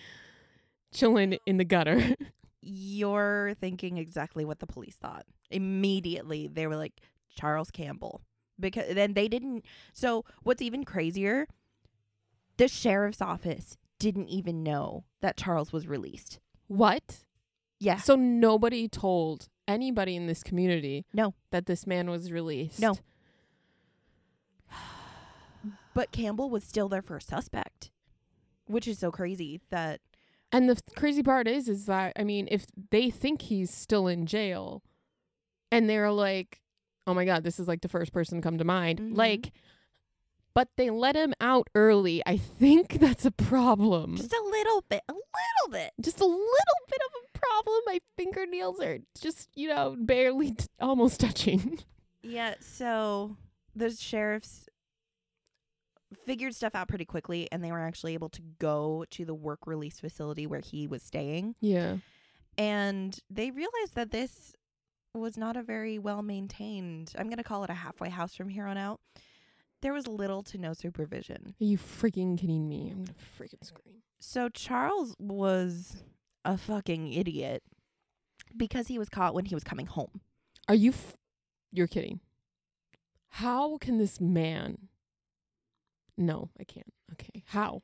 chilling 0.93 1.37
in 1.45 1.57
the 1.57 1.65
gutter. 1.65 2.15
You're 2.63 3.53
thinking 3.59 3.97
exactly 3.97 4.45
what 4.45 4.59
the 4.59 4.67
police 4.67 4.95
thought. 4.95 5.25
Immediately, 5.51 6.47
they 6.47 6.65
were 6.67 6.75
like, 6.77 7.01
Charles 7.35 7.71
Campbell. 7.71 8.21
Because 8.59 8.93
then 8.95 9.13
they 9.13 9.27
didn't. 9.27 9.65
So, 9.93 10.23
what's 10.43 10.61
even 10.61 10.83
crazier, 10.83 11.47
the 12.57 12.67
sheriff's 12.67 13.21
office 13.21 13.77
didn't 13.99 14.27
even 14.29 14.63
know 14.63 15.03
that 15.21 15.37
Charles 15.37 15.71
was 15.73 15.87
released. 15.87 16.39
what? 16.67 17.23
Yeah. 17.79 17.97
So 17.97 18.15
nobody 18.15 18.87
told 18.87 19.49
anybody 19.67 20.15
in 20.15 20.25
this 20.27 20.41
community 20.41 21.05
No. 21.13 21.33
that 21.51 21.65
this 21.65 21.85
man 21.85 22.09
was 22.09 22.31
released. 22.31 22.79
No. 22.79 22.95
But 25.93 26.11
Campbell 26.11 26.49
was 26.49 26.63
still 26.63 26.89
their 26.89 27.01
first 27.01 27.27
suspect, 27.27 27.91
which 28.65 28.87
is 28.87 28.97
so 28.99 29.11
crazy 29.11 29.61
that 29.69 30.01
And 30.53 30.69
the 30.69 30.79
crazy 30.95 31.23
part 31.23 31.47
is 31.47 31.67
is 31.67 31.87
that 31.87 32.13
I 32.17 32.23
mean 32.23 32.47
if 32.51 32.65
they 32.91 33.09
think 33.09 33.41
he's 33.43 33.71
still 33.73 34.07
in 34.07 34.25
jail 34.25 34.81
and 35.71 35.89
they're 35.89 36.11
like, 36.11 36.61
"Oh 37.07 37.13
my 37.13 37.25
god, 37.25 37.43
this 37.43 37.59
is 37.59 37.67
like 37.67 37.81
the 37.81 37.89
first 37.89 38.13
person 38.13 38.37
to 38.37 38.41
come 38.41 38.57
to 38.59 38.63
mind." 38.63 38.99
Mhm. 38.99 39.17
Like 39.17 39.51
but 40.55 40.69
they 40.77 40.91
let 40.91 41.15
him 41.15 41.33
out 41.41 41.67
early. 41.73 42.21
I 42.27 42.37
think 42.37 42.93
that's 42.99 43.25
a 43.25 43.31
problem. 43.31 44.15
just 44.17 44.31
a 44.33 44.43
little 44.51 44.83
bit, 44.87 45.01
a 45.09 45.13
little 45.13 45.71
bit. 45.71 45.91
just 45.99 46.21
a 46.21 46.25
little 46.25 46.81
bit 46.89 47.01
of 47.07 47.11
a 47.35 47.39
problem. 47.39 47.81
My 47.87 47.99
fingernails 48.15 48.79
are 48.79 48.99
just, 49.19 49.49
you 49.55 49.69
know, 49.69 49.95
barely 49.97 50.51
t- 50.51 50.67
almost 50.79 51.19
touching. 51.19 51.79
Yeah, 52.25 52.53
so 52.61 53.35
the 53.75 53.89
sheriffs 53.89 54.69
figured 56.13 56.55
stuff 56.55 56.75
out 56.75 56.87
pretty 56.87 57.05
quickly 57.05 57.47
and 57.51 57.63
they 57.63 57.71
were 57.71 57.79
actually 57.79 58.13
able 58.13 58.29
to 58.29 58.41
go 58.59 59.05
to 59.11 59.25
the 59.25 59.33
work 59.33 59.65
release 59.67 59.99
facility 59.99 60.45
where 60.47 60.59
he 60.61 60.87
was 60.87 61.01
staying 61.03 61.55
Yeah. 61.61 61.97
and 62.57 63.19
they 63.29 63.51
realized 63.51 63.95
that 63.95 64.11
this 64.11 64.55
was 65.13 65.37
not 65.37 65.55
a 65.55 65.61
very 65.63 65.99
well 65.99 66.21
maintained. 66.23 67.13
I'm 67.17 67.25
going 67.27 67.37
to 67.37 67.43
call 67.43 67.63
it 67.63 67.69
a 67.69 67.73
halfway 67.75 68.09
house 68.09 68.33
from 68.35 68.49
here 68.49 68.65
on 68.65 68.77
out. 68.77 68.99
There 69.81 69.93
was 69.93 70.07
little 70.07 70.41
to 70.43 70.57
no 70.57 70.73
supervision. 70.73 71.55
Are 71.61 71.63
you 71.65 71.77
freaking 71.77 72.37
kidding 72.39 72.67
me? 72.69 72.89
I'm 72.89 73.03
gonna 73.03 73.15
freaking 73.39 73.63
scream. 73.63 73.95
So 74.19 74.47
Charles 74.49 75.13
was 75.19 76.03
a 76.45 76.57
fucking 76.57 77.11
idiot 77.11 77.61
because 78.55 78.87
he 78.87 78.97
was 78.97 79.09
caught 79.09 79.33
when 79.33 79.45
he 79.45 79.53
was 79.53 79.63
coming 79.65 79.85
home. 79.87 80.21
Are 80.69 80.75
you? 80.75 80.91
F- 80.91 81.17
you're 81.71 81.87
kidding. 81.87 82.21
How 83.29 83.77
can 83.77 83.97
this 83.97 84.21
man? 84.21 84.77
No, 86.17 86.49
I 86.59 86.63
can't. 86.63 86.93
Okay, 87.13 87.43
how? 87.47 87.81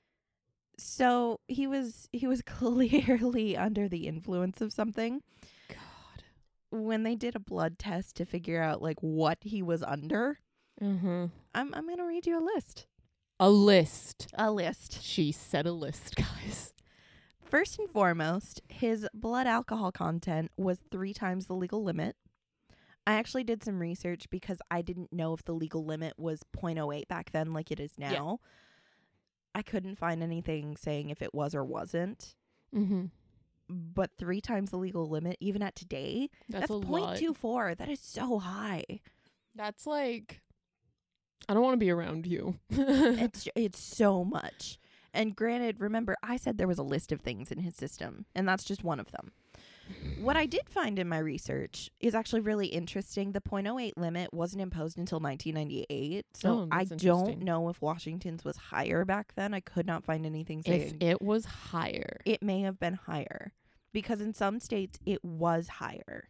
So 0.78 1.40
he 1.48 1.68
was 1.68 2.08
he 2.12 2.28
was 2.28 2.42
clearly 2.46 3.58
under 3.58 3.88
the 3.88 4.08
influence 4.08 4.62
of 4.62 4.74
something. 4.74 5.22
God. 5.68 6.24
When 6.72 7.04
they 7.04 7.16
did 7.16 7.36
a 7.36 7.40
blood 7.40 7.80
test 7.80 8.16
to 8.18 8.26
figure 8.26 8.62
out 8.62 8.82
like 8.82 9.00
what 9.02 9.40
he 9.42 9.62
was 9.62 9.84
under, 9.84 10.40
huh. 10.80 11.28
I'm 11.54 11.74
I'm 11.74 11.88
gonna 11.88 12.06
read 12.06 12.28
you 12.28 12.40
a 12.40 12.44
list. 12.44 12.88
A 13.40 13.50
list. 13.50 14.28
A 14.34 14.52
list. 14.52 15.02
She 15.02 15.32
said 15.32 15.66
a 15.66 15.72
list, 15.72 16.16
guys. 16.18 16.74
First 17.42 17.80
and 17.80 17.90
foremost, 17.90 18.62
his 18.70 19.08
blood 19.14 19.48
alcohol 19.48 19.92
content 19.92 20.52
was 20.56 20.84
three 20.92 21.14
times 21.14 21.48
the 21.48 21.56
legal 21.56 21.84
limit. 21.84 22.16
I 23.10 23.14
actually 23.14 23.44
did 23.44 23.64
some 23.64 23.80
research 23.80 24.30
because 24.30 24.60
I 24.70 24.84
didn't 24.84 25.12
know 25.12 25.34
if 25.34 25.44
the 25.44 25.54
legal 25.54 25.84
limit 25.84 26.14
was 26.20 26.42
0.08 26.56 27.08
back 27.08 27.32
then, 27.32 27.54
like 27.54 27.72
it 27.72 27.80
is 27.80 27.94
Yeah. 27.98 28.12
now. 28.12 28.40
I 29.56 29.64
couldn't 29.64 29.98
find 29.98 30.22
anything 30.22 30.78
saying 30.78 31.10
if 31.10 31.20
it 31.24 31.34
was 31.34 31.56
or 31.56 31.66
wasn't. 31.66 32.36
Mm-hmm. 32.72 33.06
But 33.68 34.12
three 34.20 34.42
times 34.42 34.70
the 34.70 34.78
legal 34.78 35.10
limit, 35.10 35.38
even 35.40 35.64
at 35.64 35.76
today, 35.76 36.30
That's, 36.50 36.68
that's 36.68 36.72
0.24. 36.86 37.78
That 37.78 37.90
is 37.90 38.00
so 38.00 38.38
high. 38.38 38.84
That's 39.56 39.88
like. 39.88 40.42
I 41.48 41.56
don't 41.56 41.64
want 41.64 41.74
to 41.74 41.78
be 41.84 41.90
around 41.90 42.28
you. 42.28 42.60
it's 42.70 43.48
it's 43.56 43.80
so 43.80 44.24
much. 44.24 44.78
And 45.16 45.36
granted, 45.36 45.80
remember 45.80 46.16
I 46.22 46.38
said 46.38 46.60
there 46.60 46.68
was 46.68 46.78
a 46.78 46.84
list 46.84 47.12
of 47.12 47.22
things 47.22 47.52
in 47.52 47.58
his 47.62 47.76
system, 47.76 48.28
and 48.36 48.48
that's 48.48 48.64
just 48.64 48.84
one 48.84 49.00
of 49.00 49.10
them. 49.12 49.32
What 50.20 50.38
I 50.38 50.46
did 50.46 50.70
find 50.70 51.00
in 51.00 51.08
my 51.08 51.18
research 51.20 51.90
is 52.00 52.14
actually 52.14 52.42
really 52.42 52.68
interesting. 52.68 53.32
The 53.32 53.42
0.08 53.42 53.94
limit 53.98 54.34
wasn't 54.34 54.62
imposed 54.62 54.98
until 54.98 55.20
1998, 55.20 56.26
so 56.36 56.52
Oh, 56.52 56.68
I 56.72 56.84
don't 56.84 57.40
know 57.40 57.70
if 57.70 57.82
Washington's 57.82 58.44
was 58.44 58.58
higher 58.58 59.06
back 59.06 59.34
then. 59.36 59.54
I 59.54 59.60
could 59.60 59.86
not 59.86 60.04
find 60.04 60.26
anything 60.26 60.60
if 60.60 60.66
saying 60.66 60.98
it 61.02 61.22
was 61.22 61.46
higher, 61.46 62.20
it 62.26 62.44
may 62.44 62.62
have 62.62 62.80
been 62.80 62.96
higher 62.96 63.54
because 63.94 64.22
in 64.22 64.34
some 64.34 64.60
states 64.60 65.00
it 65.06 65.24
was 65.24 65.68
higher 65.68 66.30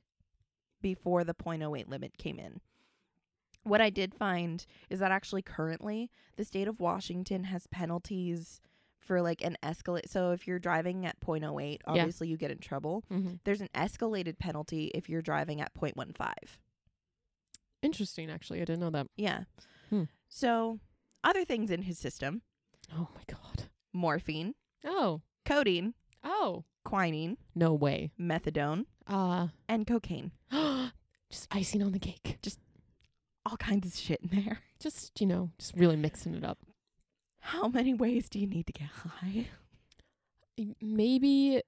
before 0.82 1.24
the 1.24 1.34
0.08 1.34 1.90
limit 1.90 2.18
came 2.18 2.40
in. 2.40 2.62
What 3.64 3.82
I 3.82 3.90
did 3.90 4.16
find 4.16 4.66
is 4.90 5.00
that 5.00 5.12
actually 5.12 5.42
currently 5.42 6.10
the 6.38 6.46
state 6.46 6.68
of 6.68 6.80
Washington 6.80 7.46
has 7.46 7.68
penalties 7.68 8.62
for 9.10 9.24
like 9.24 9.44
an 9.44 9.58
escalate. 9.64 10.08
So 10.08 10.30
if 10.34 10.46
you're 10.48 10.60
driving 10.60 11.04
at 11.08 11.20
0.08, 11.20 11.80
obviously 11.88 12.28
you 12.28 12.38
get 12.38 12.52
in 12.52 12.60
trouble. 12.60 13.04
mm-hmm. 13.12 13.34
There's 13.44 13.60
an 13.60 13.70
escalated 13.74 14.38
penalty 14.38 14.92
if 14.94 15.10
you're 15.10 15.24
driving 15.24 15.62
at 15.62 15.74
0.15. 15.74 16.14
interesting. 17.82 18.30
Actually, 18.30 18.62
I 18.62 18.66
didn't 18.66 18.82
know 18.82 18.92
that. 18.92 19.08
Yeah. 19.16 19.46
Hmm. 19.90 20.04
So 20.28 20.80
other 21.24 21.44
things 21.44 21.72
in 21.72 21.82
his 21.82 21.98
system 21.98 22.44
Oh 22.94 23.08
my 23.16 23.22
god. 23.28 23.64
morphine, 23.94 24.54
Oh. 24.86 25.22
codeine, 25.44 25.96
Oh. 26.24 26.66
quinine, 26.86 27.38
No 27.56 27.74
way. 27.74 28.12
methadone, 28.20 28.86
Uh 29.08 29.48
and 29.68 29.88
cocaine. 29.88 30.32
just 30.52 31.48
icing 31.50 31.82
on 31.82 31.94
the 31.94 32.00
cake. 32.00 32.38
Just 32.44 32.60
all 33.44 33.58
kinds 33.58 33.88
of 33.88 33.96
shit 34.00 34.22
in 34.22 34.30
there. 34.44 34.60
Just, 34.80 35.20
you 35.20 35.26
know, 35.26 35.50
just 35.58 35.74
really 35.76 35.96
mixing 35.96 36.36
it 36.36 36.44
up. 36.44 36.60
How 37.42 37.68
many 37.68 37.94
ways 37.94 38.30
do 38.30 38.40
you 38.40 38.48
need 38.48 38.68
to 38.68 38.74
get 38.74 38.90
high? 38.90 39.48
Maybe 40.82 41.62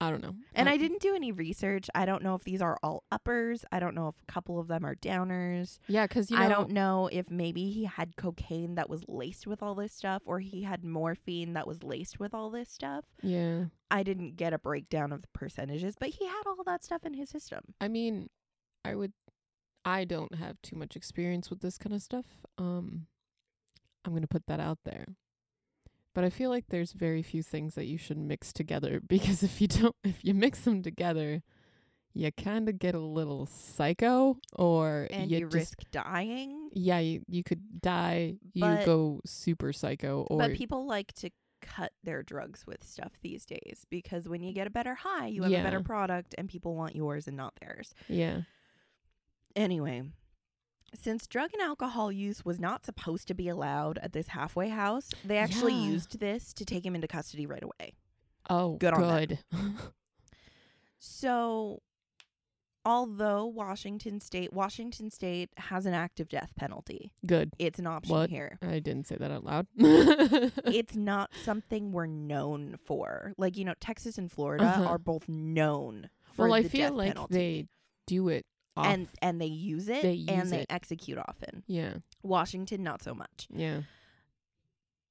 I 0.00 0.10
don't 0.10 0.22
know. 0.22 0.36
And 0.54 0.68
Uh, 0.68 0.72
I 0.72 0.76
didn't 0.76 1.00
do 1.00 1.16
any 1.16 1.32
research. 1.32 1.90
I 1.92 2.06
don't 2.06 2.22
know 2.22 2.36
if 2.36 2.44
these 2.44 2.62
are 2.62 2.78
all 2.84 3.02
uppers. 3.10 3.64
I 3.72 3.80
don't 3.80 3.96
know 3.96 4.06
if 4.06 4.14
a 4.22 4.32
couple 4.32 4.60
of 4.60 4.68
them 4.68 4.84
are 4.86 4.94
downers. 4.94 5.80
Yeah, 5.88 6.06
cuz 6.06 6.30
you 6.30 6.36
know 6.36 6.42
I 6.44 6.48
don't 6.48 6.70
know 6.70 7.08
if 7.10 7.28
maybe 7.30 7.70
he 7.70 7.84
had 7.86 8.14
cocaine 8.14 8.76
that 8.76 8.88
was 8.88 9.02
laced 9.08 9.48
with 9.48 9.60
all 9.60 9.74
this 9.74 9.92
stuff 9.92 10.22
or 10.24 10.38
he 10.38 10.62
had 10.62 10.84
morphine 10.84 11.54
that 11.54 11.66
was 11.66 11.82
laced 11.82 12.20
with 12.20 12.32
all 12.32 12.48
this 12.48 12.68
stuff. 12.70 13.06
Yeah. 13.22 13.64
I 13.90 14.04
didn't 14.04 14.36
get 14.36 14.52
a 14.52 14.58
breakdown 14.60 15.10
of 15.10 15.22
the 15.22 15.28
percentages, 15.34 15.96
but 15.98 16.10
he 16.10 16.26
had 16.26 16.42
all 16.46 16.62
that 16.64 16.84
stuff 16.84 17.04
in 17.04 17.14
his 17.14 17.30
system. 17.30 17.74
I 17.80 17.88
mean, 17.88 18.30
I 18.84 18.94
would 18.94 19.12
I 19.84 20.04
don't 20.04 20.36
have 20.36 20.62
too 20.62 20.76
much 20.76 20.94
experience 20.94 21.50
with 21.50 21.58
this 21.60 21.76
kind 21.76 21.94
of 21.94 22.02
stuff. 22.02 22.26
Um 22.56 23.08
I'm 24.08 24.14
going 24.14 24.22
to 24.22 24.28
put 24.28 24.46
that 24.46 24.58
out 24.60 24.78
there. 24.84 25.04
But 26.14 26.24
I 26.24 26.30
feel 26.30 26.48
like 26.50 26.64
there's 26.68 26.92
very 26.92 27.22
few 27.22 27.42
things 27.42 27.74
that 27.74 27.84
you 27.84 27.98
should 27.98 28.16
mix 28.18 28.52
together 28.52 29.00
because 29.06 29.42
if 29.42 29.60
you 29.60 29.68
don't 29.68 29.94
if 30.02 30.24
you 30.24 30.34
mix 30.34 30.60
them 30.60 30.82
together, 30.82 31.42
you 32.14 32.32
kind 32.32 32.68
of 32.68 32.78
get 32.78 32.94
a 32.94 32.98
little 32.98 33.46
psycho 33.46 34.38
or 34.56 35.06
And 35.10 35.30
you 35.30 35.38
you 35.38 35.44
just 35.44 35.54
risk 35.54 35.78
dying. 35.92 36.70
yeah, 36.72 36.98
you, 36.98 37.22
you 37.28 37.44
could 37.44 37.80
die, 37.82 38.36
you 38.54 38.64
go 38.84 39.20
super 39.26 39.72
psycho 39.72 40.26
or 40.30 40.38
but 40.38 40.54
people 40.54 40.86
like 40.86 41.12
to 41.14 41.30
cut 41.60 41.92
their 42.02 42.22
drugs 42.22 42.64
with 42.66 42.82
stuff 42.82 43.12
these 43.20 43.44
days 43.44 43.84
because 43.90 44.28
when 44.28 44.42
you 44.42 44.52
get 44.52 44.66
a 44.66 44.70
better 44.70 44.94
high, 44.94 45.26
you 45.26 45.42
have 45.42 45.52
a 45.52 45.62
better 45.62 45.80
product 45.82 46.34
and 46.38 46.48
people 46.48 46.74
want 46.74 46.96
yours 46.96 47.28
and 47.28 47.36
not 47.36 47.52
theirs. 47.60 47.94
yeah. 48.08 48.40
Anyway, 49.56 50.02
since 50.94 51.26
drug 51.26 51.50
and 51.52 51.62
alcohol 51.62 52.10
use 52.10 52.44
was 52.44 52.58
not 52.58 52.84
supposed 52.84 53.28
to 53.28 53.34
be 53.34 53.48
allowed 53.48 53.98
at 53.98 54.12
this 54.12 54.28
halfway 54.28 54.68
house, 54.70 55.10
they 55.24 55.38
actually 55.38 55.74
Yeah. 55.74 55.90
used 55.90 56.18
this 56.20 56.52
to 56.54 56.64
take 56.64 56.84
him 56.84 56.94
into 56.94 57.06
custody 57.08 57.46
right 57.46 57.62
away. 57.62 57.94
Oh, 58.50 58.76
Good 58.76 58.94
on 58.94 59.00
good. 59.00 59.38
So, 60.98 61.82
although 62.84 63.46
Washington 63.46 64.20
State 64.20 64.52
Washington 64.52 65.10
State 65.10 65.50
has 65.56 65.86
an 65.86 65.94
active 65.94 66.28
death 66.28 66.52
penalty, 66.56 67.12
good. 67.26 67.52
it's 67.58 67.78
an 67.78 67.86
option 67.86 68.14
What? 68.16 68.30
here. 68.30 68.58
I 68.62 68.78
didn't 68.80 69.06
say 69.06 69.16
that 69.16 69.30
out 69.30 69.44
loud. 69.44 69.66
It's 70.66 70.96
not 70.96 71.30
something 71.44 71.92
we're 71.92 72.06
known 72.06 72.78
for. 72.84 73.32
Like 73.38 73.56
you 73.56 73.64
know, 73.64 73.74
Texas 73.80 74.18
and 74.18 74.30
Florida 74.30 74.64
Uh-huh. 74.64 74.84
are 74.86 74.98
both 74.98 75.28
known 75.28 76.10
for 76.32 76.44
well, 76.46 76.54
I 76.54 76.62
feel 76.64 76.92
like 76.92 77.14
penalty. 77.14 77.34
they 77.34 77.66
do 78.06 78.28
it 78.28 78.46
off. 78.78 78.86
and 78.86 79.08
and 79.20 79.40
they 79.40 79.46
use 79.46 79.88
it 79.88 80.02
They 80.02 80.12
use 80.14 80.28
and 80.28 80.50
they 80.50 80.60
it. 80.60 80.66
execute 80.70 81.18
often. 81.18 81.62
yeah, 81.66 81.94
Washington 82.22 82.82
not 82.82 83.02
so 83.02 83.14
much. 83.14 83.46
yeah. 83.50 83.82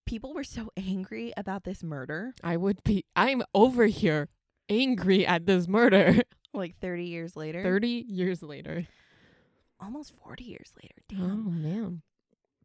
People 0.06 0.34
were 0.34 0.44
so 0.46 0.70
angry 0.78 1.34
about 1.36 1.66
this 1.66 1.84
murder 1.84 2.34
I 2.44 2.56
would 2.58 2.82
be. 2.84 3.04
I'm 3.16 3.44
over 3.54 3.88
here 3.88 4.30
angry 4.70 5.26
at 5.28 5.46
this 5.46 5.68
murder. 5.68 6.22
like 6.54 6.78
30 6.80 7.04
years 7.06 7.36
later. 7.36 7.62
Thirty 7.62 8.06
years 8.08 8.42
later. 8.42 8.88
almost 9.82 10.14
40 10.24 10.44
years 10.46 10.72
later. 10.82 10.96
Oh, 11.12 11.16
damn. 11.28 11.32
Oh 11.48 11.52
man. 11.52 12.02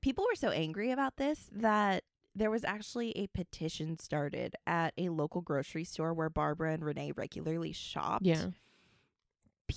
People 0.00 0.24
were 0.28 0.36
so 0.36 0.50
angry 0.50 0.90
about 0.92 1.16
this 1.16 1.48
that 1.52 2.04
there 2.34 2.50
was 2.50 2.64
actually 2.64 3.10
a 3.18 3.26
petition 3.28 3.98
started 3.98 4.54
at 4.66 4.94
a 4.96 5.08
local 5.10 5.40
grocery 5.42 5.84
store 5.84 6.14
where 6.14 6.30
Barbara 6.30 6.72
and 6.72 6.84
Renee 6.84 7.12
regularly 7.16 7.72
shopped. 7.72 8.24
Yeah. 8.24 8.46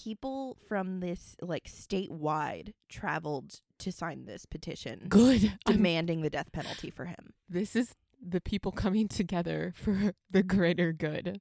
People 0.03 0.57
from 0.67 0.99
this 0.99 1.35
like 1.41 1.65
statewide 1.65 2.73
traveled 2.89 3.61
to 3.79 3.91
sign 3.91 4.25
this 4.25 4.45
petition 4.45 5.05
Good. 5.09 5.45
I'm- 5.65 5.75
demanding 5.77 6.21
the 6.21 6.29
death 6.29 6.51
penalty 6.51 6.89
for 6.89 7.05
him. 7.05 7.33
this 7.49 7.75
is 7.75 7.93
the 8.27 8.41
people 8.41 8.71
coming 8.71 9.07
together 9.07 9.73
for 9.75 10.13
the 10.31 10.41
greater 10.43 10.91
good. 10.93 11.39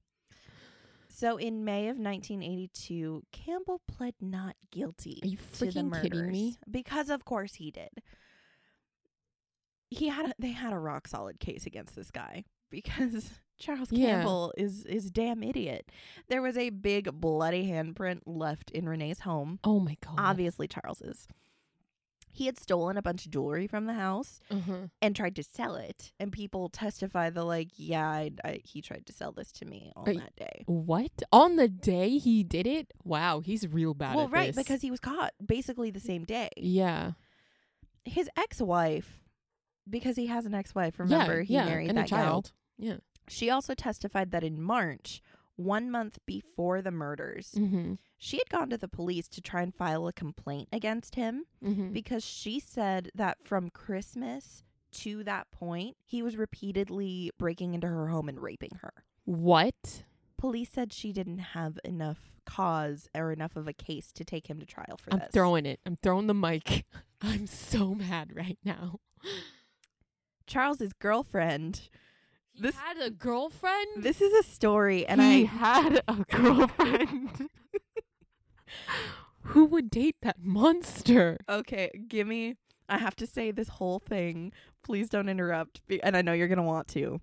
So 1.09 1.37
in 1.37 1.65
May 1.65 1.89
of 1.89 1.97
1982, 1.97 3.23
Campbell 3.33 3.81
pled 3.87 4.15
not 4.21 4.57
guilty 4.73 5.21
Are 5.23 5.29
you 5.29 5.39
freaking 5.39 6.03
kidding 6.03 6.31
me? 6.31 6.57
because 6.71 7.09
of 7.11 7.25
course 7.25 7.55
he 7.55 7.71
did. 7.71 7.91
He 9.91 10.09
had 10.09 10.27
a, 10.31 10.35
they 10.39 10.51
had 10.53 10.73
a 10.73 10.79
rock 10.79 11.07
solid 11.07 11.39
case 11.39 11.67
against 11.67 11.95
this 11.95 12.11
guy 12.11 12.45
because 12.71 13.31
Charles 13.59 13.93
Yeah. 13.93 14.17
Campbell 14.17 14.53
is 14.57 14.85
is 14.87 15.11
damn 15.11 15.43
idiot. 15.43 15.91
There 16.29 16.43
was 16.43 16.57
a 16.57 16.71
big 16.71 17.21
bloody 17.21 17.69
handprint 17.71 18.21
left 18.27 18.71
in 18.71 18.89
Renee's 18.89 19.21
home, 19.21 19.59
Oh 19.65 19.81
my 19.81 19.97
god. 20.05 20.15
obviously 20.19 20.67
Charles's. 20.69 21.29
He 22.37 22.47
had 22.47 22.59
stolen 22.59 22.97
a 22.97 23.03
bunch 23.03 23.27
of 23.27 23.31
jewelry 23.31 23.69
from 23.69 23.87
the 23.87 23.93
house 23.93 24.41
Uh-huh. 24.51 24.89
and 25.01 25.15
tried 25.15 25.37
to 25.37 25.45
sell 25.45 25.77
it, 25.77 26.11
and 26.19 26.33
people 26.33 26.69
testify 26.69 27.31
the 27.31 27.45
like, 27.45 27.69
yeah, 27.77 28.09
I, 28.09 28.33
I, 28.45 28.61
he 28.65 28.83
tried 28.83 29.07
to 29.07 29.13
sell 29.13 29.31
this 29.31 29.53
to 29.53 29.65
me 29.65 29.93
on 29.95 30.09
Are 30.09 30.15
that 30.15 30.35
day. 30.35 30.65
What? 30.67 31.13
On 31.31 31.55
the 31.55 31.69
day 31.69 32.19
he 32.19 32.43
did 32.43 32.67
it? 32.67 32.93
Wow, 33.05 33.39
he's 33.39 33.69
real 33.69 33.95
bad 33.95 34.17
well, 34.17 34.29
right, 34.29 34.53
this. 34.53 34.57
because 34.65 34.83
he 34.83 34.91
was 34.91 34.99
caught 34.99 35.33
basically 35.47 35.93
the 35.93 36.01
same 36.01 36.25
day. 36.25 36.49
Yeah. 36.57 37.13
His 38.05 38.29
ex-wife, 38.37 39.21
because 39.89 40.17
he 40.17 40.27
has 40.27 40.45
an 40.45 40.55
ex-wife. 40.57 40.99
Remember, 40.99 41.37
yeah, 41.41 41.45
he 41.47 41.55
yeah, 41.55 41.65
married 41.67 41.89
and 41.91 41.99
that 41.99 42.07
a 42.07 42.09
child. 42.09 42.51
gal. 42.81 42.89
Yeah. 42.91 42.97
She 43.29 43.51
also 43.51 43.75
testified 43.75 44.31
that 44.33 44.45
in 44.45 44.61
March, 44.61 45.21
one 45.57 45.91
month 45.91 46.19
before 46.27 46.83
the 46.83 46.91
murders, 46.91 47.53
Mm-hmm. 47.57 47.95
she 48.19 48.39
had 48.39 48.49
gone 48.51 48.71
to 48.71 48.77
the 48.79 48.89
police 48.89 49.29
to 49.29 49.41
try 49.41 49.63
and 49.63 49.75
file 49.75 50.07
a 50.07 50.13
complaint 50.13 50.69
against 50.73 51.15
him 51.15 51.45
Mm-hmm. 51.65 51.93
because 51.93 52.25
she 52.25 52.59
said 52.61 53.11
that 53.15 53.39
from 53.45 53.71
Christmas 53.71 54.63
to 54.93 55.25
that 55.25 55.51
point, 55.51 55.97
he 56.05 56.23
was 56.23 56.37
repeatedly 56.37 57.31
breaking 57.39 57.75
into 57.75 57.87
her 57.89 58.09
home 58.09 58.29
and 58.29 58.41
raping 58.41 58.79
her. 58.83 58.93
what? 59.25 60.05
Police 60.37 60.71
said 60.71 60.93
she 60.93 61.13
didn't 61.13 61.39
have 61.39 61.79
enough 61.85 62.19
cause 62.45 63.09
or 63.15 63.33
enough 63.33 63.57
of 63.57 63.67
a 63.67 63.73
case 63.73 64.13
to 64.13 64.25
take 64.25 64.49
him 64.51 64.61
to 64.61 64.67
trial 64.67 64.99
for 64.99 65.13
I'm 65.15 65.21
this. 65.21 65.31
throwing 65.33 65.65
it. 65.65 65.81
I'm 65.87 65.97
throwing 66.03 66.27
the 66.27 66.35
mic. 66.35 66.85
I'm 67.23 67.47
so 67.47 67.95
mad 67.95 68.33
right 68.37 68.59
now. 68.63 68.99
Charles's 70.47 70.93
girlfriend. 70.93 71.89
He 72.55 72.63
This- 72.63 72.77
had 72.77 72.99
a 73.01 73.11
girlfriend. 73.11 74.03
This 74.03 74.21
is 74.21 74.33
a 74.33 74.43
story, 74.49 75.05
and 75.07 75.21
he 75.21 75.43
I 75.43 75.47
had 75.47 76.03
a 76.09 76.15
girlfriend. 76.31 77.49
Who 79.49 79.67
would 79.67 79.91
date 79.91 80.17
that 80.23 80.37
monster? 80.43 81.39
okay. 81.49 81.91
Give 82.09 82.27
me. 82.27 82.57
I 82.89 82.99
have 82.99 83.17
to 83.17 83.27
say 83.27 83.51
this 83.51 83.69
whole 83.69 83.99
thing. 83.99 84.53
Please 84.83 85.09
don't 85.09 85.29
interrupt. 85.29 85.87
be- 85.87 86.03
And 86.03 86.17
I 86.17 86.23
know 86.23 86.33
you're 86.33 86.49
gonna 86.49 86.63
want 86.63 86.89
to. 86.89 87.21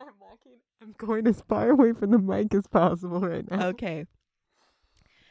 I'm 0.00 0.08
walking. 0.20 0.52
I'm 0.82 0.94
going 0.98 1.26
as 1.26 1.42
far 1.48 1.70
away 1.70 1.92
from 1.92 2.10
the 2.10 2.18
mic 2.18 2.54
as 2.54 2.66
possible 2.66 3.20
right 3.20 3.48
now. 3.50 3.68
Okay. 3.68 4.06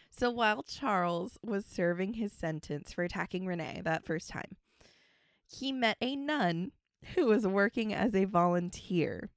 So 0.09 0.29
while 0.29 0.61
Charles 0.63 1.37
was 1.43 1.65
serving 1.65 2.13
his 2.13 2.31
sentence 2.31 2.93
for 2.93 3.03
attacking 3.03 3.45
Renee 3.47 3.81
that 3.83 4.05
first 4.05 4.29
time, 4.29 4.57
he 5.47 5.71
met 5.71 5.97
a 6.01 6.15
nun 6.15 6.71
who 7.15 7.25
was 7.25 7.45
working 7.45 7.93
as 7.93 8.15
a 8.15 8.25
volunteer 8.25 9.29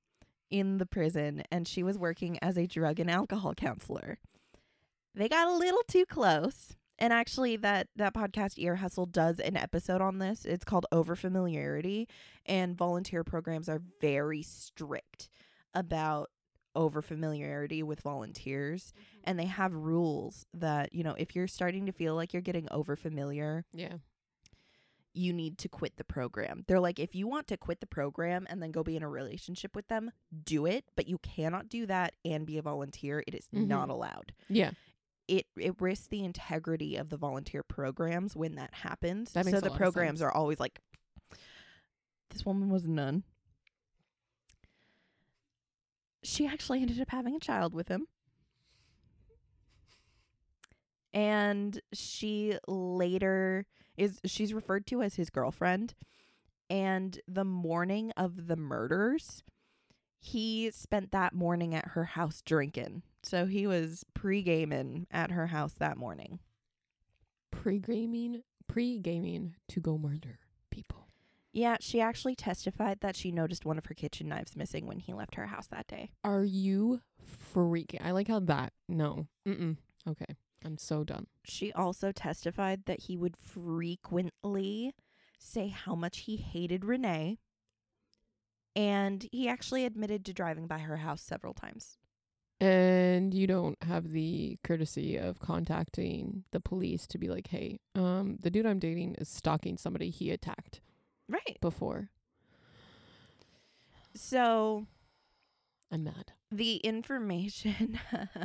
in 0.51 0.79
the 0.79 0.87
prison, 0.87 1.43
and 1.51 1.67
she 1.67 1.83
was 1.83 1.99
working 1.99 2.39
as 2.41 2.57
a 2.57 2.67
drug 2.67 3.01
and 3.01 3.11
alcohol 3.11 3.55
counselor. 3.55 4.19
They 5.14 5.29
got 5.29 5.49
a 5.49 5.57
little 5.57 5.83
too 5.89 6.07
close. 6.07 6.77
And 6.99 7.12
actually 7.12 7.57
that 7.57 7.89
that 7.97 8.14
podcast 8.14 8.55
Ear 8.57 8.77
Hustle 8.77 9.05
does 9.05 9.39
an 9.39 9.55
episode 9.55 10.01
on 10.01 10.19
this. 10.19 10.47
It's 10.47 10.64
called 10.64 10.87
Overfamiliarity 10.93 12.07
and 12.47 12.75
volunteer 12.75 13.23
programs 13.23 13.69
are 13.69 13.83
very 14.01 14.43
strict 14.43 15.29
about 15.75 16.31
overfamiliarity 16.75 17.83
with 17.83 18.01
volunteers 18.01 18.93
mm-hmm. 18.93 19.21
and 19.25 19.39
they 19.39 19.47
have 19.47 19.73
rules 19.73 20.45
that 20.53 20.93
you 20.93 21.03
know 21.03 21.14
if 21.17 21.35
you're 21.35 21.49
starting 21.49 21.87
to 21.87 21.93
feel 21.93 22.14
like 22.14 22.35
you're 22.35 22.43
getting 22.43 22.67
overfamiliar 22.67 23.62
Yeah. 23.73 23.95
You 25.17 25.33
need 25.33 25.57
to 25.59 25.69
quit 25.69 25.97
the 25.97 26.05
program. 26.05 26.64
They're 26.69 26.79
like 26.81 26.99
if 26.99 27.14
you 27.14 27.27
want 27.27 27.47
to 27.49 27.57
quit 27.57 27.81
the 27.81 27.87
program 27.87 28.47
and 28.51 28.62
then 28.62 28.71
go 28.71 28.83
be 28.83 28.97
in 28.97 29.03
a 29.03 29.09
relationship 29.09 29.75
with 29.75 29.89
them 29.89 30.11
do 30.45 30.67
it 30.67 30.85
but 30.95 31.09
you 31.09 31.19
cannot 31.19 31.69
do 31.69 31.87
that 31.87 32.14
and 32.25 32.47
be 32.47 32.59
a 32.59 32.62
volunteer. 32.62 33.25
It 33.27 33.35
is 33.35 33.49
not 33.53 33.89
Mhm. 33.89 33.93
allowed. 33.93 34.33
Yeah. 34.49 34.73
it 35.29 35.47
it 35.57 35.75
risks 35.81 36.07
the 36.07 36.23
integrity 36.25 36.95
of 36.97 37.09
the 37.09 37.17
volunteer 37.17 37.62
programs 37.64 38.37
when 38.37 38.55
that 38.57 38.73
happens. 38.75 39.33
That 39.33 39.45
makes 39.47 39.57
so 39.59 39.61
the 39.61 39.71
programs 39.75 40.23
are 40.23 40.31
always 40.31 40.61
like 40.61 40.79
this 42.31 42.45
woman 42.47 42.69
was 42.71 42.85
a 42.85 42.91
nun. 42.91 43.25
She 46.23 46.47
actually 46.47 46.81
ended 46.83 47.01
up 47.01 47.11
having 47.11 47.35
a 47.35 47.41
child 47.41 47.75
with 47.75 47.89
him. 47.89 48.07
And 51.12 51.81
she 51.93 52.59
later 52.69 53.67
is 53.97 54.20
she's 54.24 54.53
referred 54.55 54.86
to 54.86 55.03
as 55.03 55.14
his 55.16 55.30
girlfriend 55.30 55.94
and 56.68 57.20
the 57.28 57.44
morning 57.44 58.12
of 58.16 58.47
the 58.49 58.57
murders 58.57 59.42
he 60.18 60.70
spent 60.70 61.12
that 61.12 61.32
morning 61.34 61.74
at 61.74 61.88
her 61.88 62.05
house 62.05 62.42
drinking 62.44 63.03
so 63.22 63.47
he 63.47 63.66
was 63.66 64.05
pre-gaming 64.14 65.07
at 65.11 65.30
her 65.30 65.49
house 65.49 65.74
that 65.74 65.97
morning 65.97 66.38
Pre-gaming, 67.51 68.42
pre-gaming 68.68 69.55
to 69.68 69.80
go 69.80 69.97
murder 69.99 70.38
people. 70.70 71.09
yeah 71.53 71.76
she 71.80 72.01
actually 72.01 72.34
testified 72.36 72.99
that 73.01 73.16
she 73.16 73.32
noticed 73.32 73.64
one 73.64 73.78
of 73.78 73.86
her 73.86 73.94
kitchen 73.94 74.28
knives 74.28 74.55
missing 74.57 74.86
when 74.86 74.99
he 74.99 75.12
left 75.14 75.36
her 75.36 75.47
house 75.47 75.66
that 75.68 75.86
day 75.86 76.11
Are 76.24 76.44
you 76.44 77.01
freaking? 77.55 78.01
I 78.05 78.11
like 78.12 78.28
how 78.28 78.40
that. 78.40 78.72
No. 78.88 79.26
Mm-mm. 79.49 79.76
Okay. 80.09 80.36
I'm 80.64 80.78
so 80.78 81.04
done. 81.04 81.26
She 81.44 81.72
also 81.72 82.12
testified 82.12 82.86
that 82.86 83.02
he 83.02 83.16
would 83.16 83.36
frequently 83.36 84.94
say 85.38 85.68
how 85.68 85.94
much 85.94 86.20
he 86.20 86.36
hated 86.36 86.84
Renee. 86.84 87.38
And 88.74 89.26
he 89.32 89.48
actually 89.48 89.84
admitted 89.84 90.24
to 90.26 90.34
driving 90.34 90.66
by 90.66 90.78
her 90.78 90.98
house 90.98 91.22
several 91.22 91.54
times. 91.54 91.98
And 92.61 93.34
you 93.34 93.46
don't 93.46 93.80
have 93.82 94.11
the 94.12 94.59
courtesy 94.64 95.16
of 95.16 95.40
contacting 95.40 96.44
the 96.52 96.61
police 96.61 97.07
to 97.09 97.18
be 97.18 97.28
like, 97.28 97.48
"Hey, 97.48 97.80
um, 97.94 98.38
the 98.40 98.50
dude 98.50 98.64
I'm 98.66 98.78
dating 98.78 99.14
is 99.16 99.28
stalking 99.28 99.76
somebody 99.76 100.09
he 100.11 100.30
attacked 100.30 100.80
Right. 101.28 101.59
before." 101.61 102.11
So 104.14 104.86
I'm 105.91 106.05
mad. 106.05 106.32
the 106.51 106.76
information 106.78 107.99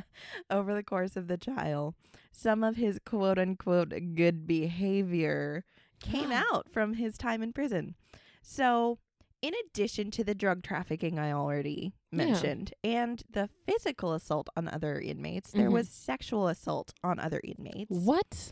over 0.49 0.73
the 0.75 0.83
course 0.83 1.15
of 1.15 1.27
the 1.27 1.37
trial, 1.37 1.95
some 2.31 2.63
of 2.63 2.75
his 2.75 2.99
quote 3.05 3.39
unquote 3.39 3.93
good 4.15 4.45
behavior 4.47 5.63
came 6.01 6.31
out 6.31 6.69
from 6.71 6.93
his 6.95 7.17
time 7.17 7.41
in 7.41 7.51
prison. 7.53 7.95
So, 8.43 8.99
in 9.41 9.53
addition 9.65 10.11
to 10.11 10.23
the 10.23 10.35
drug 10.35 10.61
trafficking 10.63 11.17
I 11.17 11.31
already 11.31 11.93
Yeah. 12.11 12.17
mentioned 12.25 12.73
and 12.83 13.23
the 13.29 13.49
physical 13.67 14.13
assault 14.13 14.49
on 14.55 14.67
other 14.67 14.99
inmates, 14.99 15.51
there 15.51 15.69
Mhm. 15.69 15.73
was 15.73 15.89
sexual 15.89 16.47
assault 16.47 16.93
on 17.03 17.19
other 17.19 17.41
inmates. 17.43 17.89
What? 17.89 18.51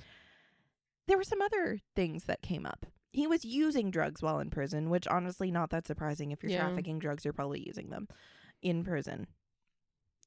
There 1.07 1.17
were 1.17 1.23
some 1.23 1.41
other 1.41 1.79
things 1.95 2.23
that 2.25 2.41
came 2.41 2.65
up. 2.65 2.85
He 3.11 3.25
was 3.27 3.43
using 3.45 3.89
drugs 3.91 4.21
while 4.21 4.39
in 4.39 4.49
prison, 4.51 4.89
which 4.91 5.07
honestly 5.07 5.49
not 5.51 5.69
that 5.71 5.85
surprising 5.87 6.31
if 6.31 6.41
you're 6.43 6.51
Yeah. 6.51 6.67
trafficking 6.67 6.99
drugs, 6.99 7.25
you're 7.25 7.33
probably 7.33 7.63
using 7.65 7.89
them 7.89 8.07
in 8.61 8.83
prison. 8.83 9.27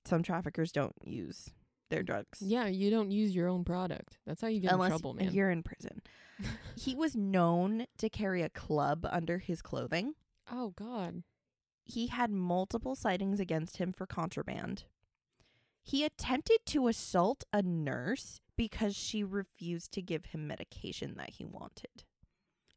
Some 0.05 0.23
traffickers 0.23 0.73
don't 0.73 0.95
use 1.05 1.51
their 1.91 2.03
drugs. 2.03 2.41
Yeah, 2.41 2.67
you 2.67 2.91
don't 2.91 3.11
use 3.11 3.35
your 3.35 3.49
own 3.49 3.65
product. 3.65 4.19
That's 4.27 4.41
how 4.41 4.49
you 4.49 4.61
get 4.61 4.73
unless 4.73 4.93
in 4.93 4.99
trouble, 4.99 5.15
man. 5.15 5.33
you're 5.33 5.51
in 5.51 5.63
prison. 5.63 6.03
he 6.77 6.95
was 6.95 7.15
known 7.15 7.87
to 7.99 8.09
carry 8.09 8.43
a 8.43 8.49
club 8.49 9.07
under 9.11 9.39
his 9.39 9.63
clothing. 9.63 10.15
oh 10.51 10.73
God. 10.77 11.23
He 11.85 12.07
had 12.07 12.31
multiple 12.31 12.95
sightings 12.95 13.41
against 13.41 13.79
him 13.79 13.93
for 13.93 14.07
contraband. 14.07 14.85
He 15.83 16.05
attempted 16.05 16.59
to 16.67 16.87
assault 16.87 17.43
a 17.53 17.61
nurse 17.61 18.41
because 18.57 18.95
she 18.95 19.25
refused 19.25 19.93
to 19.93 20.03
give 20.03 20.27
him 20.27 20.47
medication 20.47 21.15
that 21.17 21.31
he 21.31 21.45
wanted. 21.45 22.05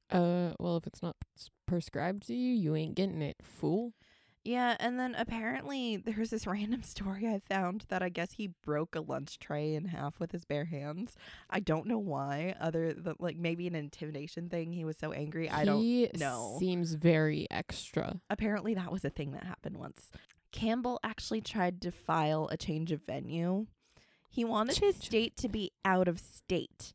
Uh, 0.09 0.53
well, 0.59 0.77
if 0.77 0.87
it's 0.87 1.03
not 1.03 1.15
prescribed 1.67 2.25
to 2.27 2.33
you, 2.33 2.53
you 2.53 2.75
ain't 2.75 2.95
getting 2.95 3.21
it, 3.21 3.37
fool. 3.43 3.93
Yeah, 4.45 4.77
and 4.79 4.99
then 4.99 5.15
apparently 5.15 5.97
there's 5.97 6.29
this 6.29 6.45
random 6.47 6.83
story 6.83 7.27
I 7.27 7.39
found 7.39 7.85
that 7.89 8.03
I 8.03 8.09
guess 8.09 8.33
he 8.33 8.47
broke 8.63 8.95
a 8.95 9.01
lunch 9.01 9.39
tray 9.39 9.73
in 9.73 9.85
half 9.85 10.19
with 10.19 10.31
his 10.31 10.45
bare 10.45 10.65
hands. 10.65 11.15
I 11.49 11.59
don't 11.59 11.87
know 11.87 11.97
why, 11.97 12.55
other 12.61 12.93
than 12.93 13.15
like 13.19 13.37
maybe 13.37 13.65
an 13.67 13.75
intimidation 13.75 14.47
thing. 14.47 14.71
He 14.71 14.85
was 14.85 14.97
so 14.97 15.11
angry. 15.11 15.49
I 15.49 15.65
don't 15.65 16.19
know. 16.19 16.57
Seems 16.59 16.93
very 16.93 17.47
extra. 17.49 18.21
apparently 18.29 18.75
that 18.75 18.91
was 18.91 19.03
a 19.03 19.09
thing 19.09 19.31
that 19.31 19.43
happened 19.43 19.77
once. 19.77 20.11
Campbell 20.51 20.99
actually 21.03 21.41
tried 21.41 21.81
to 21.81 21.91
file 21.91 22.47
a 22.51 22.55
change 22.55 22.91
of 22.91 23.03
venue. 23.03 23.65
He 24.29 24.45
wanted 24.45 24.77
his 24.77 24.95
Change 24.95 24.95
of 24.95 25.03
state 25.03 25.37
to 25.37 25.49
be 25.49 25.71
out 25.83 26.07
of 26.07 26.19
state 26.19 26.93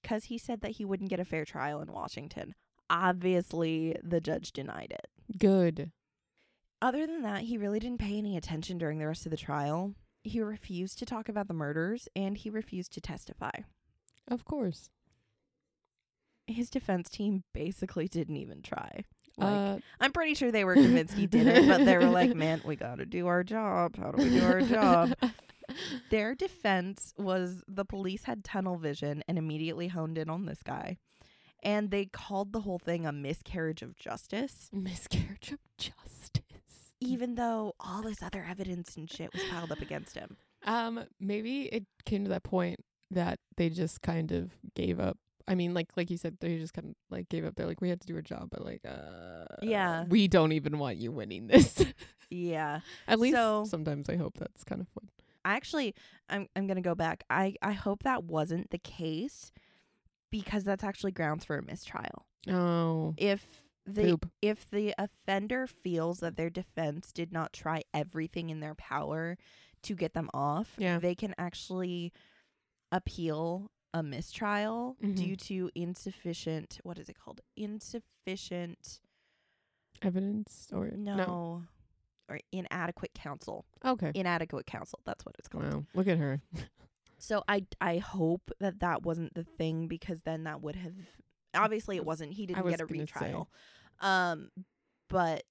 because 0.00 0.24
he 0.24 0.38
said 0.38 0.60
that 0.60 0.72
he 0.72 0.84
wouldn't 0.84 1.10
get 1.10 1.20
a 1.20 1.24
fair 1.24 1.44
trial 1.44 1.80
in 1.80 1.92
Washington. 1.92 2.54
Obviously, 2.88 3.96
the 4.02 4.20
judge 4.20 4.52
denied 4.52 4.92
it. 4.92 5.08
Good. 5.38 5.90
Other 6.82 7.06
than 7.06 7.22
that, 7.22 7.42
he 7.42 7.58
really 7.58 7.78
didn't 7.78 8.00
pay 8.00 8.16
any 8.16 8.36
attention 8.36 8.78
during 8.78 8.98
the 8.98 9.06
rest 9.06 9.26
of 9.26 9.30
the 9.30 9.36
trial. 9.36 9.94
He 10.22 10.40
refused 10.40 10.98
to 10.98 11.06
talk 11.06 11.28
about 11.28 11.48
the 11.48 11.54
murders 11.54 12.08
and 12.16 12.36
he 12.36 12.50
refused 12.50 12.92
to 12.94 13.00
testify. 13.00 13.50
Of 14.28 14.44
course. 14.44 14.90
His 16.46 16.70
defense 16.70 17.08
team 17.08 17.44
basically 17.52 18.08
didn't 18.08 18.36
even 18.36 18.62
try. 18.62 19.04
Like, 19.36 19.48
uh, 19.48 19.78
I'm 20.00 20.12
pretty 20.12 20.34
sure 20.34 20.50
they 20.50 20.64
were 20.64 20.74
convinced 20.86 21.14
he 21.14 21.26
did 21.26 21.46
it, 21.46 21.68
but 21.68 21.84
they 21.84 21.96
were 21.96 22.06
like, 22.06 22.34
man, 22.34 22.60
we 22.64 22.76
got 22.76 22.98
to 22.98 23.06
do 23.06 23.26
our 23.26 23.44
job. 23.44 23.96
How 23.96 24.10
do 24.10 24.22
we 24.22 24.30
do 24.30 24.44
our 24.44 24.60
job? 24.60 25.14
Their 26.10 26.34
defense 26.34 27.14
was 27.16 27.62
the 27.68 27.84
police 27.84 28.24
had 28.24 28.42
tunnel 28.42 28.76
vision 28.76 29.22
and 29.28 29.38
immediately 29.38 29.88
honed 29.88 30.18
in 30.18 30.28
on 30.28 30.46
this 30.46 30.62
guy. 30.62 30.96
And 31.62 31.90
they 31.90 32.06
called 32.06 32.52
the 32.52 32.60
whole 32.60 32.78
thing 32.78 33.06
a 33.06 33.12
miscarriage 33.12 33.82
of 33.82 33.96
justice, 33.96 34.70
Miscarriage 34.72 35.52
of 35.52 35.58
justice. 35.78 36.09
Even 37.00 37.34
though 37.34 37.74
all 37.80 38.02
this 38.02 38.22
other 38.22 38.44
evidence 38.48 38.96
and 38.96 39.10
shit 39.10 39.32
was 39.32 39.42
piled 39.44 39.72
up 39.72 39.80
against 39.80 40.14
him. 40.16 40.36
Um, 40.64 41.04
maybe 41.18 41.62
it 41.66 41.84
came 42.04 42.24
to 42.24 42.30
that 42.30 42.42
point 42.44 42.80
that 43.10 43.38
they 43.56 43.70
just 43.70 44.02
kind 44.02 44.30
of 44.32 44.50
gave 44.74 45.00
up. 45.00 45.16
I 45.48 45.54
mean, 45.54 45.74
like 45.74 45.88
like 45.96 46.10
you 46.10 46.16
said, 46.16 46.36
they 46.40 46.58
just 46.58 46.74
kind 46.74 46.90
of 46.90 46.94
like 47.10 47.28
gave 47.28 47.44
up. 47.44 47.54
They're 47.56 47.66
like, 47.66 47.80
we 47.80 47.88
had 47.88 48.00
to 48.02 48.06
do 48.06 48.14
our 48.14 48.22
job, 48.22 48.48
but 48.50 48.64
like, 48.64 48.82
uh, 48.86 49.44
Yeah. 49.62 50.04
we 50.08 50.28
don't 50.28 50.52
even 50.52 50.78
want 50.78 50.98
you 50.98 51.10
winning 51.12 51.46
this. 51.48 51.84
Yeah. 52.32 52.80
At 53.08 53.18
least 53.18 53.34
So- 53.34 53.64
sometimes 53.64 54.08
I 54.08 54.14
hope 54.14 54.38
that's 54.38 54.62
kind 54.62 54.80
of 54.80 54.86
fun. 54.88 55.08
I 55.44 55.54
actually 55.56 55.96
I'm 56.28 56.46
I'm 56.54 56.68
going 56.68 56.76
to 56.76 56.80
go 56.82 56.94
back. 56.94 57.24
I 57.28 57.56
I 57.62 57.72
hope 57.72 58.04
that 58.04 58.22
wasn't 58.22 58.70
the 58.70 58.78
case 58.78 59.50
because 60.30 60.62
that's 60.62 60.84
actually 60.84 61.10
grounds 61.12 61.44
for 61.44 61.56
a 61.58 61.62
mistrial. 61.64 62.26
Oh, 62.48 63.14
If 63.16 63.64
the 63.86 64.02
poop. 64.10 64.30
if 64.42 64.68
the 64.70 64.94
offender 64.98 65.66
feels 65.66 66.20
that 66.20 66.36
their 66.36 66.50
defense 66.50 67.12
did 67.12 67.32
not 67.32 67.52
try 67.52 67.82
everything 67.94 68.50
in 68.50 68.60
their 68.60 68.74
power 68.74 69.36
to 69.82 69.94
get 69.94 70.14
them 70.14 70.28
off, 70.34 70.74
Yeah. 70.78 70.98
they 70.98 71.14
can 71.14 71.34
actually 71.38 72.12
appeal 72.92 73.70
a 73.92 74.02
mistrial 74.02 74.96
Mhm. 75.02 75.16
due 75.16 75.36
to 75.36 75.70
insufficient 75.74 76.80
what 76.84 76.98
is 76.98 77.08
it 77.08 77.16
called? 77.18 77.40
Insufficient 77.56 79.00
Evidence 80.02 80.68
or 80.72 80.90
no, 80.92 81.64
or 82.28 82.38
inadequate 82.52 83.12
counsel. 83.14 83.66
Okay. 83.84 84.12
Inadequate 84.14 84.64
counsel, 84.66 85.00
that's 85.04 85.26
what 85.26 85.34
it's 85.38 85.46
called. 85.48 85.64
Wow. 85.74 85.84
Look 85.94 86.06
at 86.08 86.18
her. 86.18 86.40
So 87.22 87.44
I 87.46 87.66
I 87.82 87.98
hope 87.98 88.50
that 88.60 88.78
that 88.80 89.02
wasn't 89.02 89.34
the 89.34 89.44
thing 89.44 89.88
because 89.88 90.22
then 90.22 90.44
that 90.44 90.62
would 90.62 90.76
have 90.76 90.94
obviously 91.54 91.96
it 91.96 92.04
wasn't. 92.04 92.32
He 92.32 92.46
didn't 92.46 92.64
get 92.68 92.80
a 92.80 92.84
gonna 92.86 93.06
say. 93.06 93.16
retrial. 93.16 93.48
Um 94.00 94.50
but 95.08 95.44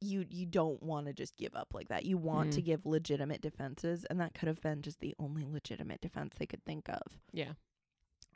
you 0.00 0.24
you 0.28 0.44
don't 0.46 0.82
want 0.82 1.06
to 1.06 1.12
just 1.12 1.36
give 1.36 1.54
up 1.54 1.68
like 1.72 1.88
that. 1.88 2.04
You 2.04 2.18
want 2.18 2.52
to 2.54 2.60
Mm. 2.62 2.64
give 2.66 2.86
legitimate 2.86 3.40
defenses 3.40 4.04
and 4.08 4.20
that 4.20 4.34
could 4.34 4.46
have 4.46 4.60
been 4.60 4.82
just 4.82 5.00
the 5.00 5.14
only 5.18 5.44
legitimate 5.44 6.00
defense 6.00 6.34
they 6.38 6.46
could 6.46 6.64
think 6.64 6.88
of. 6.88 7.18
Yeah. 7.32 7.52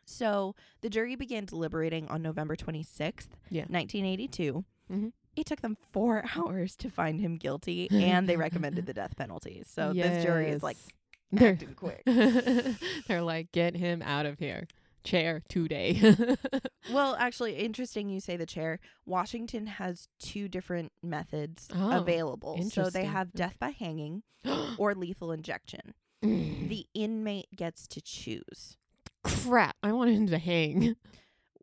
So 0.06 0.54
the 0.80 0.90
jury 0.90 1.14
began 1.16 1.44
deliberating 1.44 2.08
on 2.08 2.22
November 2.22 2.56
26th, 2.56 3.28
Yeah. 3.50 3.66
1982. 3.68 4.64
Mhm. 4.90 5.12
It 5.36 5.46
took 5.46 5.60
them 5.60 5.76
4 5.92 6.24
hours 6.34 6.74
to 6.76 6.90
find 6.90 7.20
him 7.20 7.36
guilty 7.36 7.88
and 7.90 8.28
they 8.28 8.36
recommended 8.36 8.86
the 8.86 8.94
death 9.00 9.16
penalty. 9.16 9.62
So 9.66 9.92
this 9.92 10.24
jury 10.24 10.48
is 10.50 10.62
like 10.62 10.78
They're- 11.30 11.52
acting 11.52 11.74
quick. 11.74 12.02
They're 13.06 13.22
like, 13.22 13.52
get 13.52 13.76
him 13.76 14.02
out 14.02 14.26
of 14.26 14.38
here. 14.38 14.66
Chair 15.04 15.42
today. 15.48 16.16
Well, 16.92 17.14
actually, 17.20 17.56
interesting 17.56 18.08
you 18.08 18.20
say 18.20 18.36
the 18.36 18.46
chair. 18.46 18.80
Washington 19.04 19.66
has 19.66 20.08
two 20.18 20.48
different 20.48 20.92
methods 21.02 21.68
Oh, 21.74 21.98
available. 21.98 22.60
So 22.70 22.88
they 22.90 23.04
have 23.04 23.28
mm. 23.28 23.34
death 23.34 23.58
by 23.60 23.70
hanging 23.70 24.22
or 24.78 24.94
lethal 24.94 25.30
injection. 25.30 25.94
Mm. 26.24 26.68
The 26.68 26.86
inmate 26.94 27.54
gets 27.54 27.86
to 27.88 28.00
choose. 28.00 28.76
Crap. 29.22 29.76
I 29.82 29.92
wanted 29.92 30.16
him 30.16 30.26
to 30.28 30.38
hang. 30.38 30.96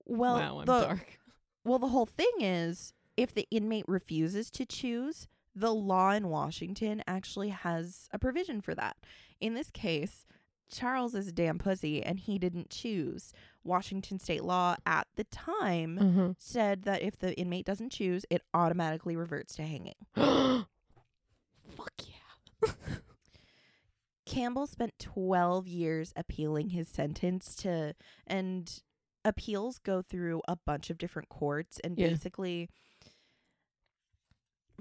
Well, 0.06 0.36
wow, 0.36 0.60
I'm 0.60 0.66
the, 0.66 0.82
dark. 0.86 1.20
well, 1.66 1.80
the 1.80 1.90
whole 1.90 2.06
thing 2.06 2.32
is 2.40 2.94
if 3.18 3.34
the 3.34 3.48
inmate 3.52 3.86
refuses 3.88 4.50
to 4.52 4.66
choose, 4.66 5.28
the 5.54 5.74
law 5.74 6.12
in 6.12 6.30
Washington 6.30 7.04
actually 7.08 7.50
has 7.50 8.08
a 8.14 8.20
provision 8.20 8.62
for 8.62 8.76
that. 8.76 8.96
In 9.42 9.56
this 9.56 9.72
case, 9.72 10.26
Charles 10.70 11.16
is 11.16 11.28
a 11.28 11.32
damn 11.32 11.58
pussy 11.58 12.04
and 12.04 12.20
he 12.20 12.38
didn't 12.38 12.70
choose. 12.70 13.32
Washington 13.64 14.20
state 14.20 14.44
law 14.44 14.76
at 14.86 15.08
the 15.16 15.24
time 15.26 15.98
Uh-huh. 16.00 16.34
said 16.38 16.84
that 16.84 17.02
if 17.02 17.18
the 17.18 17.34
inmate 17.40 17.66
doesn't 17.66 17.92
choose, 17.92 18.26
it 18.30 18.42
automatically 18.54 19.16
reverts 19.16 19.56
to 19.56 19.64
hanging. 19.64 19.96
Fuck 20.16 21.94
yeah. 22.06 22.72
Campbell 24.26 24.68
spent 24.68 25.00
12 25.00 25.68
years 25.68 26.12
appealing 26.16 26.70
his 26.70 26.88
sentence 26.90 27.56
to, 27.56 27.94
and 28.26 28.82
appeals 29.24 29.78
go 29.80 30.02
through 30.02 30.42
a 30.48 30.56
bunch 30.58 30.90
of 30.90 30.98
different 30.98 31.30
courts. 31.30 31.80
And 31.84 31.98
Yeah. 31.98 32.10
basically, 32.10 32.70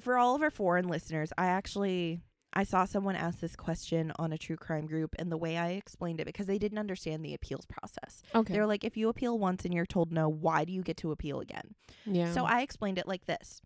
for 0.01 0.18
all 0.18 0.34
of 0.34 0.43
our 0.43 0.51
foreign 0.51 0.89
listeners, 0.89 1.32
I 1.39 1.47
actually. 1.47 2.20
I 2.57 2.65
saw 2.65 2.87
someone 2.87 3.17
ask 3.17 3.41
this 3.41 3.55
question 3.55 4.15
on 4.19 4.33
a 4.33 4.39
true 4.39 4.57
crime 4.57 4.87
group, 4.87 5.15
and 5.19 5.31
the 5.31 5.37
way 5.37 5.59
I 5.59 5.73
explained 5.73 6.21
it, 6.21 6.25
because 6.25 6.47
they 6.47 6.57
didn't 6.57 6.79
understand 6.79 7.23
the 7.23 7.35
appeals 7.35 7.67
process. 7.67 8.23
Okay. 8.35 8.55
They're 8.55 8.67
like, 8.67 8.83
if 8.83 8.97
you 8.97 9.11
appeal 9.11 9.39
once 9.39 9.67
and 9.67 9.75
you're 9.75 9.85
told 9.85 10.11
no, 10.11 10.27
why 10.31 10.65
do 10.65 10.73
you 10.73 10.83
get 10.83 10.97
to 10.99 11.13
appeal 11.13 11.41
again? 11.41 11.75
yeah. 12.07 12.33
So 12.33 12.47
I 12.47 12.63
explained 12.63 12.97
it 12.97 13.07
like 13.07 13.27
this. 13.27 13.61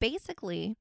Basically, 0.00 0.74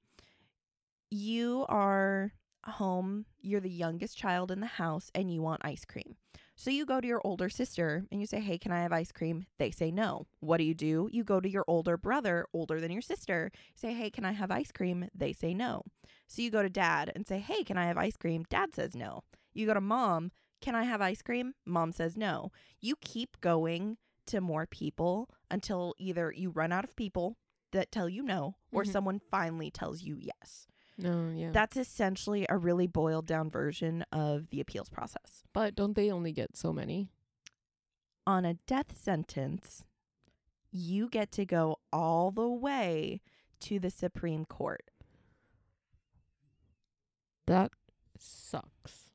you 1.09 1.65
are 1.67 2.31
home, 2.65 3.25
you're 3.41 3.59
the 3.59 3.69
youngest 3.69 4.17
child 4.17 4.49
in 4.49 4.61
the 4.61 4.65
house, 4.65 5.11
and 5.13 5.33
you 5.33 5.41
want 5.41 5.65
ice 5.65 5.83
cream. 5.83 6.15
So 6.55 6.69
you 6.69 6.85
go 6.85 7.01
to 7.01 7.07
your 7.07 7.21
older 7.23 7.49
sister 7.49 8.05
and 8.11 8.19
you 8.21 8.27
say, 8.27 8.39
Hey, 8.39 8.57
can 8.57 8.71
I 8.71 8.81
have 8.81 8.91
ice 8.91 9.11
cream? 9.11 9.45
They 9.57 9.71
say 9.71 9.89
no. 9.91 10.27
What 10.41 10.57
do 10.57 10.63
you 10.63 10.75
do? 10.75 11.09
You 11.11 11.23
go 11.23 11.39
to 11.39 11.49
your 11.49 11.65
older 11.67 11.97
brother, 11.97 12.45
older 12.53 12.79
than 12.79 12.91
your 12.91 13.01
sister, 13.01 13.51
say, 13.75 13.93
Hey, 13.93 14.09
can 14.11 14.25
I 14.25 14.33
have 14.33 14.51
ice 14.51 14.71
cream? 14.71 15.07
They 15.15 15.33
say 15.33 15.53
no. 15.53 15.83
So 16.27 16.41
you 16.41 16.51
go 16.51 16.61
to 16.61 16.69
dad 16.69 17.11
and 17.15 17.25
say, 17.25 17.39
Hey, 17.39 17.63
can 17.63 17.77
I 17.77 17.85
have 17.85 17.97
ice 17.97 18.17
cream? 18.17 18.45
Dad 18.49 18.75
says 18.75 18.95
no. 18.95 19.23
You 19.53 19.65
go 19.65 19.73
to 19.73 19.81
mom, 19.81 20.31
Can 20.61 20.75
I 20.75 20.83
have 20.83 21.01
ice 21.01 21.23
cream? 21.23 21.53
Mom 21.65 21.91
says 21.91 22.15
no. 22.15 22.51
You 22.79 22.95
keep 23.01 23.41
going 23.41 23.97
to 24.27 24.39
more 24.41 24.67
people 24.67 25.29
until 25.49 25.95
either 25.97 26.31
you 26.35 26.51
run 26.51 26.71
out 26.71 26.83
of 26.83 26.95
people 26.95 27.37
that 27.71 27.91
tell 27.91 28.07
you 28.07 28.21
no 28.21 28.55
or 28.71 28.83
Mhm. 28.83 28.91
someone 28.91 29.19
finally 29.19 29.71
tells 29.71 30.03
you 30.03 30.17
yes. 30.19 30.67
No, 31.01 31.31
yeah. 31.35 31.51
That's 31.51 31.77
essentially 31.77 32.45
a 32.49 32.57
really 32.57 32.87
boiled 32.87 33.25
down 33.25 33.49
version 33.49 34.03
of 34.11 34.49
the 34.49 34.59
appeals 34.61 34.89
process. 34.89 35.43
but 35.53 35.75
don't 35.75 35.95
they 35.95 36.11
only 36.11 36.31
get 36.31 36.55
so 36.55 36.71
many? 36.71 37.09
On 38.27 38.45
a 38.45 38.53
death 38.67 38.95
sentence, 38.97 39.85
you 40.71 41.09
get 41.09 41.31
to 41.33 41.45
go 41.45 41.77
all 41.91 42.31
the 42.31 42.47
way 42.47 43.21
to 43.61 43.79
the 43.79 43.89
Supreme 43.89 44.45
Court. 44.45 44.83
That 47.47 47.71
sucks. 48.17 49.09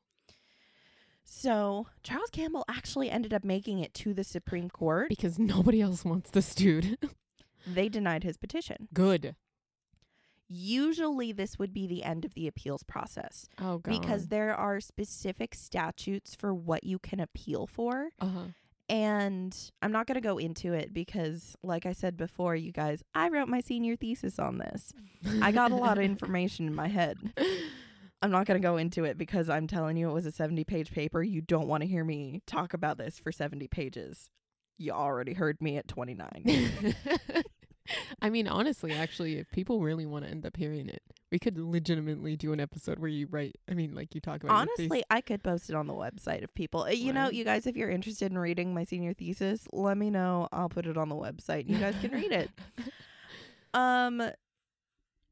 So, 1.23 1.87
Charles 2.03 2.29
Campbell 2.31 2.65
actually 2.67 3.09
ended 3.09 3.33
up 3.33 3.43
making 3.43 3.79
it 3.79 3.93
to 3.95 4.13
the 4.13 4.23
Supreme 4.23 4.69
Court. 4.69 5.09
Because 5.09 5.37
nobody 5.37 5.81
else 5.81 6.03
wants 6.03 6.29
this 6.31 6.53
dude. 6.55 6.97
They 7.69 7.89
denied 7.89 8.23
his 8.23 8.37
petition. 8.37 8.87
Good. 8.93 9.35
Usually, 10.49 11.31
this 11.33 11.59
would 11.59 11.73
be 11.73 11.87
the 11.87 12.03
end 12.03 12.23
of 12.25 12.33
the 12.33 12.47
appeals 12.47 12.83
process 12.83 13.47
Oh 13.59 13.79
god. 13.79 13.99
because 13.99 14.27
there 14.27 14.55
are 14.55 14.79
specific 14.79 15.53
statutes 15.53 16.35
for 16.35 16.53
what 16.53 16.83
you 16.83 16.99
can 16.99 17.19
appeal 17.19 17.67
for. 17.67 18.09
uh-huh. 18.19 18.45
And 18.89 19.53
I'm 19.81 19.91
not 19.91 20.07
going 20.07 20.15
to 20.15 20.21
go 20.21 20.37
into 20.37 20.71
it 20.71 20.93
because, 20.93 21.57
like 21.61 21.85
I 21.85 21.91
said 21.91 22.15
before, 22.15 22.55
you 22.55 22.71
guys, 22.71 23.03
I 23.13 23.27
wrote 23.27 23.49
my 23.49 23.59
senior 23.59 23.97
thesis 23.97 24.39
on 24.39 24.59
this. 24.59 24.93
I 25.41 25.51
got 25.51 25.71
a 25.71 25.75
lot 25.75 25.97
of 25.97 26.03
information 26.05 26.67
in 26.67 26.73
my 26.73 26.87
head. 26.87 27.17
I'm 28.21 28.31
not 28.31 28.45
going 28.45 28.61
to 28.61 28.65
go 28.65 28.77
into 28.77 29.03
it 29.03 29.17
because 29.17 29.49
I'm 29.49 29.67
telling 29.67 29.97
you 29.97 30.09
it 30.09 30.13
was 30.13 30.25
a 30.25 30.31
70 30.31 30.63
page 30.63 30.91
paper. 30.91 31.21
You 31.21 31.41
don't 31.41 31.67
want 31.67 31.81
to 31.81 31.87
hear 31.87 32.05
me 32.05 32.41
talk 32.47 32.73
about 32.73 32.97
this 32.97 33.19
for 33.19 33.29
70 33.29 33.67
pages. 33.67 34.29
You 34.77 34.93
already 34.93 35.33
heard 35.33 35.61
me 35.61 35.75
at 35.75 35.89
29. 35.89 36.45
I 38.21 38.29
mean, 38.29 38.47
honestly, 38.47 38.91
actually, 38.91 39.37
if 39.37 39.49
people 39.51 39.81
really 39.81 40.05
want 40.05 40.25
to 40.25 40.31
end 40.31 40.45
up 40.45 40.55
hearing 40.57 40.89
it, 40.89 41.01
we 41.31 41.39
could 41.39 41.57
legitimately 41.57 42.37
do 42.37 42.53
an 42.53 42.59
episode 42.59 42.99
where 42.99 43.09
you 43.09 43.27
write. 43.29 43.57
I 43.69 43.73
mean, 43.73 43.93
like 43.95 44.15
you 44.15 44.21
talk 44.21 44.43
about. 44.43 44.55
Honestly. 44.69 45.03
I 45.09 45.21
could 45.21 45.43
post 45.43 45.69
it 45.69 45.75
on 45.75 45.87
the 45.87 45.93
website 45.93 46.43
if 46.43 46.53
people, 46.53 46.83
uh, 46.83 46.89
you 46.89 47.11
know, 47.13 47.29
you 47.29 47.43
guys, 47.43 47.67
if 47.67 47.75
you're 47.75 47.89
interested 47.89 48.31
in 48.31 48.37
reading 48.37 48.73
my 48.73 48.83
senior 48.83 49.13
thesis, 49.13 49.67
let 49.73 49.97
me 49.97 50.09
know. 50.09 50.47
I'll 50.51 50.69
put 50.69 50.85
it 50.85 50.97
on 50.97 51.09
the 51.09 51.15
website. 51.15 51.61
and 51.61 51.71
You 51.71 51.79
guys 51.79 51.95
can 52.01 52.11
read 52.11 52.31
it. 52.31 52.49
Um. 53.73 54.23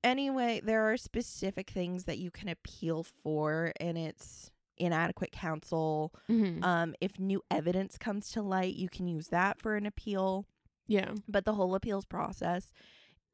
Anyway, 0.04 0.62
there 0.64 0.92
are 0.92 0.98
specific 0.98 1.72
things 1.72 2.04
that 2.04 2.20
you 2.20 2.30
can 2.30 2.48
appeal 2.48 3.04
for, 3.24 3.72
and 3.80 3.98
it's 3.98 4.52
inadequate 4.78 5.32
counsel. 5.32 6.14
Mhm. 6.30 6.64
Um, 6.64 6.94
if 7.02 7.18
new 7.18 7.42
evidence 7.50 7.98
comes 7.98 8.30
to 8.32 8.42
light, 8.44 8.76
you 8.76 8.88
can 8.90 9.08
use 9.08 9.30
that 9.30 9.60
for 9.60 9.76
an 9.76 9.86
appeal. 9.88 10.46
Yeah. 10.88 11.12
But 11.28 11.46
the 11.46 11.54
whole 11.54 11.76
appeals 11.76 12.06
process, 12.06 12.72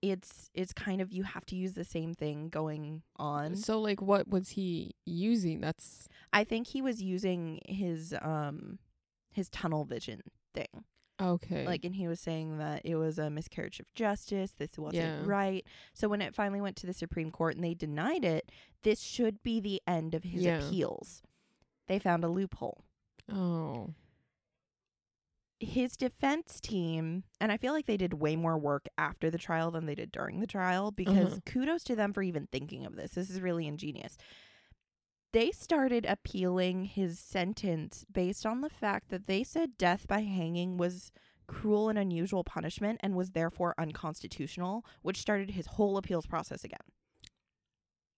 it's 0.02 0.50
it's 0.54 0.74
kind 0.74 1.00
of 1.02 1.12
you 1.12 1.24
have 1.24 1.46
to 1.48 1.56
use 1.56 1.74
the 1.74 1.84
same 1.84 2.14
thing 2.14 2.50
going 2.50 3.04
on. 3.18 3.56
So, 3.56 3.80
like, 3.80 4.02
what 4.02 4.28
was 4.30 4.50
he 4.50 4.96
using? 5.06 5.62
That's 5.62 6.08
I 6.34 6.44
think 6.44 6.68
he 6.68 6.82
was 6.82 7.02
using 7.02 7.60
his 7.68 8.14
um 8.22 8.80
his 9.32 9.50
tunnel 9.50 9.86
vision 9.86 10.22
thing. 10.54 10.84
okay. 11.22 11.66
Like 11.68 11.86
and 11.86 11.96
he 11.96 12.08
was 12.08 12.20
saying 12.20 12.58
that 12.58 12.82
it 12.84 12.96
was 12.96 13.20
a 13.20 13.30
miscarriage 13.30 13.80
of 13.80 13.94
justice, 13.94 14.52
this 14.58 14.78
wasn't 14.78 14.96
Yeah. 15.04 15.22
right. 15.24 15.64
So 15.94 16.08
when 16.10 16.22
it 16.22 16.34
finally 16.36 16.62
went 16.62 16.76
to 16.78 16.88
the 16.88 16.94
Supreme 16.94 17.30
Court 17.32 17.56
and 17.56 17.64
they 17.64 17.76
denied 17.76 18.26
it, 18.26 18.52
this 18.84 19.00
should 19.02 19.44
be 19.44 19.60
the 19.60 19.82
end 19.88 20.16
of 20.16 20.24
his 20.24 20.44
Yeah. 20.44 20.58
appeals. 20.68 21.22
They 21.88 22.00
found 22.00 22.24
a 22.24 22.28
loophole. 22.30 22.84
oh, 23.32 23.94
His 25.64 25.96
defense 25.96 26.60
team, 26.60 27.24
and 27.40 27.52
I 27.52 27.58
feel 27.58 27.72
like 27.72 27.86
they 27.86 27.96
did 27.98 28.14
way 28.16 28.36
more 28.36 28.58
work 28.58 28.88
after 28.98 29.30
the 29.30 29.38
trial 29.38 29.70
than 29.70 29.86
they 29.86 29.94
did 29.94 30.12
during 30.12 30.40
the 30.40 30.48
trial 30.48 30.92
because 30.92 31.34
Uh-huh. 31.34 31.40
kudos 31.46 31.84
to 31.84 31.96
them 31.96 32.14
for 32.14 32.24
even 32.24 32.48
thinking 32.52 32.84
of 32.86 32.96
this. 32.96 33.12
This 33.12 33.30
is 33.30 33.42
really 33.42 33.68
ingenious. 33.68 34.18
They 35.34 35.52
started 35.52 36.06
appealing 36.06 36.86
his 36.86 37.20
sentence 37.20 38.04
based 38.12 38.46
on 38.46 38.62
the 38.62 38.70
fact 38.70 39.10
that 39.10 39.28
they 39.28 39.44
said 39.44 39.78
death 39.78 40.08
by 40.08 40.22
hanging 40.22 40.78
was 40.78 41.12
cruel 41.48 41.90
and 41.90 42.00
unusual 42.00 42.44
punishment 42.44 43.00
and 43.04 43.16
was 43.16 43.32
therefore 43.32 43.76
unconstitutional, 43.78 44.84
which 45.04 45.20
started 45.22 45.52
his 45.52 45.68
whole 45.68 45.96
appeals 45.98 46.26
process 46.26 46.64
again. 46.64 46.80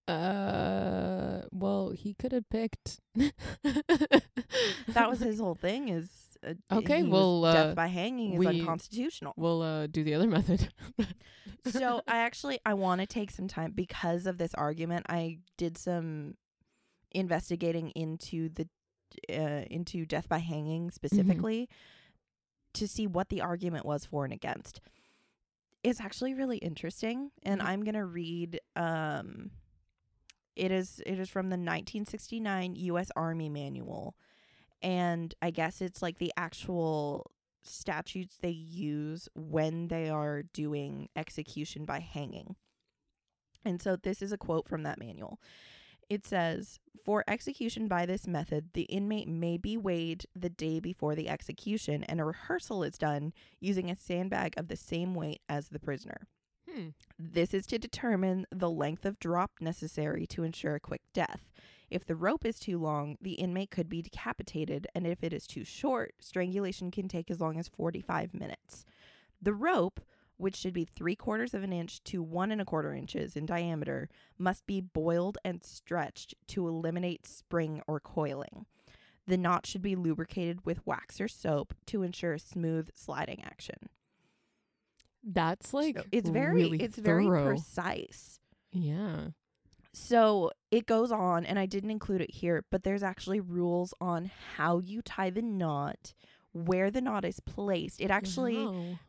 uh, 0.07 1.41
well, 1.51 1.91
he 1.91 2.13
could 2.13 2.31
have 2.31 2.49
picked. 2.49 2.99
That 3.13 5.09
was 5.09 5.19
his 5.19 5.39
whole 5.39 5.55
thing 5.55 5.89
is 5.89 6.09
uh, 6.45 6.53
Okay, 6.77 7.03
well, 7.03 7.41
death 7.43 7.71
uh, 7.71 7.75
by 7.75 7.87
hanging 7.87 8.33
is 8.33 8.39
we- 8.39 8.47
unconstitutional. 8.47 9.33
We'll 9.37 9.61
uh 9.61 9.87
do 9.87 10.03
the 10.03 10.13
other 10.13 10.27
method. 10.37 10.69
so 11.65 12.01
I 12.07 12.17
actually 12.17 12.59
I 12.65 12.73
want 12.73 13.01
to 13.01 13.07
take 13.07 13.31
some 13.31 13.47
time 13.47 13.71
because 13.73 14.25
of 14.27 14.37
this 14.37 14.53
argument. 14.55 15.05
I 15.09 15.39
did 15.57 15.77
some 15.77 16.35
investigating 17.11 17.89
into 17.91 18.49
the 18.49 18.67
uh, 19.29 19.63
into 19.69 20.05
death 20.05 20.27
by 20.27 20.39
hanging 20.39 20.89
specifically 20.91 21.69
to 22.73 22.87
see 22.87 23.05
what 23.05 23.29
the 23.29 23.41
argument 23.41 23.85
was 23.85 24.05
for 24.05 24.23
and 24.25 24.33
against. 24.33 24.81
It's 25.83 25.99
actually 26.01 26.33
really 26.33 26.57
interesting, 26.57 27.29
and 27.43 27.61
Mhm. 27.61 27.65
I'm 27.65 27.83
gonna 27.83 28.05
read. 28.05 28.59
Um, 28.75 29.51
it 30.55 30.71
is 30.71 31.01
it 31.05 31.19
is 31.19 31.29
from 31.29 31.47
the 31.49 31.57
1969 31.57 32.75
U.S. 32.75 33.09
Army 33.15 33.49
Manual, 33.49 34.15
and 34.84 35.34
I 35.41 35.49
guess 35.49 35.81
it's 35.81 36.01
like 36.01 36.19
the 36.19 36.34
actual 36.38 37.31
statutes 37.63 38.38
they 38.41 38.49
use 38.49 39.29
when 39.34 39.88
they 39.88 40.09
are 40.09 40.43
doing 40.43 41.07
execution 41.15 41.86
by 41.86 41.99
hanging. 41.99 42.57
And 43.65 43.81
so 43.81 43.95
this 43.95 44.21
is 44.21 44.34
a 44.34 44.38
quote 44.38 44.67
from 44.67 44.84
that 44.84 44.99
manual. 44.99 45.39
It 46.09 46.25
says, 46.25 46.79
For 47.05 47.23
execution 47.27 47.88
by 47.88 48.05
this 48.05 48.27
method, 48.27 48.71
the 48.73 48.84
inmate 48.84 49.27
may 49.27 49.57
be 49.57 49.77
weighed 49.77 50.25
the 50.36 50.49
day 50.49 50.81
before 50.81 51.15
the 51.15 51.29
execution, 51.29 52.03
and 52.03 52.19
a 52.19 52.25
rehearsal 52.25 52.84
is 52.84 52.97
done 52.97 53.31
using 53.61 53.89
a 53.89 53.95
sandbag 53.95 54.53
of 54.57 54.67
the 54.67 54.75
same 54.75 55.15
weight 55.15 55.41
as 55.47 55.69
the 55.69 55.79
prisoner. 55.79 56.27
hmm. 56.69 56.89
This 57.17 57.53
is 57.53 57.65
to 57.67 57.79
determine 57.79 58.45
the 58.51 58.69
length 58.69 59.05
of 59.05 59.17
drop 59.19 59.51
necessary 59.61 60.27
to 60.27 60.43
ensure 60.43 60.75
a 60.75 60.81
quick 60.81 61.01
death. 61.13 61.49
If 61.93 62.07
the 62.07 62.15
rope 62.15 62.43
is 62.43 62.57
too 62.57 62.79
long, 62.79 63.17
the 63.21 63.33
inmate 63.33 63.69
could 63.69 63.87
be 63.87 64.01
decapitated, 64.01 64.87
and 64.95 65.05
if 65.05 65.23
it 65.23 65.31
is 65.31 65.45
too 65.45 65.63
short, 65.63 66.15
strangulation 66.19 66.89
can 66.89 67.07
take 67.07 67.29
as 67.29 67.39
long 67.39 67.59
as 67.59 67.67
45 67.67 68.33
minutes. 68.33 68.83
The 69.39 69.53
rope, 69.53 69.99
which 70.37 70.55
should 70.55 70.73
be 70.73 70.85
three 70.85 71.15
quarters 71.15 71.53
of 71.53 71.61
an 71.61 71.71
inch 71.71 72.03
to 72.05 72.23
one 72.23 72.51
and 72.51 72.59
a 72.59 72.65
quarter 72.65 72.95
inches 72.95 73.35
in 73.35 73.45
diameter, 73.45 74.09
must 74.39 74.65
be 74.65 74.81
boiled 74.81 75.37
and 75.45 75.63
stretched 75.63 76.33
to 76.47 76.67
eliminate 76.67 77.27
spring 77.27 77.83
or 77.85 77.99
coiling. 77.99 78.65
The 79.27 79.37
knot 79.37 79.67
should 79.67 79.83
be 79.83 79.95
lubricated 79.95 80.65
with 80.65 80.85
wax 80.87 81.21
or 81.21 81.27
soap 81.27 81.75
to 81.85 82.01
ensure 82.01 82.39
smooth 82.39 82.89
sliding 82.95 83.43
action. 83.43 83.87
That's 85.23 85.75
like 85.75 85.99
So 85.99 86.05
it's 86.11 86.29
very 86.29 86.55
really 86.55 86.81
it's 86.81 86.97
very 86.97 87.27
precise. 87.27 88.39
Yeah. 88.71 89.27
So 89.93 90.51
it 90.71 90.85
goes 90.87 91.11
on, 91.11 91.45
and 91.45 91.59
I 91.59 91.65
didn't 91.67 91.91
include 91.91 92.21
it 92.21 92.31
here, 92.31 92.65
but 92.71 92.83
there's 92.83 93.03
actually 93.03 93.39
rules 93.39 93.93
on 94.01 94.31
how 94.57 94.79
you 94.79 95.01
tie 95.01 95.29
the 95.29 95.41
knot, 95.43 96.13
where 96.51 96.89
the 96.89 97.01
knot 97.01 97.25
is 97.25 97.39
placed. 97.39 98.01
It 98.01 98.09
actually 98.09 98.55
Wow. 98.55 98.99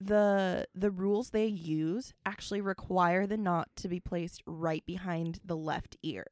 the 0.00 0.66
the 0.74 0.90
rules 0.90 1.30
they 1.30 1.46
use 1.46 2.12
actually 2.26 2.60
require 2.60 3.26
the 3.26 3.36
knot 3.36 3.68
to 3.76 3.88
be 3.88 4.00
placed 4.00 4.42
right 4.46 4.84
behind 4.86 5.38
the 5.44 5.56
left 5.56 5.96
ear 6.02 6.26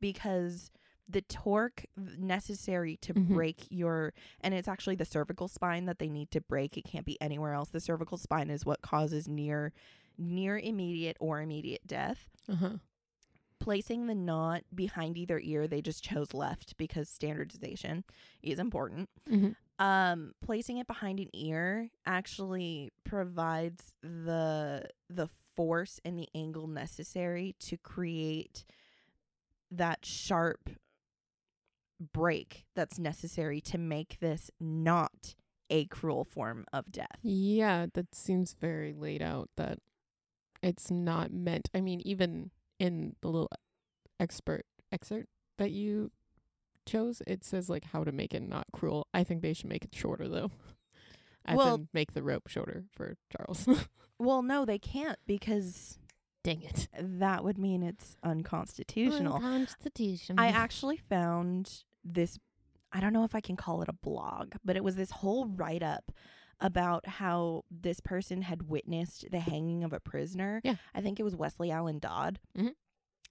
because 0.00 0.70
the 1.08 1.20
torque 1.22 1.84
necessary 1.96 2.96
to 2.96 3.12
Mhm. 3.12 3.34
break 3.34 3.66
your 3.68 4.14
and 4.40 4.54
it's 4.54 4.66
actually 4.68 4.96
the 4.96 5.04
cervical 5.04 5.46
spine 5.46 5.84
that 5.84 5.98
they 5.98 6.08
need 6.08 6.30
to 6.30 6.40
break 6.40 6.76
it 6.78 6.84
can't 6.84 7.04
be 7.04 7.20
anywhere 7.20 7.52
else 7.52 7.68
the 7.68 7.80
cervical 7.80 8.16
spine 8.16 8.48
is 8.48 8.64
what 8.64 8.80
causes 8.80 9.28
near 9.28 9.72
near 10.16 10.58
immediate 10.58 11.16
or 11.20 11.40
immediate 11.42 11.86
death 11.86 12.28
Uh-huh. 12.48 12.78
Placing 13.62 14.06
the 14.06 14.14
knot 14.14 14.62
behind 14.74 15.16
either 15.16 15.38
ear 15.42 15.66
they 15.66 15.80
just 15.80 16.02
chose 16.04 16.34
left 16.34 16.76
because 16.76 17.08
standardization 17.08 18.04
is 18.42 18.58
important 18.58 19.08
Mhm. 19.28 19.54
um 19.78 20.32
placing 20.42 20.78
it 20.78 20.86
behind 20.86 21.20
an 21.20 21.28
ear 21.32 21.90
actually 22.06 22.90
provides 23.04 23.92
the 24.02 24.88
the 25.08 25.28
force 25.56 26.00
and 26.04 26.18
the 26.18 26.28
angle 26.34 26.66
necessary 26.66 27.54
to 27.60 27.76
create 27.76 28.64
that 29.70 30.04
sharp 30.04 30.70
break 32.12 32.64
that's 32.74 32.98
necessary 32.98 33.60
to 33.60 33.78
make 33.78 34.18
this 34.20 34.50
not 34.60 35.34
a 35.70 35.86
cruel 35.86 36.24
form 36.24 36.64
of 36.72 36.90
death 36.90 37.18
Yeah, 37.22 37.86
that 37.94 38.14
seems 38.14 38.54
very 38.54 38.92
laid 38.92 39.22
out 39.22 39.50
that 39.56 39.78
it's 40.62 40.90
not 40.90 41.32
meant. 41.32 41.68
I 41.74 41.80
mean, 41.80 42.00
even 42.04 42.50
in 42.82 43.14
the 43.20 43.28
little 43.28 43.48
expert 44.18 44.66
excerpt 44.90 45.28
that 45.58 45.70
you 45.70 46.10
chose, 46.84 47.22
it 47.28 47.44
says 47.44 47.70
like 47.70 47.84
how 47.84 48.02
to 48.02 48.10
make 48.10 48.34
it 48.34 48.42
not 48.42 48.66
cruel. 48.72 49.06
I 49.14 49.22
think 49.22 49.40
they 49.40 49.52
should 49.52 49.68
make 49.68 49.84
it 49.84 49.94
shorter 49.94 50.28
though. 50.28 50.50
As 51.44 51.56
Well- 51.56 51.86
make 51.92 52.12
the 52.12 52.22
rope 52.22 52.48
shorter 52.48 52.84
for 52.90 53.16
Charles. 53.34 53.68
well 54.18 54.42
no 54.42 54.64
they 54.64 54.78
can't 54.78 55.18
because 55.26 55.98
Dang 56.44 56.62
it. 56.62 56.88
that 56.98 57.44
would 57.44 57.56
mean 57.56 57.84
it's 57.84 58.16
unconstitutional 58.24 59.38
Constitution. 59.38 60.38
I 60.40 60.48
actually 60.48 60.96
found 60.96 61.84
this 62.04 62.38
I 62.92 63.00
don't 63.00 63.12
know 63.12 63.24
if 63.24 63.34
I 63.34 63.40
can 63.40 63.56
call 63.56 63.80
it 63.82 63.88
a 63.88 63.92
blog, 63.94 64.54
but 64.64 64.76
it 64.76 64.82
was 64.84 64.96
this 64.96 65.10
whole 65.12 65.46
write 65.46 65.82
up 65.84 66.10
about 66.62 67.06
how 67.06 67.64
this 67.70 68.00
person 68.00 68.42
had 68.42 68.68
witnessed 68.68 69.26
the 69.30 69.40
hanging 69.40 69.84
of 69.84 69.92
a 69.92 70.00
prisoner. 70.00 70.60
Yeah. 70.64 70.76
I 70.94 71.00
think 71.02 71.18
it 71.20 71.24
was 71.24 71.36
Wesley 71.36 71.70
Allen 71.70 71.98
Dodd. 71.98 72.38
Mhm. 72.56 72.74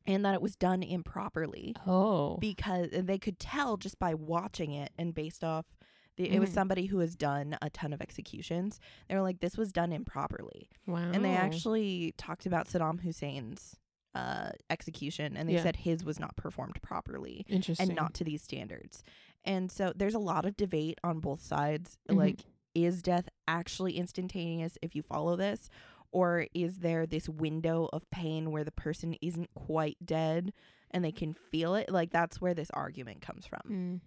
And 0.06 0.26
that 0.26 0.34
it 0.34 0.42
was 0.42 0.56
done 0.56 0.82
improperly 0.84 1.76
Oh. 1.86 2.38
because 2.38 2.90
they 2.92 3.18
could 3.20 3.40
tell 3.40 3.78
just 3.78 4.00
by 4.00 4.14
watching 4.14 4.72
it 4.74 4.92
and 4.98 5.14
based 5.14 5.44
off 5.44 5.66
the, 6.18 6.30
it 6.30 6.40
was 6.40 6.50
Mhm. 6.50 6.54
somebody 6.54 6.86
who 6.88 7.00
has 7.00 7.16
done 7.16 7.58
a 7.62 7.70
ton 7.70 7.94
of 7.94 8.02
executions. 8.02 8.80
They 9.08 9.16
were 9.16 9.22
like, 9.22 9.40
this 9.40 9.58
was 9.58 9.72
done 9.72 9.92
improperly 9.94 10.70
wow. 10.86 11.12
and 11.12 11.24
they 11.24 11.34
actually 11.36 12.14
talked 12.18 12.46
about 12.46 12.68
Saddam 12.68 13.02
Hussein's 13.02 13.78
uh, 14.14 14.50
execution, 14.70 15.38
and 15.38 15.48
they 15.48 15.54
Yeah. 15.54 15.64
said 15.64 15.78
his 15.78 16.04
was 16.04 16.20
not 16.20 16.36
performed 16.36 16.82
properly 16.82 17.46
interesting 17.48 17.88
and 17.92 17.96
not 17.96 18.14
to 18.16 18.26
these 18.26 18.42
standards. 18.42 19.04
And 19.46 19.72
so 19.72 19.94
there's 19.96 20.16
a 20.16 20.20
lot 20.20 20.44
of 20.46 20.58
debate 20.58 21.00
on 21.02 21.22
both 21.22 21.42
sides. 21.42 21.98
Mhm. 22.10 22.18
Like, 22.18 22.40
is 22.74 23.02
death 23.02 23.28
actually 23.48 23.98
instantaneous 23.98 24.78
if 24.82 24.96
you 24.96 25.02
follow 25.02 25.36
this, 25.36 25.70
or 26.12 26.48
is 26.54 26.78
there 26.80 27.06
this 27.06 27.28
window 27.30 27.90
of 27.94 28.10
pain 28.12 28.52
where 28.52 28.64
the 28.64 28.72
person 28.72 29.16
isn't 29.22 29.50
quite 29.54 29.98
dead 30.04 30.54
and 30.92 31.04
they 31.06 31.12
can 31.12 31.34
feel 31.34 31.76
it? 31.76 31.90
Like 31.92 32.12
that's 32.12 32.42
where 32.42 32.54
this 32.54 32.70
argument 32.74 33.22
comes 33.22 33.46
from. 33.46 33.62
Mm. 33.70 34.00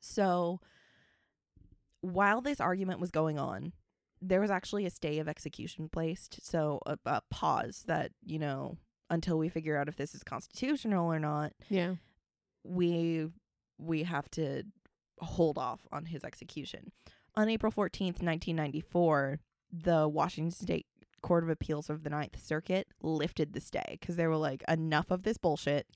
So 0.00 0.60
while 2.00 2.40
this 2.40 2.60
argument 2.60 3.00
was 3.00 3.10
going 3.10 3.38
on, 3.38 3.72
there 4.20 4.40
was 4.40 4.50
actually 4.50 4.86
a 4.86 4.90
stay 4.90 5.18
of 5.18 5.28
execution 5.28 5.88
placed. 5.88 6.44
So 6.44 6.80
a, 6.86 6.98
a 7.06 7.22
pause 7.30 7.84
that, 7.86 8.12
you 8.24 8.38
know, 8.38 8.76
until 9.10 9.38
we 9.38 9.48
figure 9.48 9.76
out 9.76 9.88
if 9.88 9.96
this 9.96 10.14
is 10.14 10.22
constitutional 10.22 11.10
or 11.12 11.18
not, 11.18 11.52
Yeah. 11.68 11.94
we 12.64 13.28
we 13.78 14.04
have 14.04 14.30
to 14.30 14.62
hold 15.20 15.58
off 15.58 15.80
on 15.90 16.06
his 16.06 16.22
execution. 16.24 16.92
On 17.34 17.48
April 17.48 17.72
14th, 17.72 18.20
1994, 18.22 19.40
the 19.72 20.06
Washington 20.06 20.50
State 20.50 20.86
Court 21.22 21.44
of 21.44 21.50
Appeals 21.50 21.88
of 21.88 22.02
the 22.02 22.10
Ninth 22.10 22.44
Circuit 22.44 22.88
lifted 23.00 23.54
the 23.54 23.60
stay 23.60 23.96
because 23.98 24.16
they 24.16 24.26
were 24.26 24.36
like, 24.36 24.62
enough 24.68 25.10
of 25.10 25.22
this 25.22 25.38
bullshit. 25.38 25.86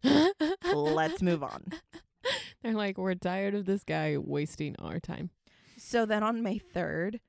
Let's 0.73 1.21
move 1.21 1.43
on. 1.43 1.73
They're 2.63 2.73
like, 2.73 2.97
we're 2.97 3.15
tired 3.15 3.55
of 3.55 3.67
this 3.67 3.85
guy 3.85 4.17
wasting 4.17 4.77
our 4.79 4.99
time. 4.99 5.31
So 5.77 6.07
then 6.07 6.23
on 6.23 6.43
May 6.43 6.59
3rd, 6.59 7.21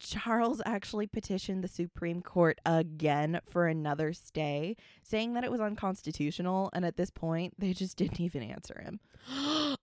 Charles 0.00 0.60
actually 0.66 1.06
petitioned 1.06 1.62
the 1.62 1.68
Supreme 1.68 2.20
Court 2.20 2.58
again 2.66 3.40
for 3.48 3.68
another 3.68 4.12
stay, 4.12 4.76
saying 5.02 5.34
that 5.34 5.44
it 5.44 5.52
was 5.52 5.60
unconstitutional. 5.60 6.70
And 6.72 6.84
at 6.84 6.96
this 6.96 7.10
point, 7.10 7.54
they 7.58 7.74
just 7.74 7.96
didn't 7.96 8.20
even 8.20 8.42
answer 8.42 8.82
him. 8.82 9.76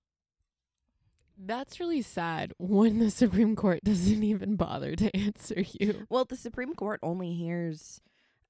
That's 1.42 1.80
really 1.80 2.02
sad 2.02 2.54
when 2.58 3.00
the 3.00 3.10
Supreme 3.10 3.56
Court 3.56 3.80
doesn't 3.86 4.24
even 4.24 4.56
bother 4.58 4.96
to 4.96 5.16
answer 5.16 5.64
you. 5.80 6.06
Well, 6.10 6.26
the 6.26 6.36
Supreme 6.36 6.74
Court 6.76 7.00
only 7.02 7.34
hears, 7.34 8.02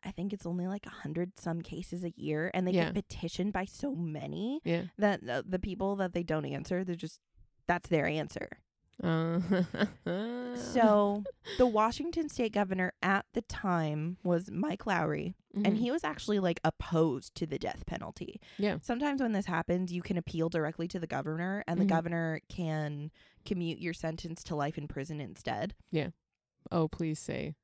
I 0.04 0.12
think 0.12 0.34
it's 0.34 0.46
only 0.46 0.66
like 0.68 0.86
a 0.88 0.90
hundred 0.90 1.38
some 1.38 1.62
cases 1.62 2.04
a 2.04 2.12
year, 2.16 2.50
and 2.54 2.66
they 2.68 2.72
Yeah. 2.72 2.86
get 2.92 2.96
petitioned 2.96 3.54
by 3.54 3.66
so 3.66 3.94
many 3.96 4.60
Yeah. 4.66 4.84
that 4.98 5.22
uh, 5.30 5.44
the 5.48 5.60
people 5.60 5.96
that 5.98 6.14
they 6.14 6.24
don't 6.24 6.46
answer, 6.46 6.84
they're 6.84 6.96
just 6.96 7.20
that's 7.68 7.90
their 7.90 8.08
answer. 8.08 8.50
Uh, 9.04 9.40
So 10.56 11.24
the 11.58 11.68
Washington 11.68 12.28
State 12.30 12.54
governor 12.54 12.94
at 13.02 13.26
the 13.34 13.42
time 13.44 14.18
was 14.24 14.50
Mike 14.52 14.86
Lowry, 14.88 15.36
and 15.54 15.66
Mhm. 15.66 15.78
he 15.78 15.91
was 15.91 16.04
actually 16.04 16.39
like 16.39 16.60
opposed 16.64 17.34
to 17.36 17.45
the 17.47 17.58
death 17.60 17.86
penalty. 17.86 18.39
Yeah. 18.58 18.78
Sometimes 18.82 19.22
when 19.22 19.32
this 19.32 19.45
happens, 19.47 19.91
you 19.91 20.02
can 20.02 20.18
appeal 20.18 20.50
directly 20.50 20.88
to 20.89 21.00
the 21.00 21.08
governor, 21.08 21.64
and 21.68 21.78
Mhm. 21.78 21.84
the 21.84 21.88
governor 21.88 22.41
can 22.50 23.12
commute 23.45 23.80
your 23.80 23.93
sentence 23.93 24.43
to 24.43 24.56
life 24.56 24.78
in 24.78 24.88
prison 24.88 25.20
instead. 25.20 25.74
Yeah. 25.91 26.10
Oh, 26.72 26.88
please 26.88 27.20
say. 27.20 27.56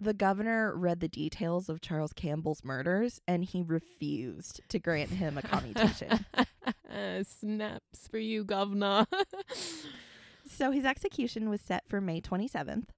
The 0.00 0.14
governor 0.14 0.76
read 0.76 1.00
the 1.00 1.08
details 1.08 1.68
of 1.68 1.80
Charles 1.80 2.12
Campbell's 2.12 2.62
murders 2.64 3.20
and 3.26 3.44
he 3.44 3.62
refused 3.62 4.60
to 4.68 4.78
grant 4.78 5.10
him 5.10 5.36
a 5.36 5.42
commutation. 5.42 6.24
Snaps 7.24 8.06
for 8.08 8.18
you, 8.18 8.44
governor. 8.44 9.06
so 10.46 10.70
his 10.70 10.84
execution 10.84 11.48
was 11.50 11.60
set 11.60 11.88
for 11.88 12.00
May 12.00 12.20
27th. 12.20 12.90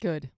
Good. 0.00 0.30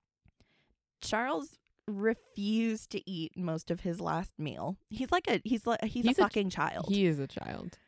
Charles 1.00 1.58
refused 1.90 2.90
to 2.90 3.10
eat 3.10 3.32
most 3.36 3.70
of 3.70 3.80
his 3.80 4.00
last 4.00 4.32
meal. 4.38 4.76
He's 4.88 5.10
like 5.12 5.28
a 5.28 5.40
he's 5.44 5.66
like 5.66 5.82
he's, 5.84 6.04
He's 6.06 6.18
a 6.18 6.22
a- 6.22 6.24
fucking 6.24 6.50
child. 6.50 6.86
He 6.88 7.04
is 7.06 7.18
a 7.18 7.26
child. 7.26 7.78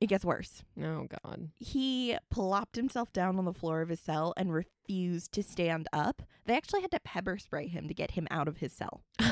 it 0.00 0.06
gets 0.08 0.24
worse. 0.24 0.62
Oh 0.82 1.06
God. 1.24 1.50
He 1.58 2.16
plopped 2.30 2.76
himself 2.76 3.12
down 3.12 3.38
on 3.38 3.44
the 3.44 3.52
floor 3.54 3.80
of 3.80 3.88
his 3.88 4.00
cell 4.00 4.34
and 4.36 4.52
refused 4.52 5.32
to 5.32 5.42
stand 5.42 5.88
up. 5.92 6.22
They 6.46 6.56
actually 6.56 6.82
had 6.82 6.90
to 6.92 7.00
pepper 7.00 7.38
spray 7.38 7.66
him 7.68 7.88
to 7.88 7.94
get 7.94 8.12
him 8.12 8.26
out 8.30 8.48
of 8.48 8.58
his 8.58 8.72
cell. 8.72 9.02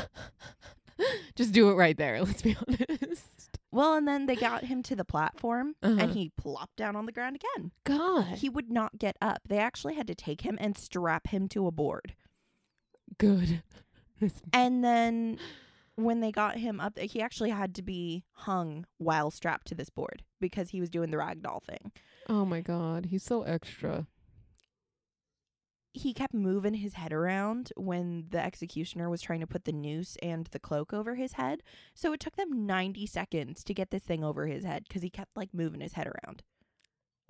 Just 1.35 1.53
do 1.53 1.71
it 1.71 1.75
right 1.75 1.97
there. 1.97 2.23
Let's 2.23 2.43
be 2.43 2.57
honest. 2.69 3.59
Well, 3.73 3.95
and 3.97 4.07
then 4.07 4.27
they 4.27 4.37
got 4.37 4.63
him 4.65 4.85
to 4.85 4.95
the 4.95 5.05
platform 5.05 5.75
Uh-huh. 5.83 5.97
and 6.01 6.13
he 6.13 6.31
plopped 6.37 6.77
down 6.77 6.95
on 6.95 7.07
the 7.07 7.13
ground 7.13 7.37
again. 7.37 7.73
God. 7.83 8.39
He 8.39 8.49
would 8.49 8.71
not 8.71 8.99
get 8.99 9.17
up. 9.21 9.41
They 9.49 9.59
actually 9.59 9.95
had 9.95 10.07
to 10.07 10.15
take 10.15 10.43
him 10.43 10.57
and 10.61 10.79
strap 10.79 11.27
him 11.27 11.49
to 11.49 11.67
a 11.67 11.73
board. 11.73 12.15
Good. 13.19 13.63
And 14.53 14.85
then 14.85 15.39
when 15.97 16.21
they 16.21 16.33
got 16.33 16.57
him 16.57 16.81
up, 16.81 16.99
he 16.99 17.21
actually 17.21 17.51
had 17.51 17.75
to 17.77 17.83
be 17.83 18.25
hung 18.33 18.87
while 18.99 19.31
strapped 19.31 19.67
to 19.69 19.75
this 19.75 19.91
board 19.91 20.23
because 20.41 20.71
he 20.71 20.81
was 20.81 20.91
doing 20.91 21.11
the 21.11 21.17
ragdoll 21.17 21.63
thing. 21.63 21.93
Oh 22.29 22.45
my 22.45 22.61
God. 22.61 23.07
He's 23.07 23.23
so 23.23 23.43
extra. 23.43 24.07
He 25.93 26.13
kept 26.13 26.35
moving 26.35 26.75
his 26.75 26.95
head 26.95 27.13
around 27.13 27.71
when 27.77 28.27
the 28.31 28.45
executioner 28.45 29.09
was 29.09 29.23
trying 29.23 29.41
to 29.41 29.47
put 29.47 29.65
the 29.65 29.73
noose 29.73 30.17
and 30.21 30.47
the 30.47 30.59
cloak 30.59 30.93
over 30.93 31.15
his 31.15 31.35
head. 31.35 31.63
So 31.95 32.13
it 32.13 32.19
took 32.19 32.35
them 32.35 32.67
90 32.67 33.07
seconds 33.07 33.63
to 33.63 33.75
get 33.75 33.91
this 33.91 34.03
thing 34.03 34.25
over 34.25 34.47
his 34.49 34.65
head 34.65 34.85
because 34.89 35.03
he 35.03 35.11
kept 35.11 35.37
like 35.37 35.55
moving 35.55 35.81
his 35.81 35.93
head 35.93 36.09
around. 36.09 36.43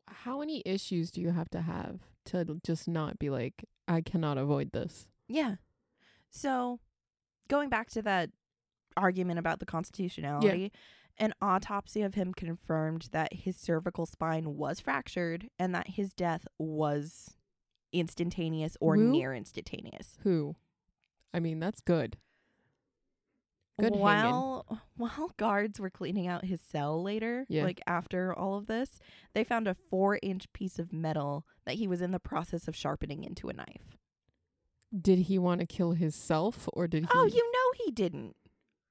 How 0.09 0.41
many 0.41 0.63
issues 0.65 1.11
do 1.11 1.21
you 1.21 1.31
have 1.31 1.51
to 1.51 1.61
have 1.61 2.01
to 2.27 2.59
just 2.65 2.89
not 2.89 3.19
be 3.19 3.29
like, 3.29 3.67
I 3.87 4.01
cannot 4.01 4.39
avoid 4.39 4.73
this? 4.73 5.09
Yeah. 5.29 5.57
So 6.35 6.81
going 7.49 7.69
back 7.69 7.89
to 7.91 8.03
that 8.03 8.31
argument 8.97 9.39
about 9.39 9.61
the 9.61 9.67
constitutionality, 9.67 10.73
an 11.17 11.33
autopsy 11.41 12.03
of 12.03 12.15
him 12.15 12.35
confirmed 12.35 13.09
that 13.13 13.33
his 13.33 13.57
cervical 13.57 14.05
spine 14.05 14.57
was 14.57 14.81
fractured 14.81 15.49
and 15.59 15.75
that 15.75 15.91
his 15.91 16.13
death 16.13 16.47
was 16.59 17.37
instantaneous 17.93 18.77
or 18.81 18.97
Woo? 18.97 19.11
near 19.11 19.33
instantaneous. 19.33 20.19
Who? 20.23 20.57
I 21.33 21.39
mean, 21.39 21.61
that's 21.61 21.81
good. 21.81 22.17
Good 23.79 23.87
hanging. 23.95 24.01
while 24.01 24.81
while 24.97 25.33
guards 25.37 25.79
were 25.79 25.91
cleaning 25.91 26.27
out 26.27 26.45
his 26.45 26.61
cell 26.61 27.01
later, 27.03 27.47
Yeah. 27.49 27.65
like 27.65 27.81
after 27.87 28.33
all 28.35 28.57
of 28.57 28.67
this, 28.67 28.99
they 29.35 29.45
found 29.45 29.69
a 29.69 29.75
four 29.75 30.19
inch 30.23 30.53
piece 30.53 30.79
of 30.81 30.93
metal 30.93 31.45
that 31.65 31.77
he 31.77 31.87
was 31.87 32.01
in 32.01 32.11
the 32.11 32.21
process 32.21 32.67
of 32.69 32.75
sharpening 32.77 33.23
into 33.25 33.49
a 33.49 33.53
knife. 33.53 33.97
Did 34.99 35.21
he 35.21 35.39
want 35.39 35.61
to 35.61 35.67
kill 35.67 35.93
himself 35.93 36.69
or 36.73 36.87
did 36.87 37.05
he? 37.05 37.11
Oh, 37.13 37.27
you 37.27 37.53
know 37.53 37.85
he 37.85 37.91
didn't. 37.91 38.37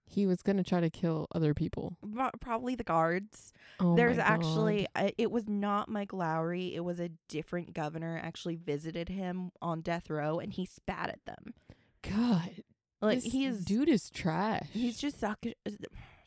He 0.05 0.27
was 0.27 0.43
going 0.43 0.57
to 0.57 0.63
try 0.63 0.79
to 0.79 0.89
kill 0.89 1.27
other 1.33 1.53
people. 1.53 1.97
Probably 2.39 2.75
the 2.75 2.83
guards. 2.83 3.51
Oh 3.79 3.95
There's 3.95 4.19
actually, 4.19 4.85
uh, 4.95 5.09
it 5.17 5.31
was 5.31 5.47
not 5.47 5.89
Mike 5.89 6.13
Lowry. 6.13 6.75
It 6.75 6.83
was 6.83 6.99
a 6.99 7.09
different 7.29 7.73
governor 7.73 8.19
actually 8.21 8.55
visited 8.55 9.09
him 9.09 9.51
on 9.61 9.81
death 9.81 10.09
row 10.11 10.39
and 10.39 10.53
he 10.53 10.65
spat 10.65 11.09
at 11.09 11.25
them. 11.25 11.55
God. 12.03 12.63
Like 13.01 13.23
this 13.23 13.33
he 13.33 13.45
is, 13.45 13.65
dude 13.65 13.89
is 13.89 14.09
trash. 14.09 14.67
he's 14.71 14.97
just 14.97 15.19
such, 15.19 15.47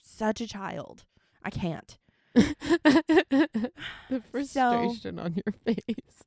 such 0.03 0.41
a 0.41 0.49
child. 0.49 1.05
I 1.45 1.51
can't. 1.51 1.97
the 4.11 4.23
frustration 4.31 5.19
on 5.19 5.35
your 5.35 5.55
face. 5.75 6.23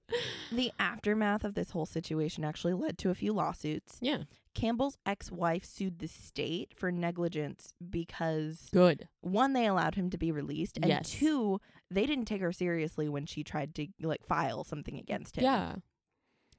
The 0.51 0.72
aftermath 0.80 1.43
of 1.43 1.53
this 1.53 1.72
whole 1.72 1.86
situation 1.86 2.43
actually 2.43 2.74
led 2.74 2.97
to 2.99 3.10
a 3.10 3.16
few 3.16 3.34
lawsuits. 3.34 3.97
Yeah. 4.01 4.24
Campbell's 4.55 4.97
ex-wife 5.05 5.64
sued 5.64 5.99
the 5.99 6.07
state 6.07 6.74
for 6.76 6.91
negligence 6.91 7.74
because 7.89 8.70
Good. 8.74 9.07
one, 9.22 9.53
they 9.53 9.68
allowed 9.68 9.95
him 9.95 10.10
to 10.10 10.18
be 10.18 10.32
released, 10.32 10.78
and 10.78 10.88
Yes. 10.88 11.12
two, 11.12 11.62
they 11.91 12.05
didn't 12.05 12.26
take 12.26 12.41
her 12.41 12.51
seriously 12.51 13.07
when 13.07 13.26
she 13.26 13.43
tried 13.43 13.76
to 13.76 13.88
like 14.01 14.26
file 14.26 14.64
something 14.64 14.97
against 14.97 15.38
him. 15.38 15.43
Yeah. 15.43 15.76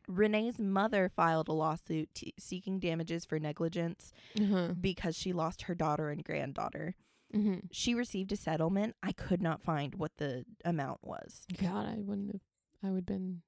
Renee's 0.08 0.58
mother 0.58 1.08
filed 1.14 1.48
a 1.48 1.52
lawsuit 1.52 2.08
t- 2.14 2.34
seeking 2.38 2.78
damages 2.78 3.24
for 3.24 3.38
negligence 3.38 4.12
Uh-huh. 4.40 4.74
because 4.80 5.16
she 5.16 5.32
lost 5.32 5.62
her 5.62 5.74
daughter 5.74 6.10
and 6.10 6.24
granddaughter. 6.24 6.94
Mm-hmm. 7.34 7.66
She 7.70 7.94
received 7.94 8.32
a 8.32 8.36
settlement. 8.36 8.96
I 9.02 9.12
could 9.12 9.40
not 9.42 9.62
find 9.62 9.94
what 9.94 10.12
the 10.16 10.44
amount 10.64 11.00
was. 11.02 11.46
God, 11.60 11.86
I 11.86 11.96
wouldn't 11.98 12.32
have. 12.32 12.40
I 12.82 12.88
would 12.90 12.96
have 13.00 13.06
been 13.06 13.42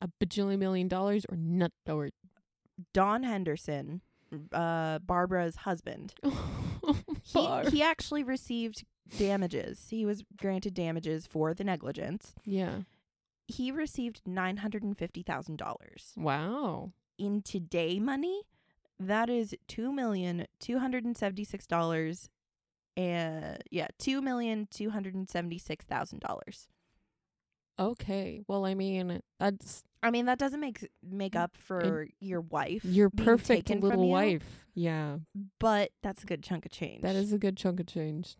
a 0.00 0.08
bajillion 0.24 0.58
million 0.58 0.88
dollars 0.88 1.24
or 1.28 1.36
nut 1.36 1.72
or. 1.88 2.10
Don 2.92 3.24
Hendrickson, 3.24 4.02
uh, 4.52 5.00
Barbara's 5.00 5.56
husband, 5.56 6.14
he, 7.24 7.60
he 7.70 7.82
actually 7.82 8.22
received 8.22 8.84
damages. 9.18 9.86
He 9.90 10.06
was 10.06 10.22
granted 10.36 10.74
damages 10.74 11.26
for 11.26 11.54
the 11.54 11.64
negligence. 11.64 12.34
yeah. 12.44 12.80
He 13.48 13.72
received 13.72 14.20
nine 14.26 14.58
hundred 14.58 14.82
and 14.82 14.96
fifty 14.96 15.22
thousand 15.22 15.56
dollars 15.56 16.12
Wow. 16.16 16.92
in 17.18 17.40
today 17.42 17.98
money. 17.98 18.42
That 19.00 19.28
is 19.30 19.54
two 19.66 19.90
million 19.90 20.46
two 20.60 20.78
hundred 20.78 21.04
and 21.04 21.16
seventy 21.16 21.44
six 21.44 21.66
dollars, 21.66 22.28
and 22.98 23.62
yeah, 23.70 23.86
two 23.98 24.20
million 24.20 24.66
two 24.70 24.90
hundred 24.90 25.14
and 25.14 25.30
seventy 25.30 25.56
six 25.56 25.86
thousand 25.86 26.18
dollars. 26.20 26.66
Okay. 27.78 28.42
Well, 28.48 28.66
I 28.66 28.74
mean, 28.74 29.22
that's 29.38 29.84
I 30.02 30.10
mean, 30.10 30.26
that 30.26 30.38
doesn't 30.38 30.58
make 30.60 30.88
make 31.08 31.34
mm, 31.34 31.40
up 31.40 31.56
for 31.56 32.08
your 32.18 32.40
wife, 32.40 32.84
your 32.84 33.08
perfect 33.08 33.70
little 33.70 34.04
you, 34.04 34.10
wife. 34.10 34.66
Yeah. 34.74 35.18
but 35.60 35.92
that's 36.02 36.24
a 36.24 36.26
good 36.26 36.42
chunk 36.42 36.66
of 36.66 36.72
change. 36.72 37.02
That 37.02 37.14
is 37.14 37.32
a 37.32 37.38
good 37.38 37.56
chunk 37.56 37.78
of 37.78 37.86
change. 37.86 38.36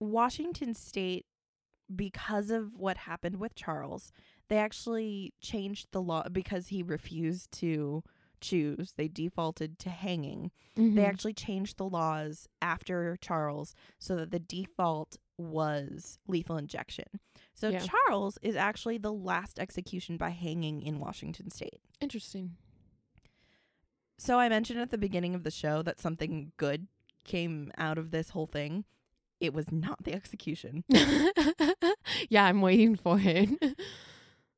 Washington 0.00 0.74
State, 0.74 1.26
because 1.94 2.50
of 2.50 2.74
what 2.74 2.98
happened 2.98 3.36
with 3.36 3.54
Charles, 3.54 4.12
they 4.48 4.56
actually 4.56 5.34
changed 5.40 5.88
the 5.92 6.02
law 6.02 6.28
because 6.30 6.68
he 6.68 6.82
refused 6.82 7.52
to 7.52 8.02
choose. 8.40 8.92
They 8.96 9.08
defaulted 9.08 9.78
to 9.80 9.90
hanging. 9.90 10.50
Mhm. 10.76 10.94
They 10.96 11.04
actually 11.04 11.34
changed 11.34 11.76
the 11.78 11.88
laws 11.88 12.48
after 12.62 13.16
Charles 13.20 13.74
so 13.98 14.16
that 14.16 14.30
the 14.30 14.38
default 14.38 15.16
was 15.36 16.18
lethal 16.26 16.56
injection. 16.56 17.06
So 17.54 17.68
Yeah. 17.68 17.86
Charles 17.86 18.38
is 18.42 18.56
actually 18.56 18.98
the 18.98 19.12
last 19.12 19.58
execution 19.58 20.16
by 20.16 20.30
hanging 20.30 20.82
in 20.82 20.98
Washington 20.98 21.50
state. 21.50 21.80
interesting. 22.00 22.56
So 24.18 24.38
I 24.38 24.48
mentioned 24.48 24.80
at 24.80 24.90
the 24.90 24.98
beginning 24.98 25.34
of 25.34 25.44
the 25.44 25.50
show 25.50 25.82
that 25.82 26.00
something 26.00 26.52
good 26.56 26.88
came 27.24 27.70
out 27.78 27.98
of 27.98 28.10
this 28.10 28.30
whole 28.30 28.46
thing. 28.46 28.84
It 29.40 29.54
was 29.54 29.70
not 29.70 30.02
the 30.02 30.12
execution. 30.14 30.82
yeah, 32.28 32.44
I'm 32.44 32.60
waiting 32.60 32.96
for 32.96 33.18
it. 33.20 33.48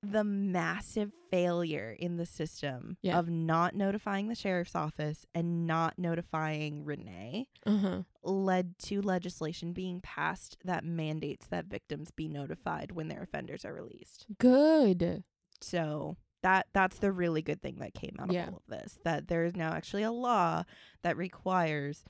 the 0.03 0.25
massive 0.25 1.13
failure 1.31 1.95
in 1.99 2.17
the 2.17 2.25
system 2.27 2.97
Yeah. 3.03 3.19
of 3.19 3.29
not 3.29 3.75
notifying 3.75 4.29
the 4.29 4.35
sheriff's 4.35 4.75
office 4.75 5.27
and 5.35 5.67
not 5.67 5.99
notifying 5.99 6.85
Renee 6.85 7.49
uh 7.67 7.77
huh. 7.77 8.03
led 8.23 8.79
to 8.81 9.03
legislation 9.03 9.73
being 9.73 10.01
passed 10.01 10.57
that 10.65 10.85
mandates 10.85 11.47
that 11.49 11.67
victims 11.67 12.11
be 12.11 12.29
notified 12.29 12.93
when 12.93 13.09
their 13.09 13.23
offenders 13.23 13.65
are 13.65 13.75
released. 13.75 14.27
Good. 14.39 15.23
So 15.61 16.17
that 16.43 16.67
that's 16.73 16.99
the 16.99 17.13
really 17.13 17.43
good 17.43 17.61
thing 17.61 17.77
that 17.81 17.93
came 17.93 18.17
out 18.19 18.33
Yeah. 18.33 18.45
of 18.45 18.55
all 18.55 18.63
of 18.67 18.79
this. 18.81 18.99
That 19.05 19.29
there 19.29 19.45
is 19.45 19.55
now 19.55 19.73
actually 19.75 20.03
a 20.05 20.11
law 20.13 20.65
that 21.03 21.17
requires 21.19 22.05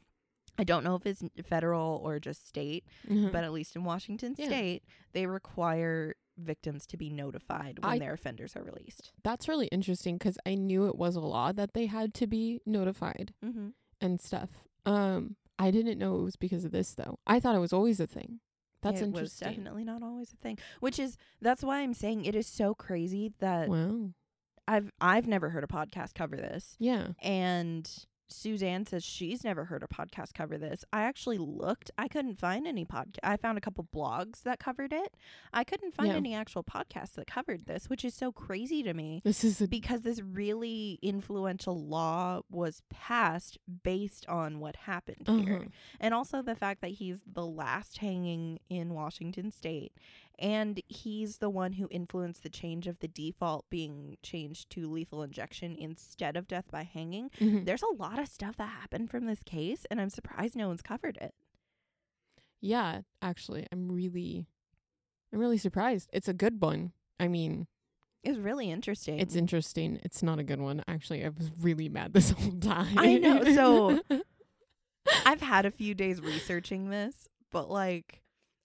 I 0.61 0.65
don't 0.65 0.85
know 0.85 0.95
if 0.95 1.07
it's 1.07 1.23
federal 1.45 2.01
or 2.05 2.19
just 2.21 2.47
state, 2.47 2.85
Mhm. 3.09 3.33
but 3.33 3.45
at 3.45 3.53
least 3.53 3.75
in 3.77 3.85
Washington 3.85 4.35
Yeah. 4.39 4.47
state, 4.47 4.85
they 5.13 5.27
require 5.27 6.15
victims 6.37 6.87
to 6.87 6.97
be 6.97 7.11
notified 7.11 7.79
when 7.83 7.93
I- 7.93 7.99
their 7.99 8.13
offenders 8.15 8.57
are 8.57 8.63
released. 8.63 9.13
that's 9.23 9.49
really 9.49 9.67
interesting 9.69 10.17
because 10.17 10.39
I 10.47 10.55
knew 10.55 10.87
it 10.87 10.97
was 10.97 11.17
a 11.17 11.21
law 11.21 11.53
that 11.53 11.75
they 11.75 11.87
had 11.87 12.15
to 12.15 12.27
be 12.27 12.61
notified 12.65 13.35
Mm-hmm. 13.45 13.71
and 14.01 14.21
stuff. 14.21 14.67
Um, 14.87 15.37
I 15.59 15.71
didn't 15.71 15.99
know 15.99 16.17
it 16.19 16.23
was 16.23 16.37
because 16.37 16.65
of 16.65 16.73
this 16.73 16.95
though. 16.95 17.19
I 17.27 17.41
thought 17.41 17.55
it 17.55 17.59
was 17.61 17.73
always 17.75 18.01
a 18.01 18.07
thing. 18.07 18.41
That's 18.83 19.01
it 19.03 19.11
was 19.11 19.33
interesting. 19.33 19.49
definitely 19.49 19.85
not 19.85 20.03
always 20.03 20.33
a 20.33 20.37
thing. 20.37 20.59
Which 20.81 20.99
is 20.99 21.19
that's 21.43 21.63
why 21.63 21.81
I'm 21.81 21.93
saying 21.93 22.25
it 22.25 22.35
is 22.35 22.47
so 22.47 22.75
crazy 22.75 23.35
that 23.41 23.69
Wow. 23.69 24.13
I've 24.67 24.91
I've 25.03 25.27
never 25.29 25.51
heard 25.51 25.65
a 25.65 25.67
podcast 25.67 26.15
cover 26.15 26.37
this. 26.37 26.77
Yeah. 26.79 27.09
And 27.21 28.07
Suzanne 28.31 28.87
says 28.87 29.05
she's 29.05 29.45
never 29.45 29.65
heard 29.67 29.83
a 29.83 29.87
podcast 29.87 30.35
cover 30.35 30.57
this. 30.57 30.85
I 30.93 31.03
actually 31.03 31.39
looked. 31.39 31.91
I 31.99 32.09
couldn't 32.09 32.39
find 32.39 32.67
any 32.67 32.85
podcast. 32.85 33.19
I 33.23 33.37
found 33.37 33.59
a 33.59 33.61
couple 33.61 33.87
blogs 33.95 34.43
that 34.45 34.59
covered 34.59 34.93
it. 34.93 35.15
I 35.53 35.65
couldn't 35.65 35.95
find 35.95 36.11
Yeah. 36.11 36.17
any 36.17 36.35
actual 36.35 36.63
podcasts 36.65 37.13
that 37.15 37.27
covered 37.27 37.67
this, 37.67 37.89
which 37.91 38.05
is 38.05 38.15
so 38.15 38.33
crazy 38.33 38.83
to 38.83 38.95
me 38.95 39.21
This 39.25 39.43
is 39.45 39.61
a 39.61 39.69
because 39.69 40.03
this 40.03 40.21
really 40.23 40.99
influential 41.03 41.85
law 41.85 42.41
was 42.51 42.83
passed 42.89 43.59
based 43.83 44.27
on 44.29 44.61
what 44.61 44.77
happened 44.77 45.27
here. 45.27 45.57
uh-huh. 45.57 45.69
And 46.01 46.15
also 46.15 46.43
the 46.43 46.55
fact 46.55 46.81
that 46.83 46.93
he's 46.93 47.21
the 47.27 47.47
last 47.47 47.99
hanging 47.99 48.59
in 48.69 48.95
Washington 48.95 49.51
state 49.51 49.93
and 50.41 50.81
he's 50.89 51.39
the 51.39 51.51
one 51.51 51.75
who 51.75 51.87
influenced 51.91 52.43
the 52.43 52.49
change 52.49 52.87
of 52.87 52.99
the 53.01 53.09
default 53.09 53.69
being 53.71 54.17
changed 54.23 54.71
to 54.71 54.91
lethal 54.91 55.23
injection 55.23 55.77
instead 55.77 56.37
of 56.37 56.49
death 56.49 56.71
by 56.71 56.83
hanging. 56.83 57.31
Mhm. 57.39 57.67
There's 57.67 57.83
a 57.83 57.95
lot 57.95 58.19
of 58.19 58.27
stuff 58.29 58.57
that 58.57 58.67
happened 58.71 59.11
from 59.11 59.27
this 59.27 59.43
case 59.43 59.87
and 59.91 60.01
I'm 60.01 60.11
surprised 60.11 60.57
no 60.57 60.69
one's 60.69 60.83
covered 60.83 61.17
it. 61.19 61.35
Yeah, 62.61 63.03
actually, 63.23 63.67
I'm 63.73 63.91
really, 63.91 64.47
I'm 65.33 65.39
really 65.39 65.59
surprised. 65.59 66.11
It's 66.13 66.29
a 66.29 66.35
good 66.35 66.61
one. 66.61 66.93
I 67.19 67.29
mean, 67.29 67.67
It's 68.23 68.39
really 68.39 68.71
interesting. 68.71 69.19
it's 69.19 69.35
interesting. 69.37 69.99
It's 70.03 70.23
not 70.23 70.39
a 70.39 70.43
good 70.43 70.61
one. 70.61 70.83
Actually, 70.87 71.25
I 71.25 71.29
was 71.31 71.51
really 71.61 71.89
mad 71.89 72.13
this 72.15 72.31
whole 72.31 72.53
time. 72.61 72.99
I 72.99 73.19
know, 73.19 73.45
so- 73.55 74.01
I've 75.27 75.41
had 75.41 75.65
a 75.67 75.71
few 75.71 75.95
days 75.95 76.21
researching 76.21 76.91
this, 76.91 77.29
but 77.51 77.71
like 77.71 78.20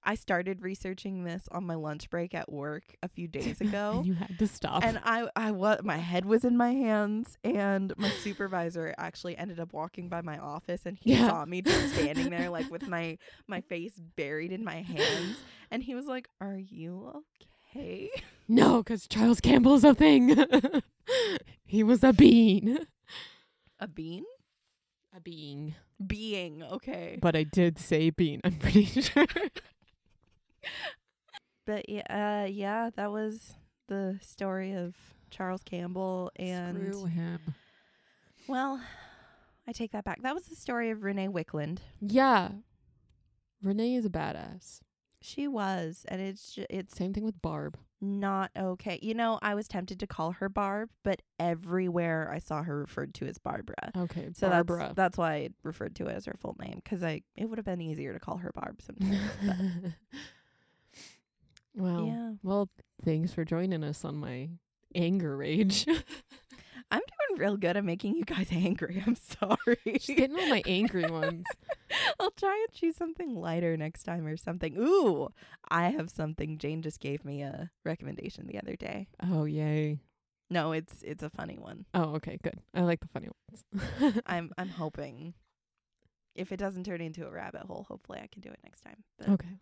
I 0.06 0.16
started 0.16 0.62
researching 0.62 1.24
this 1.24 1.48
on 1.52 1.66
my 1.66 1.76
lunch 1.76 2.10
break 2.10 2.34
at 2.36 2.52
work 2.52 2.96
a 3.02 3.08
few 3.10 3.28
days 3.40 3.60
ago. 3.62 3.98
and 3.98 4.06
you 4.06 4.14
had 4.14 4.38
to 4.40 4.48
stop. 4.48 4.84
and 4.84 5.00
I 5.04 5.28
I 5.36 5.52
was 5.52 5.82
my 5.84 5.98
head 5.98 6.26
was 6.26 6.44
in 6.46 6.56
my 6.58 6.74
hands 6.74 7.38
and 7.44 7.92
my 7.98 8.10
supervisor 8.10 8.94
actually 8.98 9.36
ended 9.38 9.60
up 9.60 9.74
walking 9.74 10.08
by 10.10 10.22
my 10.22 10.38
office 10.38 10.82
and 10.86 10.98
he 10.98 11.12
Yeah. 11.14 11.28
saw 11.30 11.46
me 11.46 11.62
just 11.62 11.96
standing 11.96 12.30
there 12.30 12.50
like 12.50 12.70
with 12.70 12.88
my 12.88 13.18
my 13.48 13.62
face 13.62 13.94
buried 14.16 14.52
in 14.52 14.64
my 14.64 14.82
hands 14.82 15.38
and 15.72 15.84
he 15.84 15.96
was 15.96 16.06
like, 16.06 16.30
"Are 16.40 16.58
you 16.58 17.24
okay?" 17.74 18.10
no, 18.48 18.84
because 18.84 19.08
Charles 19.08 19.40
Campbell's 19.42 19.84
a 19.84 19.94
thing. 19.96 20.36
he 21.66 21.84
was 21.84 22.04
a 22.04 22.14
bean. 22.14 22.80
A 23.80 23.88
bean? 23.88 24.24
A 25.16 25.20
being. 25.20 25.76
Being, 26.06 26.62
okay. 26.64 27.18
But 27.22 27.36
I 27.36 27.44
did 27.44 27.80
say 27.80 28.10
bean. 28.10 28.42
I'm 28.44 28.58
pretty 28.58 28.86
sure. 28.86 29.26
But 31.66 31.90
yeah, 31.90 32.44
uh, 32.44 32.48
yeah, 32.48 32.90
that 32.96 33.12
was 33.12 33.56
the 33.88 34.20
story 34.22 34.74
of 34.74 34.96
Charles 35.32 35.64
Campbell 35.64 36.32
and 36.36 36.78
Screw 36.78 37.06
him. 37.06 37.40
well, 38.48 38.80
I 39.68 39.72
take 39.72 39.92
that 39.94 40.04
back. 40.06 40.22
That 40.22 40.36
was 40.36 40.46
the 40.46 40.56
story 40.56 40.92
of 40.92 41.04
Renee 41.04 41.28
Wicklund. 41.28 41.80
Yeah. 42.00 42.50
Renee 43.64 43.96
is 43.96 44.06
a 44.06 44.10
badass. 44.10 44.82
She 45.22 45.48
was, 45.48 46.06
and 46.08 46.22
it's 46.22 46.54
ju- 46.54 46.68
it's 46.70 46.96
Same 46.96 47.12
thing 47.12 47.24
with 47.24 47.42
Barb. 47.42 47.80
not 48.00 48.52
okay. 48.56 49.00
You 49.02 49.16
know, 49.16 49.40
I 49.42 49.56
was 49.56 49.68
tempted 49.68 50.00
to 50.02 50.06
call 50.08 50.34
her 50.34 50.50
Barb, 50.50 50.90
but 51.04 51.24
everywhere 51.40 52.30
I 52.32 52.38
saw 52.38 52.62
her 52.62 52.78
referred 52.78 53.16
to 53.16 53.26
as 53.26 53.40
Barbara. 53.40 53.92
Okay, 53.98 54.30
So 54.36 54.50
Barbara. 54.50 54.80
that's 54.80 54.96
that's 54.96 55.18
why 55.18 55.34
I 55.34 55.50
referred 55.64 55.96
to 55.96 56.06
it 56.06 56.14
as 56.16 56.26
her 56.26 56.36
full 56.40 56.56
name 56.60 56.76
because 56.84 57.02
I 57.02 57.24
it 57.36 57.50
would 57.50 57.58
have 57.58 57.66
been 57.66 57.82
easier 57.82 58.14
to 58.14 58.20
call 58.20 58.38
her 58.38 58.52
Barb 58.54 58.84
sometimes. 58.84 59.20
well, 61.76 62.06
yeah, 62.06 62.32
well, 62.44 62.70
thanks 63.04 63.32
for 63.34 63.46
joining 63.46 63.84
us 63.84 64.04
on 64.06 64.18
my 64.18 64.50
anger 64.94 65.36
rage. 65.36 65.86
I'm 66.92 67.02
doing 67.02 67.40
real 67.40 67.58
good 67.58 67.78
at 67.78 67.84
making 67.84 68.16
you 68.16 68.24
guys 68.24 68.48
angry. 68.52 69.04
I'm 69.06 69.16
sorry. 69.16 69.78
Just 69.86 70.08
getting 70.08 70.36
all 70.38 70.48
my 70.48 70.62
angry 70.66 71.06
ones. 71.10 71.46
I'll 72.20 72.32
try 72.32 72.66
and 72.68 72.74
choose 72.74 72.96
something 72.96 73.36
lighter 73.36 73.76
next 73.78 74.04
time 74.04 74.26
or 74.26 74.38
something. 74.38 74.76
Ooh, 74.78 75.30
I 75.70 75.90
have 75.90 76.10
something. 76.10 76.58
Jane 76.58 76.82
just 76.82 77.00
gave 77.00 77.26
me 77.26 77.42
a 77.42 77.72
recommendation 77.84 78.48
the 78.48 78.60
other 78.60 78.76
day. 78.76 79.08
Oh 79.22 79.46
yay! 79.46 80.00
No, 80.50 80.72
it's 80.72 81.02
it's 81.04 81.24
a 81.24 81.30
funny 81.30 81.58
one. 81.58 81.86
Oh 81.94 82.16
okay, 82.16 82.38
good. 82.44 82.60
I 82.74 82.82
like 82.82 83.00
the 83.00 83.08
funny 83.08 83.30
ones. 83.50 84.22
I'm 84.26 84.52
I'm 84.58 84.70
hoping 84.70 85.34
if 86.36 86.52
it 86.52 86.58
doesn't 86.58 86.84
turn 86.84 87.02
into 87.02 87.26
a 87.26 87.32
rabbit 87.32 87.64
hole, 87.64 87.86
hopefully 87.88 88.20
I 88.22 88.28
can 88.32 88.42
do 88.42 88.50
it 88.50 88.60
next 88.64 88.82
time. 88.82 89.04
But 89.18 89.30
okay. 89.30 89.58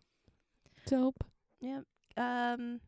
Dope. 0.87 1.23
Yep. 1.61 1.83
Um, 2.17 2.79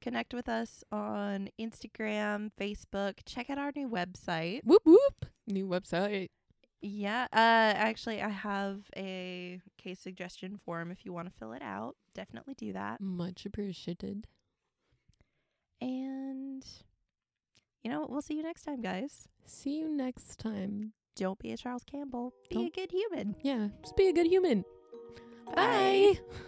connect 0.00 0.34
with 0.34 0.48
us 0.48 0.82
on 0.90 1.48
Instagram, 1.60 2.50
Facebook. 2.60 3.14
Check 3.24 3.50
out 3.50 3.58
our 3.58 3.72
new 3.74 3.88
website. 3.88 4.60
Whoop 4.64 4.82
whoop. 4.84 5.26
New 5.46 5.66
website. 5.68 6.28
Yeah. 6.80 7.24
Uh, 7.32 7.36
actually, 7.76 8.20
I 8.20 8.28
have 8.28 8.80
a 8.96 9.60
case 9.78 10.00
suggestion 10.00 10.58
form 10.64 10.90
if 10.90 11.04
you 11.04 11.12
want 11.12 11.28
to 11.28 11.34
fill 11.38 11.52
it 11.52 11.62
out. 11.62 11.96
Definitely 12.14 12.54
do 12.54 12.72
that. 12.72 13.00
Much 13.00 13.46
appreciated. 13.46 14.26
And 15.80 16.64
you 17.82 17.90
know, 17.90 18.06
we'll 18.08 18.22
see 18.22 18.34
you 18.34 18.42
next 18.42 18.62
time, 18.62 18.80
guys. 18.80 19.28
See 19.44 19.78
you 19.78 19.88
next 19.88 20.38
time. 20.38 20.92
Don't 21.16 21.38
be 21.38 21.52
a 21.52 21.56
Charles 21.56 21.84
Campbell. 21.84 22.32
Be 22.48 22.56
a 22.56 22.58
Don't- 22.60 22.74
good 22.74 22.90
human. 22.92 23.34
Yeah, 23.42 23.68
just 23.82 23.96
be 23.96 24.08
a 24.08 24.12
good 24.12 24.26
human. 24.26 24.64
Bye. 25.54 26.14
Bye. 26.14 26.42